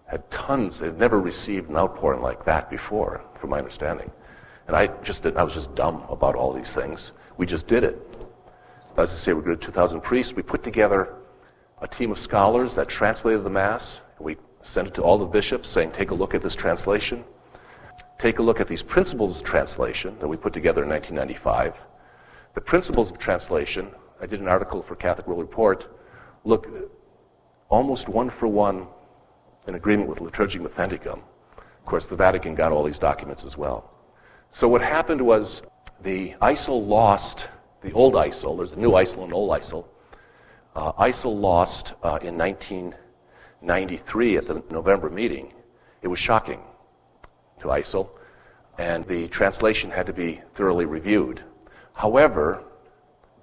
had 0.07 0.29
tons. 0.31 0.81
It 0.81 0.97
never 0.97 1.19
received 1.19 1.69
an 1.69 1.77
outpouring 1.77 2.21
like 2.21 2.43
that 2.45 2.69
before, 2.69 3.21
from 3.39 3.51
my 3.51 3.57
understanding. 3.57 4.09
And 4.67 4.75
I 4.75 4.87
just 5.03 5.23
did, 5.23 5.37
I 5.37 5.43
was 5.43 5.53
just 5.53 5.75
dumb 5.75 6.03
about 6.09 6.35
all 6.35 6.51
these 6.51 6.73
things. 6.73 7.13
We 7.37 7.45
just 7.45 7.67
did 7.67 7.83
it. 7.83 8.01
As 8.97 9.13
I 9.13 9.15
say, 9.15 9.33
we 9.33 9.43
to 9.43 9.55
2,000 9.55 10.01
priests. 10.01 10.33
We 10.33 10.41
put 10.41 10.63
together 10.63 11.13
a 11.81 11.87
team 11.87 12.11
of 12.11 12.17
scholars 12.17 12.73
that 12.75 12.87
translated 12.87 13.43
the 13.43 13.49
Mass. 13.49 14.01
We 14.19 14.37
sent 14.63 14.87
it 14.87 14.93
to 14.95 15.03
all 15.03 15.19
the 15.19 15.25
bishops, 15.25 15.69
saying, 15.69 15.91
"Take 15.91 16.09
a 16.09 16.15
look 16.15 16.33
at 16.33 16.41
this 16.41 16.55
translation. 16.55 17.23
Take 18.17 18.39
a 18.39 18.41
look 18.41 18.59
at 18.59 18.67
these 18.67 18.81
principles 18.81 19.37
of 19.37 19.43
translation 19.43 20.17
that 20.19 20.27
we 20.27 20.35
put 20.35 20.51
together 20.51 20.81
in 20.81 20.89
1995." 20.89 21.79
The 22.55 22.61
principles 22.61 23.11
of 23.11 23.19
translation, 23.19 23.91
I 24.19 24.25
did 24.25 24.39
an 24.39 24.47
article 24.47 24.81
for 24.81 24.95
Catholic 24.95 25.27
World 25.27 25.41
Report, 25.41 25.87
look 26.43 26.67
almost 27.69 28.09
one 28.09 28.31
for 28.31 28.47
one 28.47 28.87
in 29.67 29.75
agreement 29.75 30.09
with 30.09 30.19
Liturgiam 30.19 30.65
Authenticam. 30.65 31.21
Of 31.57 31.85
course, 31.85 32.07
the 32.07 32.15
Vatican 32.15 32.55
got 32.55 32.71
all 32.71 32.83
these 32.83 32.99
documents 32.99 33.45
as 33.45 33.57
well. 33.57 33.91
So 34.49 34.67
what 34.67 34.81
happened 34.81 35.21
was 35.21 35.61
the 36.01 36.33
ICEL 36.41 36.87
lost, 36.87 37.49
the 37.81 37.91
old 37.91 38.13
ICEL, 38.13 38.57
there's 38.57 38.71
a 38.71 38.79
new 38.79 38.91
ICEL 38.91 39.25
and 39.25 39.33
old 39.33 39.51
ICEL. 39.51 39.85
Uh, 40.75 40.93
ICEL 40.93 41.39
lost 41.39 41.93
uh, 42.03 42.19
in 42.21 42.37
1993 42.37 44.37
at 44.37 44.45
the 44.45 44.63
November 44.69 45.09
meeting. 45.09 45.53
It 46.01 46.07
was 46.07 46.19
shocking 46.19 46.61
to 47.59 47.67
ICEL, 47.67 48.09
and 48.77 49.05
the 49.07 49.27
translation 49.27 49.91
had 49.91 50.05
to 50.05 50.13
be 50.13 50.41
thoroughly 50.53 50.85
reviewed. 50.85 51.43
However, 51.93 52.63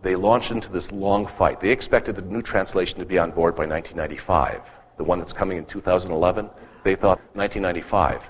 they 0.03 0.17
launched 0.17 0.53
into 0.53 0.71
this 0.71 0.93
long 0.93 1.27
fight. 1.27 1.61
They 1.61 1.71
expected 1.71 2.15
the 2.15 2.23
new 2.23 2.43
translation 2.43 2.99
to 3.01 3.05
be 3.05 3.19
on 3.19 3.31
board 3.31 3.57
by 3.57 3.67
1995. 3.67 4.63
The 4.97 5.05
one 5.05 5.19
that's 5.19 5.33
coming 5.33 5.59
in 5.59 5.67
2011, 5.67 6.49
they 6.83 6.95
thought 6.95 7.19
1995. 7.35 8.23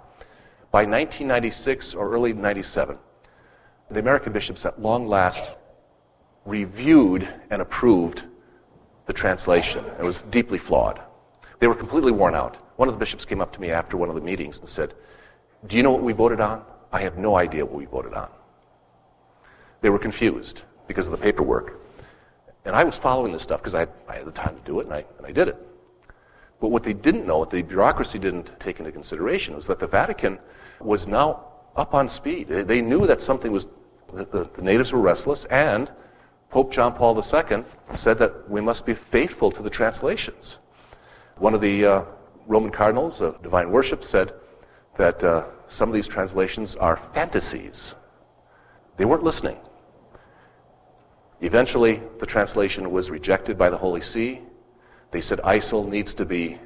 By 0.71 0.81
1996 0.85 1.95
or 1.95 2.11
early 2.11 2.33
97, 2.33 2.99
the 3.91 4.01
American 4.01 4.33
bishops 4.33 4.65
at 4.65 4.81
long 4.81 5.07
last 5.07 5.53
reviewed 6.45 7.29
and 7.51 7.62
approved 7.62 8.25
the 9.07 9.12
translation. 9.12 9.85
It 9.99 10.03
was 10.03 10.23
deeply 10.23 10.59
flawed. 10.59 11.01
They 11.61 11.67
were 11.67 11.75
completely 11.75 12.12
worn 12.12 12.35
out. 12.35 12.57
One 12.77 12.89
of 12.89 12.95
the 12.95 12.99
bishops 12.99 13.25
came 13.25 13.41
up 13.41 13.53
to 13.53 13.61
me 13.61 13.71
after 13.71 13.97
one 13.97 14.09
of 14.09 14.15
the 14.15 14.21
meetings 14.21 14.59
and 14.59 14.69
said, 14.69 14.95
Do 15.67 15.77
you 15.77 15.83
know 15.83 15.91
what 15.91 16.03
we 16.03 16.12
voted 16.12 16.41
on? 16.41 16.65
I 16.93 17.01
have 17.01 17.19
no 17.19 17.37
idea 17.37 17.65
what 17.65 17.75
we 17.75 17.87
voted 17.87 18.15
on. 18.15 18.29
They 19.81 19.91
were 19.91 19.99
confused 19.99 20.62
because 20.87 21.07
of 21.07 21.12
the 21.12 21.19
paperwork. 21.19 21.81
And 22.65 22.75
I 22.75 22.85
was 22.85 22.99
following 22.99 23.33
this 23.33 23.43
stuff 23.43 23.61
because 23.61 23.75
I, 23.75 23.87
I, 24.09 24.17
had 24.17 24.27
the 24.27 24.33
time 24.33 24.57
to 24.57 24.62
do 24.62 24.81
it, 24.81 24.87
and 24.87 24.95
I, 24.95 25.05
and 25.19 25.27
I 25.27 25.33
did 25.33 25.49
it. 25.49 25.57
But 26.61 26.69
what 26.69 26.83
they 26.83 26.95
didn't 26.95 27.27
know, 27.27 27.39
what 27.39 27.51
the 27.51 27.63
bureaucracy 27.63 28.19
didn't 28.19 28.59
take 28.59 28.79
into 28.79 28.93
consideration, 28.93 29.55
was 29.55 29.67
that 29.67 29.79
the 29.79 29.87
Vatican 29.87 30.39
was 30.81 31.07
now 31.07 31.47
up 31.77 31.95
on 31.95 32.09
speed. 32.09 32.49
They, 32.49 32.81
knew 32.81 33.07
that 33.07 33.21
something 33.21 33.53
was, 33.53 33.69
that 34.13 34.31
the, 34.31 34.49
the 34.55 34.63
natives 34.63 34.93
were 34.93 35.01
restless, 35.01 35.45
and 35.47 35.91
Pope 36.51 36.73
John 36.73 36.95
Paul 36.95 37.17
II 37.17 37.65
said 37.95 38.19
that 38.19 38.49
we 38.49 38.61
must 38.61 38.87
be 38.87 38.95
faithful 38.95 39.51
to 39.51 39.63
the 39.63 39.71
translations. 39.71 40.59
One 41.39 41.53
of 41.53 41.61
the 41.61 41.85
uh, 41.85 42.05
Roman 42.47 42.71
cardinals 42.71 43.21
of 43.21 43.43
divine 43.43 43.71
worship 43.71 44.05
said 44.05 44.35
that 44.97 45.25
uh, 45.25 45.47
some 45.67 45.89
of 45.89 45.95
these 45.95 46.07
translations 46.07 46.77
are 46.77 46.97
fantasies. 46.97 47.97
They 48.97 49.05
weren't 49.05 49.25
listening. 49.25 49.59
Eventually, 51.41 52.01
the 52.21 52.27
translation 52.27 52.91
was 52.91 53.11
rejected 53.11 53.59
by 53.59 53.69
the 53.69 53.77
Holy 53.77 54.01
See. 54.01 54.43
They 55.15 55.21
said 55.21 55.39
ICEL 55.45 55.89
needs 55.89 56.12
to 56.15 56.25
be 56.25 56.59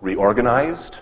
reorganized 0.00 1.00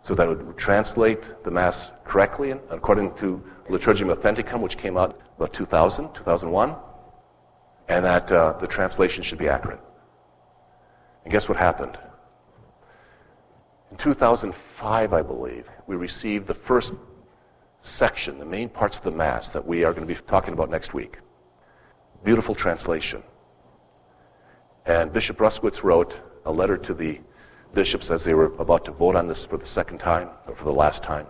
so 0.00 0.14
that 0.14 0.26
it 0.26 0.42
would 0.42 0.56
translate 0.56 1.44
the 1.44 1.50
Mass 1.50 1.92
correctly, 2.06 2.52
according 2.70 3.14
to 3.16 3.44
Liturgiam 3.68 4.10
Authenticam, 4.10 4.62
which 4.62 4.78
came 4.78 4.96
out 4.96 5.20
about 5.36 5.52
2000, 5.52 6.14
2001, 6.14 6.74
and 7.88 8.02
that 8.02 8.32
uh, 8.32 8.54
the 8.54 8.66
translation 8.66 9.22
should 9.22 9.36
be 9.36 9.46
accurate. 9.46 9.80
And 11.24 11.32
guess 11.32 11.50
what 11.50 11.58
happened? 11.58 11.98
In 13.90 13.98
2005, 13.98 15.12
I 15.12 15.20
believe, 15.20 15.68
we 15.86 15.96
received 15.96 16.46
the 16.46 16.54
first 16.54 16.94
section, 17.82 18.38
the 18.38 18.46
main 18.46 18.70
parts 18.70 18.96
of 18.96 19.04
the 19.04 19.10
Mass 19.10 19.50
that 19.50 19.66
we 19.66 19.84
are 19.84 19.92
going 19.92 20.08
to 20.08 20.14
be 20.14 20.18
talking 20.18 20.54
about 20.54 20.70
next 20.70 20.94
week. 20.94 21.18
Beautiful 22.24 22.54
translation. 22.54 23.22
And 24.88 25.12
Bishop 25.12 25.36
Bruskewitz 25.36 25.84
wrote 25.84 26.16
a 26.46 26.50
letter 26.50 26.78
to 26.78 26.94
the 26.94 27.20
bishops 27.74 28.10
as 28.10 28.24
they 28.24 28.32
were 28.32 28.46
about 28.58 28.86
to 28.86 28.90
vote 28.90 29.16
on 29.16 29.28
this 29.28 29.44
for 29.44 29.58
the 29.58 29.66
second 29.66 29.98
time, 29.98 30.30
or 30.46 30.54
for 30.54 30.64
the 30.64 30.72
last 30.72 31.02
time. 31.02 31.26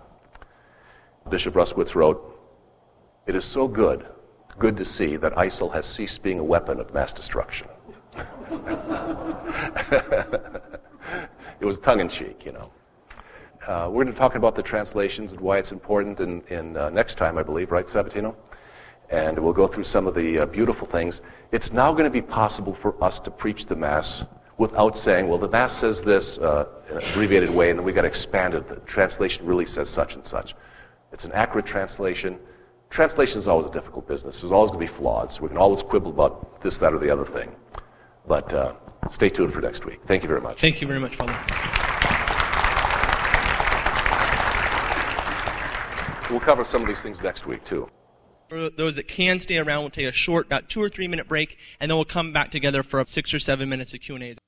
Bishop 1.28 1.54
Bruskewitz 1.54 1.96
wrote, 1.96 2.40
It 3.26 3.34
is 3.34 3.44
so 3.44 3.66
good, 3.66 4.06
good 4.60 4.76
to 4.76 4.84
see 4.84 5.16
that 5.16 5.34
ICEL 5.34 5.72
has 5.74 5.86
ceased 5.86 6.22
being 6.22 6.38
a 6.38 6.44
weapon 6.44 6.78
of 6.78 6.94
mass 6.94 7.12
destruction. 7.12 7.66
it 11.60 11.64
was 11.64 11.80
tongue 11.80 11.98
in 11.98 12.08
cheek, 12.08 12.46
you 12.46 12.52
know. 12.52 12.70
Uh, 13.66 13.88
we're 13.90 14.04
going 14.04 14.14
to 14.14 14.18
talk 14.18 14.36
about 14.36 14.54
the 14.54 14.62
translations 14.62 15.32
and 15.32 15.40
why 15.40 15.58
it's 15.58 15.72
important 15.72 16.20
in, 16.20 16.42
in 16.42 16.76
uh, 16.76 16.90
next 16.90 17.16
time, 17.16 17.36
I 17.36 17.42
believe, 17.42 17.72
right, 17.72 17.86
Sabatino? 17.86 18.36
And 19.10 19.38
we'll 19.38 19.54
go 19.54 19.66
through 19.66 19.84
some 19.84 20.06
of 20.06 20.14
the 20.14 20.40
uh, 20.40 20.46
beautiful 20.46 20.86
things. 20.86 21.22
It's 21.50 21.72
now 21.72 21.92
going 21.92 22.04
to 22.04 22.10
be 22.10 22.20
possible 22.20 22.74
for 22.74 23.02
us 23.02 23.20
to 23.20 23.30
preach 23.30 23.64
the 23.64 23.76
Mass 23.76 24.24
without 24.58 24.96
saying, 24.96 25.28
well, 25.28 25.38
the 25.38 25.48
Mass 25.48 25.72
says 25.72 26.02
this 26.02 26.36
uh, 26.38 26.66
in 26.90 26.98
an 26.98 27.04
abbreviated 27.10 27.48
way, 27.48 27.70
and 27.70 27.78
then 27.78 27.86
we've 27.86 27.94
got 27.94 28.02
to 28.02 28.08
expand 28.08 28.54
it. 28.54 28.68
The 28.68 28.76
translation 28.80 29.46
really 29.46 29.64
says 29.64 29.88
such 29.88 30.14
and 30.14 30.24
such. 30.24 30.54
It's 31.12 31.24
an 31.24 31.32
accurate 31.32 31.64
translation. 31.64 32.38
Translation 32.90 33.38
is 33.38 33.48
always 33.48 33.66
a 33.66 33.72
difficult 33.72 34.06
business. 34.06 34.40
There's 34.40 34.52
always 34.52 34.70
going 34.70 34.86
to 34.86 34.92
be 34.92 34.98
flaws. 34.98 35.40
We 35.40 35.48
can 35.48 35.56
always 35.56 35.82
quibble 35.82 36.10
about 36.10 36.60
this, 36.60 36.78
that, 36.80 36.92
or 36.92 36.98
the 36.98 37.10
other 37.10 37.24
thing. 37.24 37.54
But 38.26 38.52
uh, 38.52 38.74
stay 39.08 39.30
tuned 39.30 39.52
for 39.52 39.60
next 39.60 39.86
week. 39.86 40.00
Thank 40.06 40.22
you 40.22 40.28
very 40.28 40.40
much. 40.40 40.60
Thank 40.60 40.80
you 40.80 40.86
very 40.86 41.00
much, 41.00 41.16
Father. 41.16 41.32
We'll 46.30 46.40
cover 46.40 46.64
some 46.64 46.82
of 46.82 46.88
these 46.88 47.00
things 47.00 47.22
next 47.22 47.46
week, 47.46 47.64
too. 47.64 47.88
For 48.48 48.70
those 48.70 48.96
that 48.96 49.08
can 49.08 49.38
stay 49.38 49.58
around, 49.58 49.82
we'll 49.82 49.90
take 49.90 50.06
a 50.06 50.12
short, 50.12 50.46
about 50.46 50.70
two 50.70 50.82
or 50.82 50.88
three 50.88 51.06
minute 51.06 51.28
break, 51.28 51.58
and 51.80 51.90
then 51.90 51.98
we'll 51.98 52.06
come 52.06 52.32
back 52.32 52.50
together 52.50 52.82
for 52.82 53.04
six 53.04 53.34
or 53.34 53.38
seven 53.38 53.68
minutes 53.68 53.92
of 53.92 54.00
Q&As. 54.00 54.38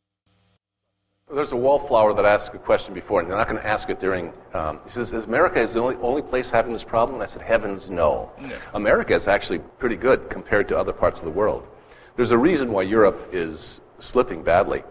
There's 1.32 1.52
a 1.52 1.56
wallflower 1.56 2.14
that 2.14 2.24
asked 2.24 2.54
a 2.54 2.58
question 2.58 2.94
before, 2.94 3.20
and 3.20 3.30
they're 3.30 3.36
not 3.36 3.46
going 3.46 3.60
to 3.60 3.66
ask 3.66 3.90
it 3.90 4.00
during. 4.00 4.32
Um, 4.52 4.80
he 4.84 4.90
says, 4.90 5.12
"Is 5.12 5.26
America 5.26 5.60
is 5.60 5.74
the 5.74 5.80
only, 5.80 5.96
only 5.96 6.22
place 6.22 6.50
having 6.50 6.72
this 6.72 6.82
problem?" 6.82 7.16
And 7.16 7.22
I 7.22 7.26
said, 7.26 7.42
"Heavens, 7.42 7.88
no. 7.88 8.32
no. 8.40 8.56
America 8.74 9.14
is 9.14 9.28
actually 9.28 9.60
pretty 9.78 9.96
good 9.96 10.28
compared 10.28 10.66
to 10.68 10.78
other 10.78 10.92
parts 10.92 11.20
of 11.20 11.26
the 11.26 11.30
world. 11.30 11.68
There's 12.16 12.32
a 12.32 12.38
reason 12.38 12.72
why 12.72 12.82
Europe 12.82 13.28
is 13.32 13.80
slipping 14.00 14.42
badly. 14.42 14.82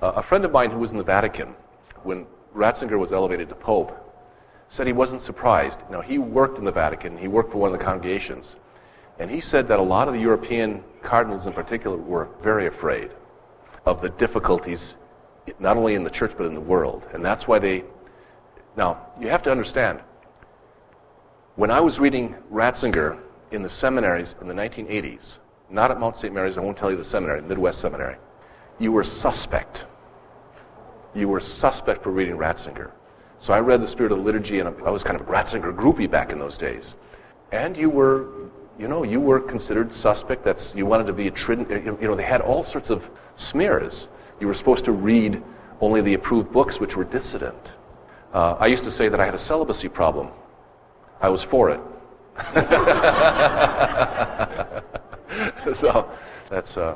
Uh, 0.00 0.12
a 0.16 0.22
friend 0.22 0.44
of 0.44 0.52
mine 0.52 0.70
who 0.70 0.78
was 0.78 0.92
in 0.92 0.98
the 0.98 1.04
Vatican 1.04 1.54
when 2.04 2.26
Ratzinger 2.54 2.98
was 2.98 3.12
elevated 3.12 3.48
to 3.50 3.54
pope 3.54 3.92
said 4.72 4.86
he 4.86 4.92
wasn't 4.94 5.20
surprised. 5.20 5.82
Now, 5.90 6.00
he 6.00 6.16
worked 6.16 6.56
in 6.56 6.64
the 6.64 6.72
Vatican, 6.72 7.18
he 7.18 7.28
worked 7.28 7.52
for 7.52 7.58
one 7.58 7.70
of 7.70 7.78
the 7.78 7.84
congregations, 7.84 8.56
and 9.18 9.30
he 9.30 9.38
said 9.38 9.68
that 9.68 9.78
a 9.78 9.82
lot 9.82 10.08
of 10.08 10.14
the 10.14 10.20
European 10.20 10.82
cardinals 11.02 11.46
in 11.46 11.52
particular 11.52 11.98
were 11.98 12.30
very 12.40 12.68
afraid 12.68 13.10
of 13.84 14.00
the 14.00 14.08
difficulties, 14.08 14.96
not 15.58 15.76
only 15.76 15.94
in 15.94 16.02
the 16.02 16.10
church, 16.10 16.32
but 16.38 16.46
in 16.46 16.54
the 16.54 16.60
world. 16.60 17.06
And 17.12 17.22
that's 17.22 17.46
why 17.46 17.58
they. 17.58 17.84
Now, 18.74 19.08
you 19.20 19.28
have 19.28 19.42
to 19.42 19.50
understand, 19.50 20.00
when 21.56 21.70
I 21.70 21.78
was 21.78 22.00
reading 22.00 22.34
Ratzinger 22.50 23.20
in 23.50 23.62
the 23.62 23.68
seminaries 23.68 24.36
in 24.40 24.48
the 24.48 24.54
1980s, 24.54 25.40
not 25.68 25.90
at 25.90 26.00
Mount 26.00 26.16
St. 26.16 26.32
Mary's, 26.32 26.56
I 26.56 26.62
won't 26.62 26.78
tell 26.78 26.90
you 26.90 26.96
the 26.96 27.04
seminary, 27.04 27.42
Midwest 27.42 27.78
Seminary, 27.78 28.16
you 28.78 28.90
were 28.90 29.04
suspect. 29.04 29.84
You 31.14 31.28
were 31.28 31.40
suspect 31.40 32.02
for 32.02 32.10
reading 32.10 32.38
Ratzinger. 32.38 32.92
So 33.42 33.52
I 33.52 33.58
read 33.58 33.82
the 33.82 33.88
Spirit 33.88 34.12
of 34.12 34.18
Liturgy, 34.18 34.60
and 34.60 34.68
I 34.86 34.90
was 34.90 35.02
kind 35.02 35.20
of 35.20 35.28
a 35.28 35.30
Ratzinger 35.32 35.74
groupie 35.74 36.08
back 36.08 36.30
in 36.30 36.38
those 36.38 36.56
days. 36.56 36.94
And 37.50 37.76
you 37.76 37.90
were, 37.90 38.28
you 38.78 38.86
know, 38.86 39.02
you 39.02 39.20
were 39.20 39.40
considered 39.40 39.92
suspect. 39.92 40.44
That's 40.44 40.76
you 40.76 40.86
wanted 40.86 41.08
to 41.08 41.12
be 41.12 41.26
a 41.26 41.30
trid. 41.32 41.68
You 41.68 41.96
know, 42.02 42.14
they 42.14 42.22
had 42.22 42.40
all 42.40 42.62
sorts 42.62 42.88
of 42.88 43.10
smears. 43.34 44.08
You 44.38 44.46
were 44.46 44.54
supposed 44.54 44.84
to 44.84 44.92
read 44.92 45.42
only 45.80 46.00
the 46.02 46.14
approved 46.14 46.52
books, 46.52 46.78
which 46.78 46.96
were 46.96 47.02
dissident. 47.02 47.72
Uh, 48.32 48.54
I 48.60 48.68
used 48.68 48.84
to 48.84 48.92
say 48.92 49.08
that 49.08 49.18
I 49.18 49.24
had 49.24 49.34
a 49.34 49.38
celibacy 49.38 49.88
problem. 49.88 50.28
I 51.20 51.28
was 51.28 51.42
for 51.42 51.70
it. 51.70 51.80
so 55.74 56.08
that's. 56.46 56.76
Uh, 56.76 56.94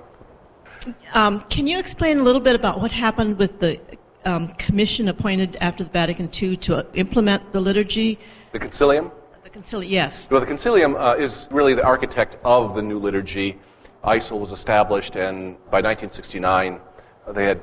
um, 1.13 1.41
can 1.51 1.67
you 1.67 1.77
explain 1.81 2.21
a 2.21 2.23
little 2.23 2.41
bit 2.41 2.55
about 2.55 2.81
what 2.81 2.93
happened 2.93 3.37
with 3.37 3.59
the 3.59 3.81
um, 4.27 4.49
commission 4.55 5.09
appointed 5.09 5.57
after 5.61 5.85
the 5.85 5.91
Vatican 5.91 6.29
II 6.41 6.57
to 6.59 6.87
implement 6.95 7.53
the 7.53 7.61
liturgy. 7.61 8.19
The 8.53 8.59
Concilium? 8.59 9.11
The 9.45 9.51
Concilium, 9.51 9.89
yes. 9.89 10.29
Well, 10.31 10.41
the 10.41 10.47
Concilium 10.47 11.01
uh, 11.01 11.17
is 11.17 11.49
really 11.51 11.75
the 11.75 11.85
architect 11.85 12.37
of 12.45 12.75
the 12.75 12.83
new 12.83 12.99
liturgy. 12.99 13.59
ICEL 14.05 14.39
was 14.39 14.53
established, 14.53 15.17
and 15.17 15.57
by 15.71 15.81
1969, 15.81 16.81
they 17.29 17.45
had, 17.45 17.61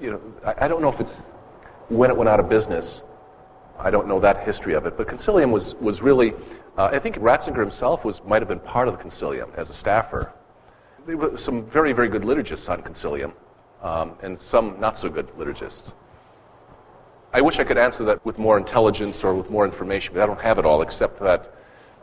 you 0.00 0.12
know, 0.12 0.20
I, 0.44 0.64
I 0.64 0.68
don't 0.68 0.80
know 0.80 0.88
if 0.88 1.00
it's 1.00 1.22
when 1.88 2.10
it 2.10 2.16
went 2.16 2.28
out 2.28 2.40
of 2.40 2.48
business. 2.48 3.02
I 3.78 3.90
don't 3.90 4.06
know 4.06 4.20
that 4.20 4.44
history 4.44 4.74
of 4.74 4.86
it, 4.86 4.96
but 4.96 5.08
Concilium 5.08 5.50
was, 5.50 5.74
was 5.76 6.00
really, 6.00 6.32
uh, 6.78 6.84
I 6.92 6.98
think 7.00 7.16
Ratzinger 7.16 7.58
himself 7.58 8.04
was, 8.04 8.22
might 8.24 8.40
have 8.40 8.48
been 8.48 8.60
part 8.60 8.86
of 8.86 8.96
the 8.96 9.02
Concilium 9.02 9.52
as 9.56 9.68
a 9.68 9.74
staffer. 9.74 10.32
There 11.06 11.16
were 11.16 11.36
some 11.36 11.64
very, 11.64 11.92
very 11.92 12.08
good 12.08 12.22
liturgists 12.22 12.70
on 12.70 12.82
Concilium, 12.82 13.32
um, 13.82 14.16
and 14.22 14.38
some 14.38 14.78
not 14.80 14.96
so 14.96 15.08
good 15.08 15.26
liturgists. 15.36 15.92
I 17.34 17.40
wish 17.40 17.58
I 17.58 17.64
could 17.64 17.78
answer 17.78 18.04
that 18.04 18.24
with 18.24 18.38
more 18.38 18.56
intelligence 18.56 19.24
or 19.24 19.34
with 19.34 19.50
more 19.50 19.64
information, 19.64 20.14
but 20.14 20.22
I 20.22 20.26
don't 20.26 20.40
have 20.40 20.60
it 20.60 20.64
all, 20.64 20.82
except 20.82 21.18
that 21.18 21.52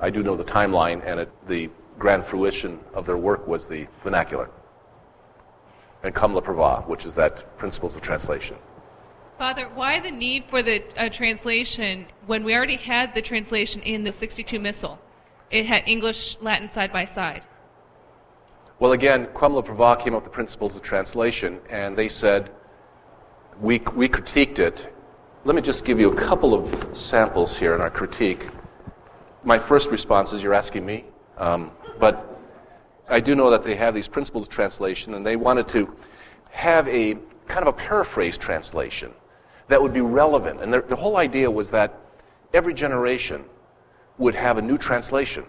I 0.02 0.10
do 0.10 0.24
know 0.24 0.36
the 0.36 0.44
timeline, 0.44 1.02
and 1.06 1.22
it, 1.22 1.48
the 1.48 1.70
grand 1.98 2.26
fruition 2.26 2.82
of 2.94 3.06
their 3.06 3.16
work 3.16 3.48
was 3.48 3.66
the 3.66 3.88
vernacular. 4.04 4.50
And 6.04 6.14
comme 6.14 6.36
le 6.36 6.42
prévoit, 6.42 6.86
which 6.86 7.06
is 7.06 7.16
that 7.16 7.58
principles 7.58 7.96
of 7.96 8.02
translation. 8.02 8.58
Father, 9.38 9.70
why 9.74 10.02
the 10.02 10.12
need 10.12 10.44
for 10.50 10.62
the 10.62 10.84
uh, 10.98 11.08
translation 11.08 12.08
when 12.26 12.44
we 12.44 12.54
already 12.54 12.76
had 12.76 13.16
the 13.16 13.22
translation 13.22 13.82
in 13.84 14.04
the 14.04 14.12
62 14.12 14.60
Missal? 14.60 15.00
It 15.50 15.66
had 15.66 15.84
English, 15.88 16.42
Latin 16.42 16.70
side 16.70 16.92
by 16.92 17.06
side. 17.06 17.46
Well, 18.80 18.92
again, 18.92 19.30
Comme 19.34 19.56
le 19.56 19.64
Prévoit 19.64 19.98
came 19.98 20.14
up 20.14 20.24
with 20.24 20.32
the 20.32 20.36
principles 20.36 20.76
of 20.76 20.82
translation, 20.82 21.62
and 21.70 21.96
they 21.96 22.10
said, 22.10 22.52
we, 23.62 23.80
we 23.96 24.10
critiqued 24.10 24.60
it. 24.60 24.94
Let 25.44 25.56
me 25.56 25.64
just 25.64 25.86
give 25.86 26.00
you 26.00 26.12
a 26.12 26.16
couple 26.16 26.54
of 26.54 26.96
samples 26.96 27.58
here 27.58 27.74
in 27.74 27.82
our 27.82 27.90
critique. 27.90 28.48
My 29.44 29.58
first 29.58 29.90
response 29.90 30.34
is, 30.34 30.44
you're 30.44 30.54
asking 30.54 30.86
me? 30.86 31.06
Um, 31.36 31.72
but 32.00 32.40
I 33.10 33.22
do 33.22 33.34
know 33.34 33.50
that 33.50 33.64
they 33.64 33.74
have 33.74 33.96
these 33.96 34.08
principles 34.08 34.44
of 34.44 34.50
translation, 34.50 35.16
and 35.16 35.26
they 35.26 35.36
wanted 35.36 35.68
to 35.70 35.96
have 36.52 36.88
a 36.88 37.16
kind 37.48 37.68
of 37.68 37.70
a 37.70 37.74
paraphrase 37.74 38.38
translation 38.38 39.12
that 39.68 39.82
would 39.82 39.94
be 39.94 40.02
relevant. 40.02 40.62
And 40.62 40.72
the, 40.72 40.96
whole 40.96 41.18
idea 41.18 41.50
was 41.50 41.72
that 41.72 41.98
every 42.54 42.76
generation 42.76 43.44
would 44.20 44.36
have 44.36 44.60
a 44.60 44.62
new 44.62 44.78
translation 44.78 45.44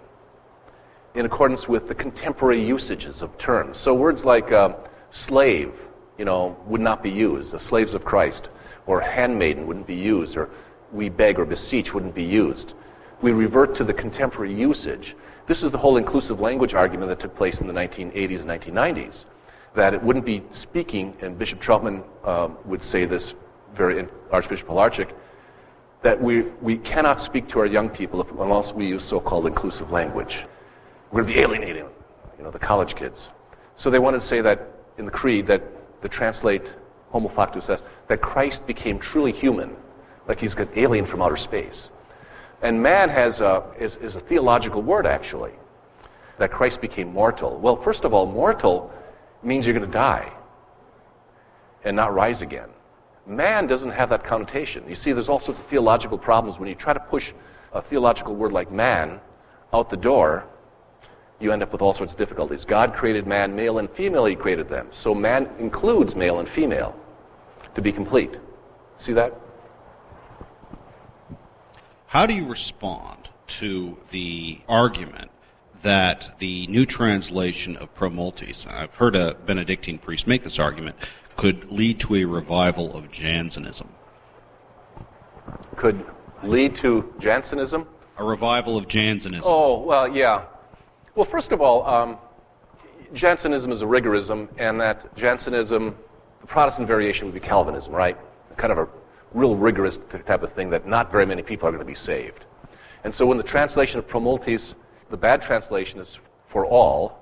in 1.15 1.27
accordance 1.27 1.69
with 1.69 1.87
the 1.87 1.95
contemporary 1.95 2.65
usages 2.65 3.21
of 3.21 3.37
terms. 3.37 3.77
So 3.77 3.93
words 3.93 4.25
like 4.25 4.53
uh, 4.53 4.73
slave, 5.11 5.87
you 6.17 6.25
know, 6.25 6.57
would 6.65 6.81
not 6.81 7.03
be 7.03 7.11
used. 7.11 7.53
The 7.53 7.59
slaves 7.59 7.93
of 7.93 8.07
Christ, 8.07 8.49
or 8.87 9.01
handmaiden 9.01 9.67
wouldn't 9.67 9.87
be 9.87 9.95
used, 9.95 10.37
or 10.37 10.51
we 10.93 11.09
beg 11.09 11.39
or 11.39 11.45
beseech 11.45 11.95
wouldn't 11.95 12.15
be 12.15 12.25
used. 12.25 12.75
We 13.21 13.33
revert 13.33 13.75
to 13.77 13.85
the 13.85 13.93
contemporary 13.93 14.53
usage. 14.53 15.17
This 15.47 15.63
is 15.63 15.71
the 15.71 15.79
whole 15.79 15.97
inclusive 15.97 16.41
language 16.41 16.75
argument 16.75 17.09
that 17.09 17.21
took 17.21 17.35
place 17.35 17.61
in 17.61 17.67
the 17.67 17.73
1980s 17.73 18.43
and 18.43 18.51
1990s. 18.51 19.27
That 19.75 19.95
it 19.95 20.03
wouldn't 20.03 20.27
be 20.27 20.43
speaking, 20.51 21.17
and 21.21 21.39
Bishop 21.39 21.61
Trautman 21.61 22.05
uh, 22.25 22.49
would 22.65 22.83
say 22.83 23.05
this 23.05 23.35
very 23.75 24.07
Archbishop 24.31 24.69
Pilarczyk, 24.69 25.13
that 26.03 26.21
we, 26.21 26.43
we 26.61 26.77
cannot 26.79 27.21
speak 27.21 27.49
to 27.49 27.61
our 27.61 27.67
young 27.67 27.89
people 27.89 28.21
if, 28.21 28.31
unless 28.33 28.73
we 28.73 28.87
use 28.87 29.05
so-called 29.05 29.47
inclusive 29.47 29.91
language. 29.91 30.47
We're 31.11 31.23
going 31.23 31.33
to 31.33 31.35
be 31.35 31.41
alienating, 31.41 31.87
you 32.37 32.45
know, 32.45 32.51
the 32.51 32.59
college 32.59 32.97
kids. 32.97 33.31
So 33.77 33.89
they 33.89 33.99
wanted 33.99 34.21
to 34.21 34.27
say 34.27 34.41
that 34.41 34.69
in 34.99 35.05
the 35.05 35.11
creed 35.11 35.47
that 35.47 35.63
the 36.03 36.09
translate 36.09 36.75
homo 37.13 37.29
factus 37.29 37.67
says 37.67 37.85
that 38.09 38.21
Christ 38.21 38.67
became 38.67 38.99
truly 38.99 39.33
human, 39.33 39.77
like 40.27 40.41
he's 40.41 40.55
an 40.57 40.69
alien 40.75 41.05
from 41.05 41.23
outer 41.23 41.37
space. 41.37 41.91
And 42.63 42.83
man 42.83 43.09
has 43.09 43.41
a, 43.41 43.65
is, 43.79 43.97
is 43.97 44.17
a 44.17 44.21
theological 44.21 44.83
word 44.83 45.07
actually, 45.07 45.53
that 46.39 46.51
Christ 46.51 46.81
became 46.81 47.13
mortal. 47.13 47.59
Well, 47.59 47.77
first 47.77 48.05
of 48.05 48.15
all, 48.15 48.27
mortal 48.27 48.93
means 49.43 49.67
you're 49.67 49.79
going 49.79 49.87
to 49.87 49.93
die 49.93 50.33
and 51.85 51.95
not 51.95 52.15
rise 52.15 52.43
again. 52.43 52.69
Man 53.27 53.67
doesn't 53.67 53.91
have 53.91 54.09
that 54.11 54.25
connotation. 54.25 54.85
You 54.89 54.95
see, 54.95 55.13
there's 55.13 55.29
all 55.29 55.39
sorts 55.39 55.61
of 55.61 55.67
theological 55.67 56.19
problems 56.19 56.59
when 56.59 56.69
you 56.69 56.75
try 56.75 56.93
to 56.93 57.01
push 57.01 57.33
a 57.73 57.81
theological 57.81 58.35
word 58.35 58.53
like 58.53 58.71
man 58.73 59.21
out 59.73 59.91
the 59.91 59.97
door. 59.97 60.47
You 61.43 61.51
end 61.51 61.63
up 61.65 61.73
with 61.73 61.83
all 61.83 61.93
sorts 61.93 62.13
of 62.13 62.19
difficulties. 62.19 62.65
God 62.65 62.95
created 62.95 63.27
man, 63.27 63.57
male 63.57 63.79
and 63.79 63.91
female, 63.91 64.27
He 64.27 64.37
created 64.37 64.69
them. 64.69 64.87
So 64.93 65.13
man 65.13 65.51
includes 65.59 66.15
male 66.15 66.39
and 66.39 66.49
female 66.49 66.95
to 67.75 67.83
be 67.83 67.91
complete. 67.91 68.39
See 68.97 69.13
that? 69.15 69.35
How 72.07 72.27
do 72.27 72.35
you 72.35 72.47
respond 72.47 73.29
to 73.49 73.99
the 74.11 74.61
argument 74.69 75.33
that 75.83 76.39
the 76.39 76.69
new 76.69 76.87
translation 76.87 77.77
of 77.77 77.93
Pro 77.93 78.09
Multis, 78.09 78.65
I've 78.69 78.95
heard 78.95 79.17
a 79.17 79.35
Benedictine 79.35 79.99
priest 79.99 80.29
make 80.29 80.45
this 80.45 80.61
argument, 80.61 80.95
could 81.37 81.73
lead 81.73 81.99
to 82.01 82.15
a 82.15 82.25
revival 82.25 82.97
of 82.97 83.11
Jansenism? 83.11 83.89
Could 85.75 86.05
lead 86.45 86.77
to 86.77 87.13
Jansenism? 87.19 87.89
A 88.17 88.23
revival 88.23 88.77
of 88.77 88.87
Jansenism. 88.87 89.43
Oh, 89.45 89.81
well, 89.81 90.07
yeah. 90.07 90.45
Well, 91.15 91.27
first 91.27 91.53
of 91.53 91.61
all, 91.61 91.87
um, 91.87 92.17
Jansenism 93.13 93.71
is 93.71 93.83
a 93.83 93.85
rigorism, 93.85 94.49
and 94.57 94.81
that 94.81 95.15
Jansenism, 95.15 95.95
the 96.41 96.47
Protestant 96.47 96.89
variation 96.89 97.27
would 97.27 97.35
be 97.35 97.41
Calvinism, 97.41 97.93
right? 97.93 98.17
Kind 98.57 98.73
of 98.73 98.79
a 98.79 98.89
real 99.35 99.55
rigorous 99.55 99.99
type 99.99 100.43
of 100.43 100.53
thing 100.55 100.71
that 100.71 100.87
not 100.87 101.13
very 101.13 101.27
many 101.27 101.43
people 101.43 101.69
are 101.69 101.71
going 101.71 101.85
to 101.85 101.85
be 101.85 101.95
saved. 101.95 102.47
And 103.05 103.13
so 103.13 103.27
when 103.27 103.37
the 103.37 103.45
translation 103.45 103.99
of 103.99 104.09
Pro 104.09 104.21
Multis, 104.21 104.75
the 105.11 105.17
bad 105.19 105.43
translation 105.43 106.01
is 106.01 106.19
for 106.47 106.65
all, 106.65 107.19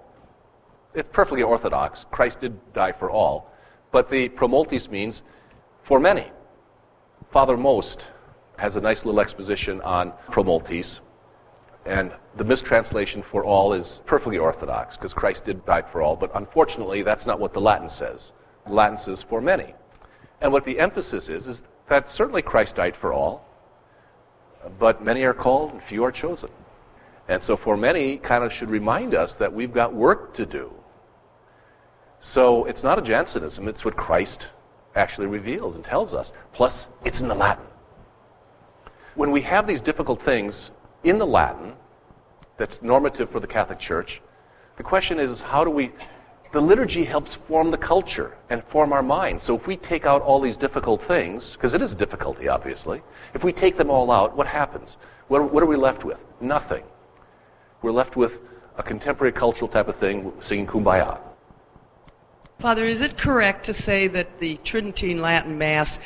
it's 0.95 1.09
perfectly 1.12 1.43
orthodox. 1.43 2.07
Christ 2.12 2.38
did 2.38 2.72
die 2.72 2.93
for 2.93 3.11
all. 3.11 3.53
But 3.91 4.09
the 4.09 4.28
Pro 4.28 4.47
Multis 4.47 4.88
means 4.88 5.22
for 5.82 5.99
many. 5.99 6.30
Father 7.30 7.57
Most 7.57 8.07
has 8.57 8.76
a 8.76 8.80
nice 8.80 9.05
little 9.05 9.20
exposition 9.20 9.80
on 9.80 10.12
Pro 10.30 10.45
Multis. 10.45 11.01
And 11.87 12.12
the 12.37 12.45
mistranslation 12.45 13.22
for 13.22 13.45
all 13.45 13.72
is 13.72 14.03
perfectly 14.07 14.39
orthodox 14.39 14.97
because 14.97 15.14
Christ 15.14 15.45
did 15.45 15.64
die 15.64 15.83
for 15.83 16.03
all. 16.03 16.16
But 16.16 16.31
unfortunately, 16.35 17.03
that's 17.03 17.26
not 17.26 17.41
what 17.41 17.53
the 17.53 17.61
Latin 17.61 17.89
says. 17.89 18.33
The 18.66 18.74
Latin 18.74 18.97
says 18.97 19.22
for 19.22 19.41
many. 19.41 19.74
And 20.41 20.53
what 20.53 20.64
the 20.64 20.78
emphasis 20.78 21.28
is, 21.28 21.47
is 21.47 21.62
that 21.89 22.11
certainly 22.11 22.43
Christ 22.43 22.76
died 22.76 22.97
for 22.97 23.12
all, 23.12 23.47
but 24.78 25.05
many 25.05 25.22
are 25.24 25.35
called 25.35 25.72
and 25.72 25.83
few 25.83 26.05
are 26.05 26.12
chosen. 26.12 26.51
And 27.28 27.43
so 27.43 27.57
for 27.57 27.76
many 27.76 28.16
kind 28.16 28.45
of 28.45 28.53
should 28.53 28.70
remind 28.70 29.14
us 29.14 29.37
that 29.37 29.53
we've 29.53 29.72
got 29.72 29.95
work 29.95 30.35
to 30.35 30.47
do. 30.47 30.72
So 32.18 32.64
it's 32.66 32.85
not 32.85 32.99
a 32.99 33.03
Jansenism, 33.03 33.68
it's 33.68 33.85
what 33.85 33.97
Christ 33.97 34.49
actually 34.95 35.26
reveals 35.26 35.76
and 35.76 35.85
tells 35.85 36.14
us. 36.14 36.33
Plus, 36.53 36.89
it's 37.05 37.22
in 37.22 37.28
the 37.28 37.35
Latin. 37.35 37.64
When 39.14 39.31
we 39.31 39.41
have 39.43 39.66
these 39.66 39.81
difficult 39.81 40.20
things 40.20 40.72
in 41.05 41.18
the 41.18 41.26
Latin, 41.26 41.74
that's 42.57 42.82
normative 42.82 43.30
for 43.30 43.40
the 43.40 43.46
Catholic 43.46 43.78
Church, 43.78 44.20
the 44.76 44.82
question 44.82 45.18
is, 45.18 45.30
is 45.30 45.40
how 45.40 45.64
do 45.64 45.70
we. 45.70 45.92
The 46.53 46.61
liturgy 46.61 47.05
helps 47.05 47.36
form 47.36 47.70
the 47.70 47.78
culture 47.78 48.36
and 48.48 48.64
form 48.64 48.92
our 48.92 49.05
minds. 49.05 49.44
So 49.44 49.55
if 49.55 49.68
we 49.68 49.76
take 49.76 50.05
out 50.05 50.20
all 50.22 50.40
these 50.40 50.57
difficult 50.57 51.01
things, 51.01 51.53
because 51.53 51.74
it 51.74 51.82
is 51.82 51.94
difficulty, 51.94 52.48
obviously, 52.48 53.03
if 53.34 53.44
we 53.44 53.53
take 53.53 53.76
them 53.76 53.88
all 53.88 54.11
out, 54.11 54.36
what 54.36 54.48
happens? 54.48 54.98
What, 55.28 55.53
what 55.53 55.62
are 55.62 55.66
we 55.66 55.76
left 55.76 56.05
with? 56.05 56.26
Nothing. 56.40 56.82
We're 57.82 57.92
left 57.92 58.16
with 58.16 58.42
a 58.78 58.82
contemporary 58.82 59.32
cultural 59.32 59.68
type 59.68 59.86
of 59.86 59.94
thing, 59.94 60.32
singing 60.40 60.66
kumbaya. 60.66 61.20
Father, 62.59 62.84
is 62.84 63.01
it 63.01 63.16
correct 63.16 63.64
to 63.66 63.74
say 63.74 64.09
that 64.09 64.38
the 64.40 64.57
Tridentine 64.59 65.20
Latin 65.20 65.57
Mass, 65.57 65.98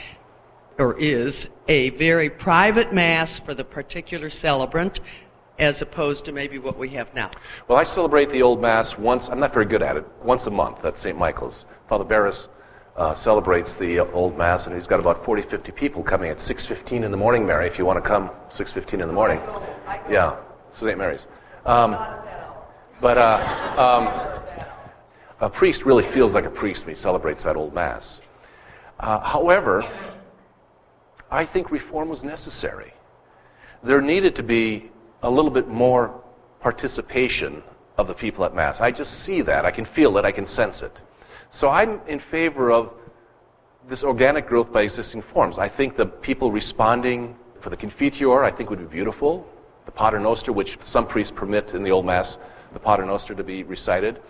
or 0.79 0.99
is, 0.99 1.49
a 1.69 1.91
very 1.91 2.29
private 2.29 2.93
Mass 2.93 3.39
for 3.39 3.55
the 3.55 3.65
particular 3.65 4.29
celebrant, 4.29 5.01
as 5.59 5.83
opposed 5.83 6.25
to 6.25 6.33
maybe 6.33 6.59
what 6.59 6.77
we 6.77 6.89
have 6.91 7.13
now? 7.15 7.31
Well, 7.69 7.79
I 7.79 7.85
celebrate 7.85 8.31
the 8.31 8.43
Old 8.43 8.61
Mass 8.61 8.99
once, 8.99 9.29
I'm 9.29 9.39
not 9.39 9.53
very 9.53 9.67
good 9.67 9.83
at 9.83 9.97
it, 9.97 10.05
once 10.23 10.47
a 10.47 10.51
month 10.51 10.85
at 10.85 10.99
St. 10.99 11.17
Michael's. 11.17 11.67
Father 11.89 12.05
Barris 12.05 12.49
uh, 12.97 13.15
celebrates 13.15 13.75
the 13.75 14.01
Old 14.01 14.37
Mass, 14.37 14.67
and 14.67 14.75
he's 14.75 14.87
got 14.87 15.01
about 15.01 15.25
40, 15.25 15.43
50 15.43 15.73
people 15.73 16.03
coming 16.03 16.31
at 16.31 16.39
6.15 16.39 17.05
in 17.05 17.11
the 17.11 17.17
morning, 17.17 17.47
Mary, 17.47 17.67
if 17.67 17.79
you 17.79 17.85
want 17.85 18.03
to 18.03 18.09
come 18.09 18.31
6.15 18.51 18.95
in 18.95 19.09
the 19.09 19.13
morning. 19.13 19.41
Yeah, 20.11 20.37
St. 20.71 20.99
Mary's. 20.99 21.27
Um, 21.67 21.97
but, 23.01 23.19
uh, 23.19 23.75
um, 23.77 24.35
a 25.41 25.51
priest 25.51 25.85
really 25.85 26.05
feels 26.05 26.33
like 26.35 26.47
a 26.47 26.51
priest 26.51 26.87
when 26.87 26.95
he 26.95 26.99
celebrates 26.99 27.45
that 27.45 27.57
old 27.57 27.75
Mass. 27.75 28.23
Uh, 29.01 29.21
however, 29.21 29.85
I 31.35 31.45
think 31.45 31.73
reform 31.73 32.09
was 32.09 32.23
necessary. 32.23 32.93
There 33.83 34.01
needed 34.01 34.37
to 34.37 34.45
be 34.45 34.93
a 35.21 35.29
little 35.29 35.51
bit 35.51 35.67
more 35.67 36.23
participation 36.61 37.61
of 37.99 38.07
the 38.07 38.15
people 38.15 38.45
at 38.45 38.55
Mass. 38.55 38.81
I 38.81 38.93
just 38.93 39.25
see 39.25 39.43
that. 39.43 39.67
I 39.67 39.73
can 39.73 39.85
feel 39.85 40.17
it. 40.17 40.25
I 40.25 40.31
can 40.31 40.47
sense 40.47 40.81
it. 40.83 41.03
So 41.51 41.71
I'm 41.71 42.01
in 42.07 42.21
favor 42.21 42.71
of 42.71 42.95
this 43.89 44.05
organic 44.05 44.47
growth 44.47 44.73
by 44.73 44.83
existing 44.83 45.23
forms. 45.23 45.59
I 45.59 45.69
think 45.69 45.97
the 45.97 46.07
people 46.07 46.53
responding 46.53 47.37
for 47.59 47.69
the 47.69 47.77
Confiteor, 47.77 48.45
I 48.45 48.53
think 48.53 48.71
would 48.71 48.79
be 48.79 48.85
beautiful. 48.85 49.45
The 49.87 49.91
Pater 49.91 50.21
Noster, 50.21 50.53
which 50.53 50.79
some 50.83 51.05
priests 51.05 51.33
permit 51.35 51.75
in 51.75 51.83
the 51.83 51.91
Old 51.91 52.07
Mass, 52.07 52.39
the 52.73 52.79
Pater 52.79 53.05
Noster 53.05 53.35
to 53.35 53.43
be 53.43 53.65
recited. 53.65 54.21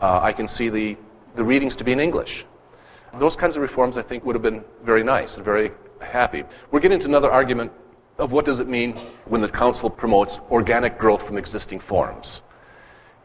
Uh, 0.00 0.20
I 0.22 0.32
can 0.32 0.46
see 0.46 0.68
the, 0.68 0.96
the 1.34 1.42
readings 1.42 1.74
to 1.76 1.84
be 1.84 1.90
in 1.90 1.98
English. 1.98 2.46
Those 3.18 3.34
kinds 3.34 3.56
of 3.56 3.62
reforms, 3.62 3.96
I 3.96 4.02
think, 4.02 4.24
would 4.24 4.36
have 4.36 4.42
been 4.42 4.62
very 4.84 5.02
nice 5.02 5.36
and 5.36 5.44
very 5.44 5.72
happy. 6.04 6.44
We're 6.70 6.80
getting 6.80 7.00
to 7.00 7.08
another 7.08 7.30
argument 7.30 7.72
of 8.18 8.32
what 8.32 8.44
does 8.44 8.60
it 8.60 8.68
mean 8.68 8.96
when 9.24 9.40
the 9.40 9.48
council 9.48 9.90
promotes 9.90 10.38
organic 10.50 10.98
growth 10.98 11.26
from 11.26 11.36
existing 11.36 11.80
forms. 11.80 12.42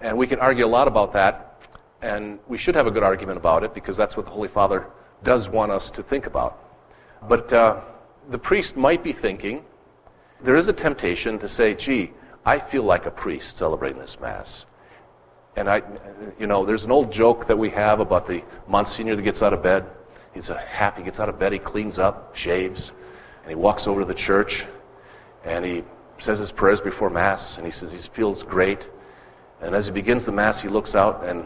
And 0.02 0.18
we 0.18 0.28
can 0.28 0.40
argue 0.40 0.66
a 0.66 0.68
lot 0.68 0.88
about 0.88 1.14
that, 1.14 1.62
and 2.02 2.40
we 2.48 2.58
should 2.58 2.76
have 2.76 2.88
a 2.88 2.92
good 2.92 3.04
argument 3.04 3.38
about 3.38 3.64
it 3.64 3.74
because 3.74 3.98
that's 3.98 4.16
what 4.18 4.26
the 4.26 4.32
Holy 4.32 4.48
Father 4.48 4.88
does 5.24 5.50
want 5.50 5.72
us 5.72 5.92
to 5.92 6.02
think 6.02 6.26
about. 6.26 6.64
But 7.28 7.52
uh, 7.52 7.82
the 8.30 8.40
priest 8.40 8.78
might 8.78 9.04
be 9.04 9.12
thinking, 9.12 9.66
there 10.42 10.56
is 10.56 10.70
a 10.70 10.74
temptation 10.74 11.38
to 11.40 11.50
say, 11.50 11.76
gee, 11.76 12.12
I 12.46 12.58
feel 12.58 12.84
like 12.84 13.06
a 13.06 13.12
priest 13.12 13.58
celebrating 13.58 14.00
this 14.00 14.20
Mass. 14.20 14.66
And 15.56 15.70
I, 15.70 15.82
you 16.40 16.48
know, 16.48 16.66
there's 16.66 16.86
an 16.86 16.92
old 16.92 17.12
joke 17.12 17.46
that 17.48 17.58
we 17.58 17.70
have 17.72 18.00
about 18.00 18.26
the 18.26 18.44
Monsignor 18.68 19.16
that 19.18 19.22
gets 19.24 19.44
out 19.44 19.54
of 19.54 19.62
bed. 19.62 19.86
He's 20.40 20.50
a 20.50 20.58
happy, 20.58 21.02
he 21.02 21.04
gets 21.04 21.20
out 21.20 21.28
of 21.28 21.38
bed, 21.38 21.52
he 21.52 21.60
cleans 21.60 22.00
up, 22.00 22.34
shaves, 22.34 22.94
and 23.42 23.50
he 23.50 23.56
walks 23.56 23.88
over 23.88 24.00
to 24.00 24.06
the 24.06 24.14
church 24.14 24.66
and 25.44 25.66
he 25.66 25.84
says 26.18 26.40
his 26.40 26.50
prayers 26.50 26.80
before 26.80 27.10
Mass 27.10 27.58
and 27.58 27.66
he 27.66 27.72
says 27.74 27.92
he 27.92 27.98
feels 27.98 28.42
great. 28.42 28.90
And 29.60 29.76
as 29.76 29.86
he 29.86 29.92
begins 29.92 30.24
the 30.24 30.32
Mass, 30.32 30.62
he 30.62 30.70
looks 30.70 30.96
out 30.96 31.26
and, 31.26 31.46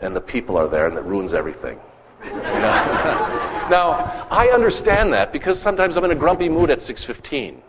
and 0.00 0.16
the 0.16 0.20
people 0.20 0.56
are 0.56 0.66
there 0.66 0.88
and 0.88 0.96
that 0.96 1.04
ruins 1.04 1.32
everything. 1.32 1.78
now, 2.24 4.26
I 4.32 4.50
understand 4.52 5.12
that 5.12 5.32
because 5.32 5.60
sometimes 5.60 5.96
I'm 5.96 6.02
in 6.02 6.10
a 6.10 6.16
grumpy 6.16 6.48
mood 6.48 6.70
at 6.70 6.78
6:15 6.78 7.60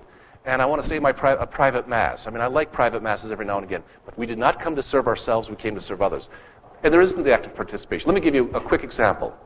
and 0.45 0.63
I 0.63 0.65
want 0.65 0.81
to 0.81 0.87
say 0.87 0.97
my 0.97 1.11
pri- 1.11 1.37
a 1.39 1.45
private 1.45 1.87
mass. 1.87 2.25
I 2.25 2.31
mean, 2.31 2.41
I 2.41 2.47
like 2.47 2.71
private 2.71 3.03
masses 3.03 3.31
every 3.31 3.45
now 3.45 3.57
and 3.57 3.65
again, 3.65 3.83
but 4.03 4.17
we 4.17 4.25
did 4.25 4.39
not 4.39 4.59
come 4.59 4.75
to 4.77 4.81
serve 4.81 5.07
ourselves, 5.07 5.51
we 5.51 5.57
came 5.57 5.75
to 5.75 5.81
serve 5.81 6.01
others. 6.01 6.31
And 6.81 6.91
there 6.91 7.01
isn't 7.01 7.21
the 7.21 7.31
active 7.31 7.53
participation. 7.53 8.09
Let 8.09 8.15
me 8.15 8.21
give 8.21 8.33
you 8.33 8.49
a 8.55 8.59
quick 8.59 8.83
example. 8.83 9.37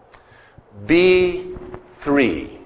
B3 0.85 2.59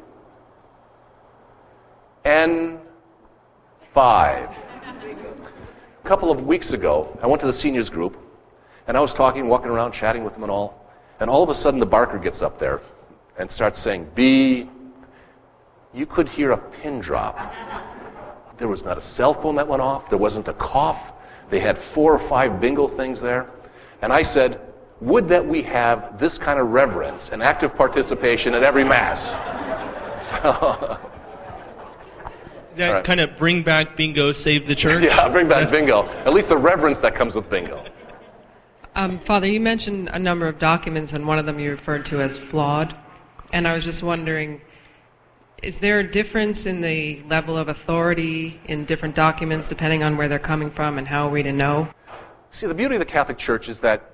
N5 2.26 4.56
a 6.04 6.08
couple 6.08 6.32
of 6.32 6.46
weeks 6.46 6.74
ago, 6.74 7.18
I 7.22 7.28
went 7.28 7.40
to 7.42 7.48
the 7.48 7.54
seniors 7.54 7.90
group, 7.90 8.18
and 8.88 8.98
I 8.98 9.00
was 9.00 9.14
talking, 9.14 9.48
walking 9.48 9.70
around, 9.70 9.92
chatting 9.92 10.24
with 10.24 10.34
them 10.34 10.44
and 10.44 10.52
all. 10.52 10.92
And 11.20 11.30
all 11.30 11.44
of 11.44 11.50
a 11.50 11.56
sudden, 11.56 11.80
the 11.80 11.86
barker 11.86 12.18
gets 12.18 12.42
up 12.42 12.58
there 12.58 12.82
and 13.38 13.50
starts 13.50 13.80
saying, 13.80 14.10
B. 14.16 14.70
You 15.94 16.06
could 16.06 16.30
hear 16.30 16.52
a 16.52 16.58
pin 16.58 17.00
drop. 17.00 17.54
There 18.58 18.68
was 18.68 18.86
not 18.86 18.98
a 18.98 19.02
cell 19.02 19.34
phone 19.34 19.56
that 19.56 19.68
went 19.68 19.82
off, 19.82 20.10
there 20.10 20.18
wasn't 20.18 20.48
a 20.48 20.54
cough. 20.54 21.14
They 21.50 21.60
had 21.60 21.78
four 21.78 22.14
or 22.14 22.20
five 22.20 22.62
bingo 22.62 22.88
things 22.88 23.20
there. 23.20 23.50
And 24.02 24.14
I 24.14 24.24
said, 24.24 24.62
Would 25.02 25.28
that 25.30 25.46
we 25.46 25.64
have 25.64 26.18
this 26.20 26.38
kind 26.38 26.60
of 26.60 26.70
reverence 26.70 27.30
and 27.30 27.42
active 27.42 27.76
participation 27.76 28.54
at 28.54 28.64
every 28.64 28.84
Mass? 28.84 29.36
So. 30.22 31.00
Is 32.70 32.78
that 32.78 32.92
right. 32.92 33.04
kind 33.04 33.20
of 33.20 33.36
bring 33.36 33.64
back 33.64 33.98
bingo, 33.98 34.34
save 34.34 34.68
the 34.68 34.76
church? 34.76 35.04
yeah, 35.04 35.28
bring 35.30 35.48
back 35.48 35.72
bingo. 35.72 36.06
At 36.26 36.32
least 36.32 36.50
the 36.50 36.58
reverence 36.58 37.02
that 37.02 37.16
comes 37.16 37.36
with 37.36 37.50
bingo. 37.50 37.84
Um, 38.96 39.18
Father, 39.18 39.48
you 39.48 39.60
mentioned 39.60 40.10
a 40.14 40.20
number 40.20 40.48
of 40.48 40.60
documents, 40.60 41.14
and 41.14 41.28
one 41.28 41.40
of 41.40 41.48
them 41.48 41.60
you 41.60 41.72
referred 41.72 42.06
to 42.06 42.22
as 42.22 42.38
flawed. 42.38 42.96
And 43.52 43.68
I 43.68 43.74
was 43.74 43.84
just 43.84 44.04
wondering 44.04 44.62
is 45.64 45.80
there 45.80 46.00
a 46.00 46.04
difference 46.04 46.66
in 46.66 46.82
the 46.82 47.22
level 47.30 47.58
of 47.58 47.68
authority 47.68 48.60
in 48.66 48.86
different 48.86 49.16
documents 49.16 49.68
depending 49.68 50.02
on 50.04 50.18
where 50.18 50.28
they're 50.28 50.40
coming 50.40 50.72
from, 50.72 50.98
and 50.98 51.08
how 51.08 51.24
are 51.24 51.30
we 51.30 51.44
to 51.44 51.52
know? 51.52 51.88
See, 52.52 52.68
the 52.68 52.76
beauty 52.76 52.96
of 52.96 53.00
the 53.00 53.06
Catholic 53.06 53.38
Church 53.38 53.70
is 53.70 53.80
that 53.80 54.11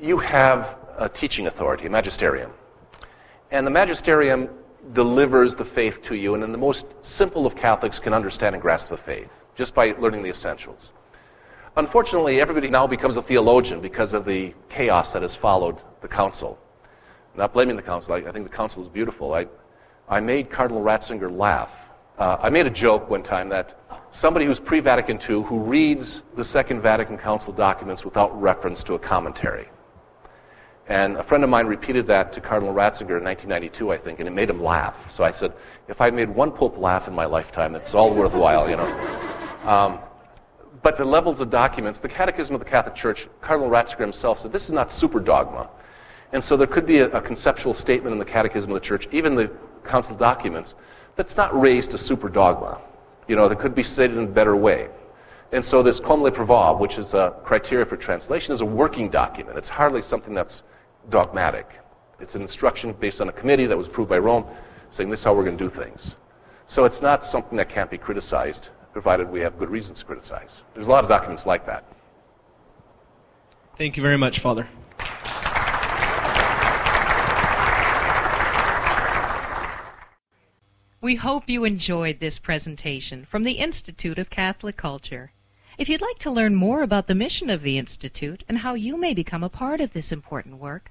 you 0.00 0.18
have 0.18 0.78
a 0.96 1.08
teaching 1.08 1.46
authority, 1.46 1.86
a 1.86 1.90
magisterium. 1.90 2.52
And 3.50 3.66
the 3.66 3.70
magisterium 3.70 4.48
delivers 4.92 5.54
the 5.54 5.64
faith 5.64 6.02
to 6.04 6.14
you, 6.14 6.34
and 6.34 6.42
then 6.42 6.52
the 6.52 6.58
most 6.58 6.86
simple 7.02 7.46
of 7.46 7.56
Catholics 7.56 7.98
can 7.98 8.14
understand 8.14 8.54
and 8.54 8.62
grasp 8.62 8.90
the 8.90 8.96
faith 8.96 9.40
just 9.54 9.74
by 9.74 9.90
learning 9.98 10.22
the 10.22 10.30
essentials. 10.30 10.92
Unfortunately, 11.76 12.40
everybody 12.40 12.68
now 12.68 12.86
becomes 12.86 13.16
a 13.16 13.22
theologian 13.22 13.80
because 13.80 14.12
of 14.12 14.24
the 14.24 14.54
chaos 14.68 15.12
that 15.12 15.22
has 15.22 15.34
followed 15.34 15.82
the 16.00 16.08
council. 16.08 16.58
I'm 17.34 17.40
not 17.40 17.52
blaming 17.52 17.76
the 17.76 17.82
council. 17.82 18.14
I, 18.14 18.18
I, 18.18 18.32
think 18.32 18.48
the 18.48 18.56
council 18.56 18.82
is 18.82 18.88
beautiful. 18.88 19.34
I, 19.34 19.46
I 20.08 20.20
made 20.20 20.50
Cardinal 20.50 20.82
Ratzinger 20.82 21.30
laugh. 21.30 21.72
Uh, 22.18 22.36
I 22.40 22.50
made 22.50 22.66
a 22.66 22.70
joke 22.70 23.10
one 23.10 23.22
time 23.22 23.48
that 23.50 23.80
somebody 24.10 24.44
who's 24.44 24.58
pre 24.58 24.80
Vatican 24.80 25.18
II 25.18 25.42
who 25.42 25.60
reads 25.60 26.22
the 26.34 26.44
Second 26.44 26.80
Vatican 26.80 27.16
Council 27.16 27.52
documents 27.52 28.04
without 28.04 28.40
reference 28.40 28.82
to 28.84 28.94
a 28.94 28.98
commentary. 28.98 29.68
And 30.88 31.16
a 31.18 31.22
friend 31.22 31.44
of 31.44 31.50
mine 31.50 31.66
repeated 31.66 32.06
that 32.06 32.32
to 32.32 32.40
Cardinal 32.40 32.72
Ratzinger 32.72 33.18
in 33.18 33.24
1992, 33.24 33.92
I 33.92 33.98
think, 33.98 34.20
and 34.20 34.28
it 34.28 34.32
made 34.32 34.48
him 34.48 34.62
laugh. 34.62 35.10
So 35.10 35.22
I 35.22 35.30
said, 35.30 35.52
if 35.86 36.00
I 36.00 36.08
made 36.08 36.30
one 36.30 36.50
pope 36.50 36.78
laugh 36.78 37.08
in 37.08 37.14
my 37.14 37.26
lifetime, 37.26 37.74
it's 37.74 37.94
all 37.94 38.14
worthwhile, 38.14 38.70
you 38.70 38.76
know. 38.76 38.88
Um, 39.64 39.98
but 40.82 40.96
the 40.96 41.04
levels 41.04 41.40
of 41.40 41.50
documents, 41.50 42.00
the 42.00 42.08
Catechism 42.08 42.54
of 42.54 42.60
the 42.60 42.64
Catholic 42.64 42.94
Church, 42.94 43.28
Cardinal 43.42 43.70
Ratzinger 43.70 44.00
himself 44.00 44.38
said 44.38 44.50
this 44.50 44.64
is 44.64 44.72
not 44.72 44.90
super 44.90 45.20
dogma. 45.20 45.68
And 46.32 46.42
so 46.42 46.56
there 46.56 46.66
could 46.66 46.86
be 46.86 47.00
a, 47.00 47.08
a 47.08 47.20
conceptual 47.20 47.74
statement 47.74 48.14
in 48.14 48.18
the 48.18 48.24
Catechism 48.24 48.70
of 48.70 48.74
the 48.74 48.80
Church, 48.80 49.08
even 49.12 49.34
the 49.34 49.52
council 49.84 50.16
documents, 50.16 50.74
that's 51.16 51.36
not 51.36 51.58
raised 51.58 51.90
to 51.90 51.98
super 51.98 52.30
dogma. 52.30 52.80
You 53.26 53.36
know, 53.36 53.46
that 53.46 53.58
could 53.58 53.74
be 53.74 53.82
stated 53.82 54.16
in 54.16 54.24
a 54.24 54.28
better 54.28 54.56
way. 54.56 54.88
And 55.52 55.62
so 55.62 55.82
this 55.82 56.00
Comme 56.00 56.22
le 56.22 56.30
Prévoit, 56.30 56.78
which 56.78 56.96
is 56.96 57.12
a 57.12 57.34
criteria 57.44 57.84
for 57.84 57.96
translation, 57.96 58.52
is 58.52 58.62
a 58.62 58.66
working 58.66 59.10
document. 59.10 59.58
It's 59.58 59.68
hardly 59.68 60.00
something 60.00 60.32
that's 60.32 60.62
dogmatic. 61.10 61.80
It's 62.20 62.34
an 62.34 62.42
instruction 62.42 62.92
based 62.92 63.20
on 63.20 63.28
a 63.28 63.32
committee 63.32 63.66
that 63.66 63.76
was 63.76 63.86
approved 63.86 64.10
by 64.10 64.18
Rome 64.18 64.44
saying 64.90 65.10
this 65.10 65.20
is 65.20 65.24
how 65.24 65.34
we're 65.34 65.44
going 65.44 65.58
to 65.58 65.64
do 65.64 65.70
things. 65.70 66.16
So 66.66 66.84
it's 66.84 67.02
not 67.02 67.24
something 67.24 67.56
that 67.56 67.68
can't 67.68 67.90
be 67.90 67.98
criticized, 67.98 68.68
provided 68.92 69.28
we 69.30 69.40
have 69.40 69.58
good 69.58 69.70
reasons 69.70 70.00
to 70.00 70.04
criticize. 70.04 70.62
There's 70.74 70.86
a 70.86 70.90
lot 70.90 71.04
of 71.04 71.08
documents 71.08 71.46
like 71.46 71.66
that. 71.66 71.84
Thank 73.76 73.96
you 73.96 74.02
very 74.02 74.18
much, 74.18 74.40
Father. 74.40 74.68
We 81.00 81.14
hope 81.14 81.48
you 81.48 81.64
enjoyed 81.64 82.18
this 82.18 82.40
presentation 82.40 83.24
from 83.24 83.44
the 83.44 83.52
Institute 83.52 84.18
of 84.18 84.30
Catholic 84.30 84.76
Culture. 84.76 85.32
If 85.78 85.88
you'd 85.88 86.00
like 86.00 86.18
to 86.18 86.30
learn 86.30 86.56
more 86.56 86.82
about 86.82 87.06
the 87.06 87.14
mission 87.14 87.48
of 87.48 87.62
the 87.62 87.78
Institute 87.78 88.42
and 88.48 88.58
how 88.58 88.74
you 88.74 88.96
may 88.96 89.14
become 89.14 89.44
a 89.44 89.48
part 89.48 89.80
of 89.80 89.92
this 89.92 90.10
important 90.10 90.58
work, 90.58 90.90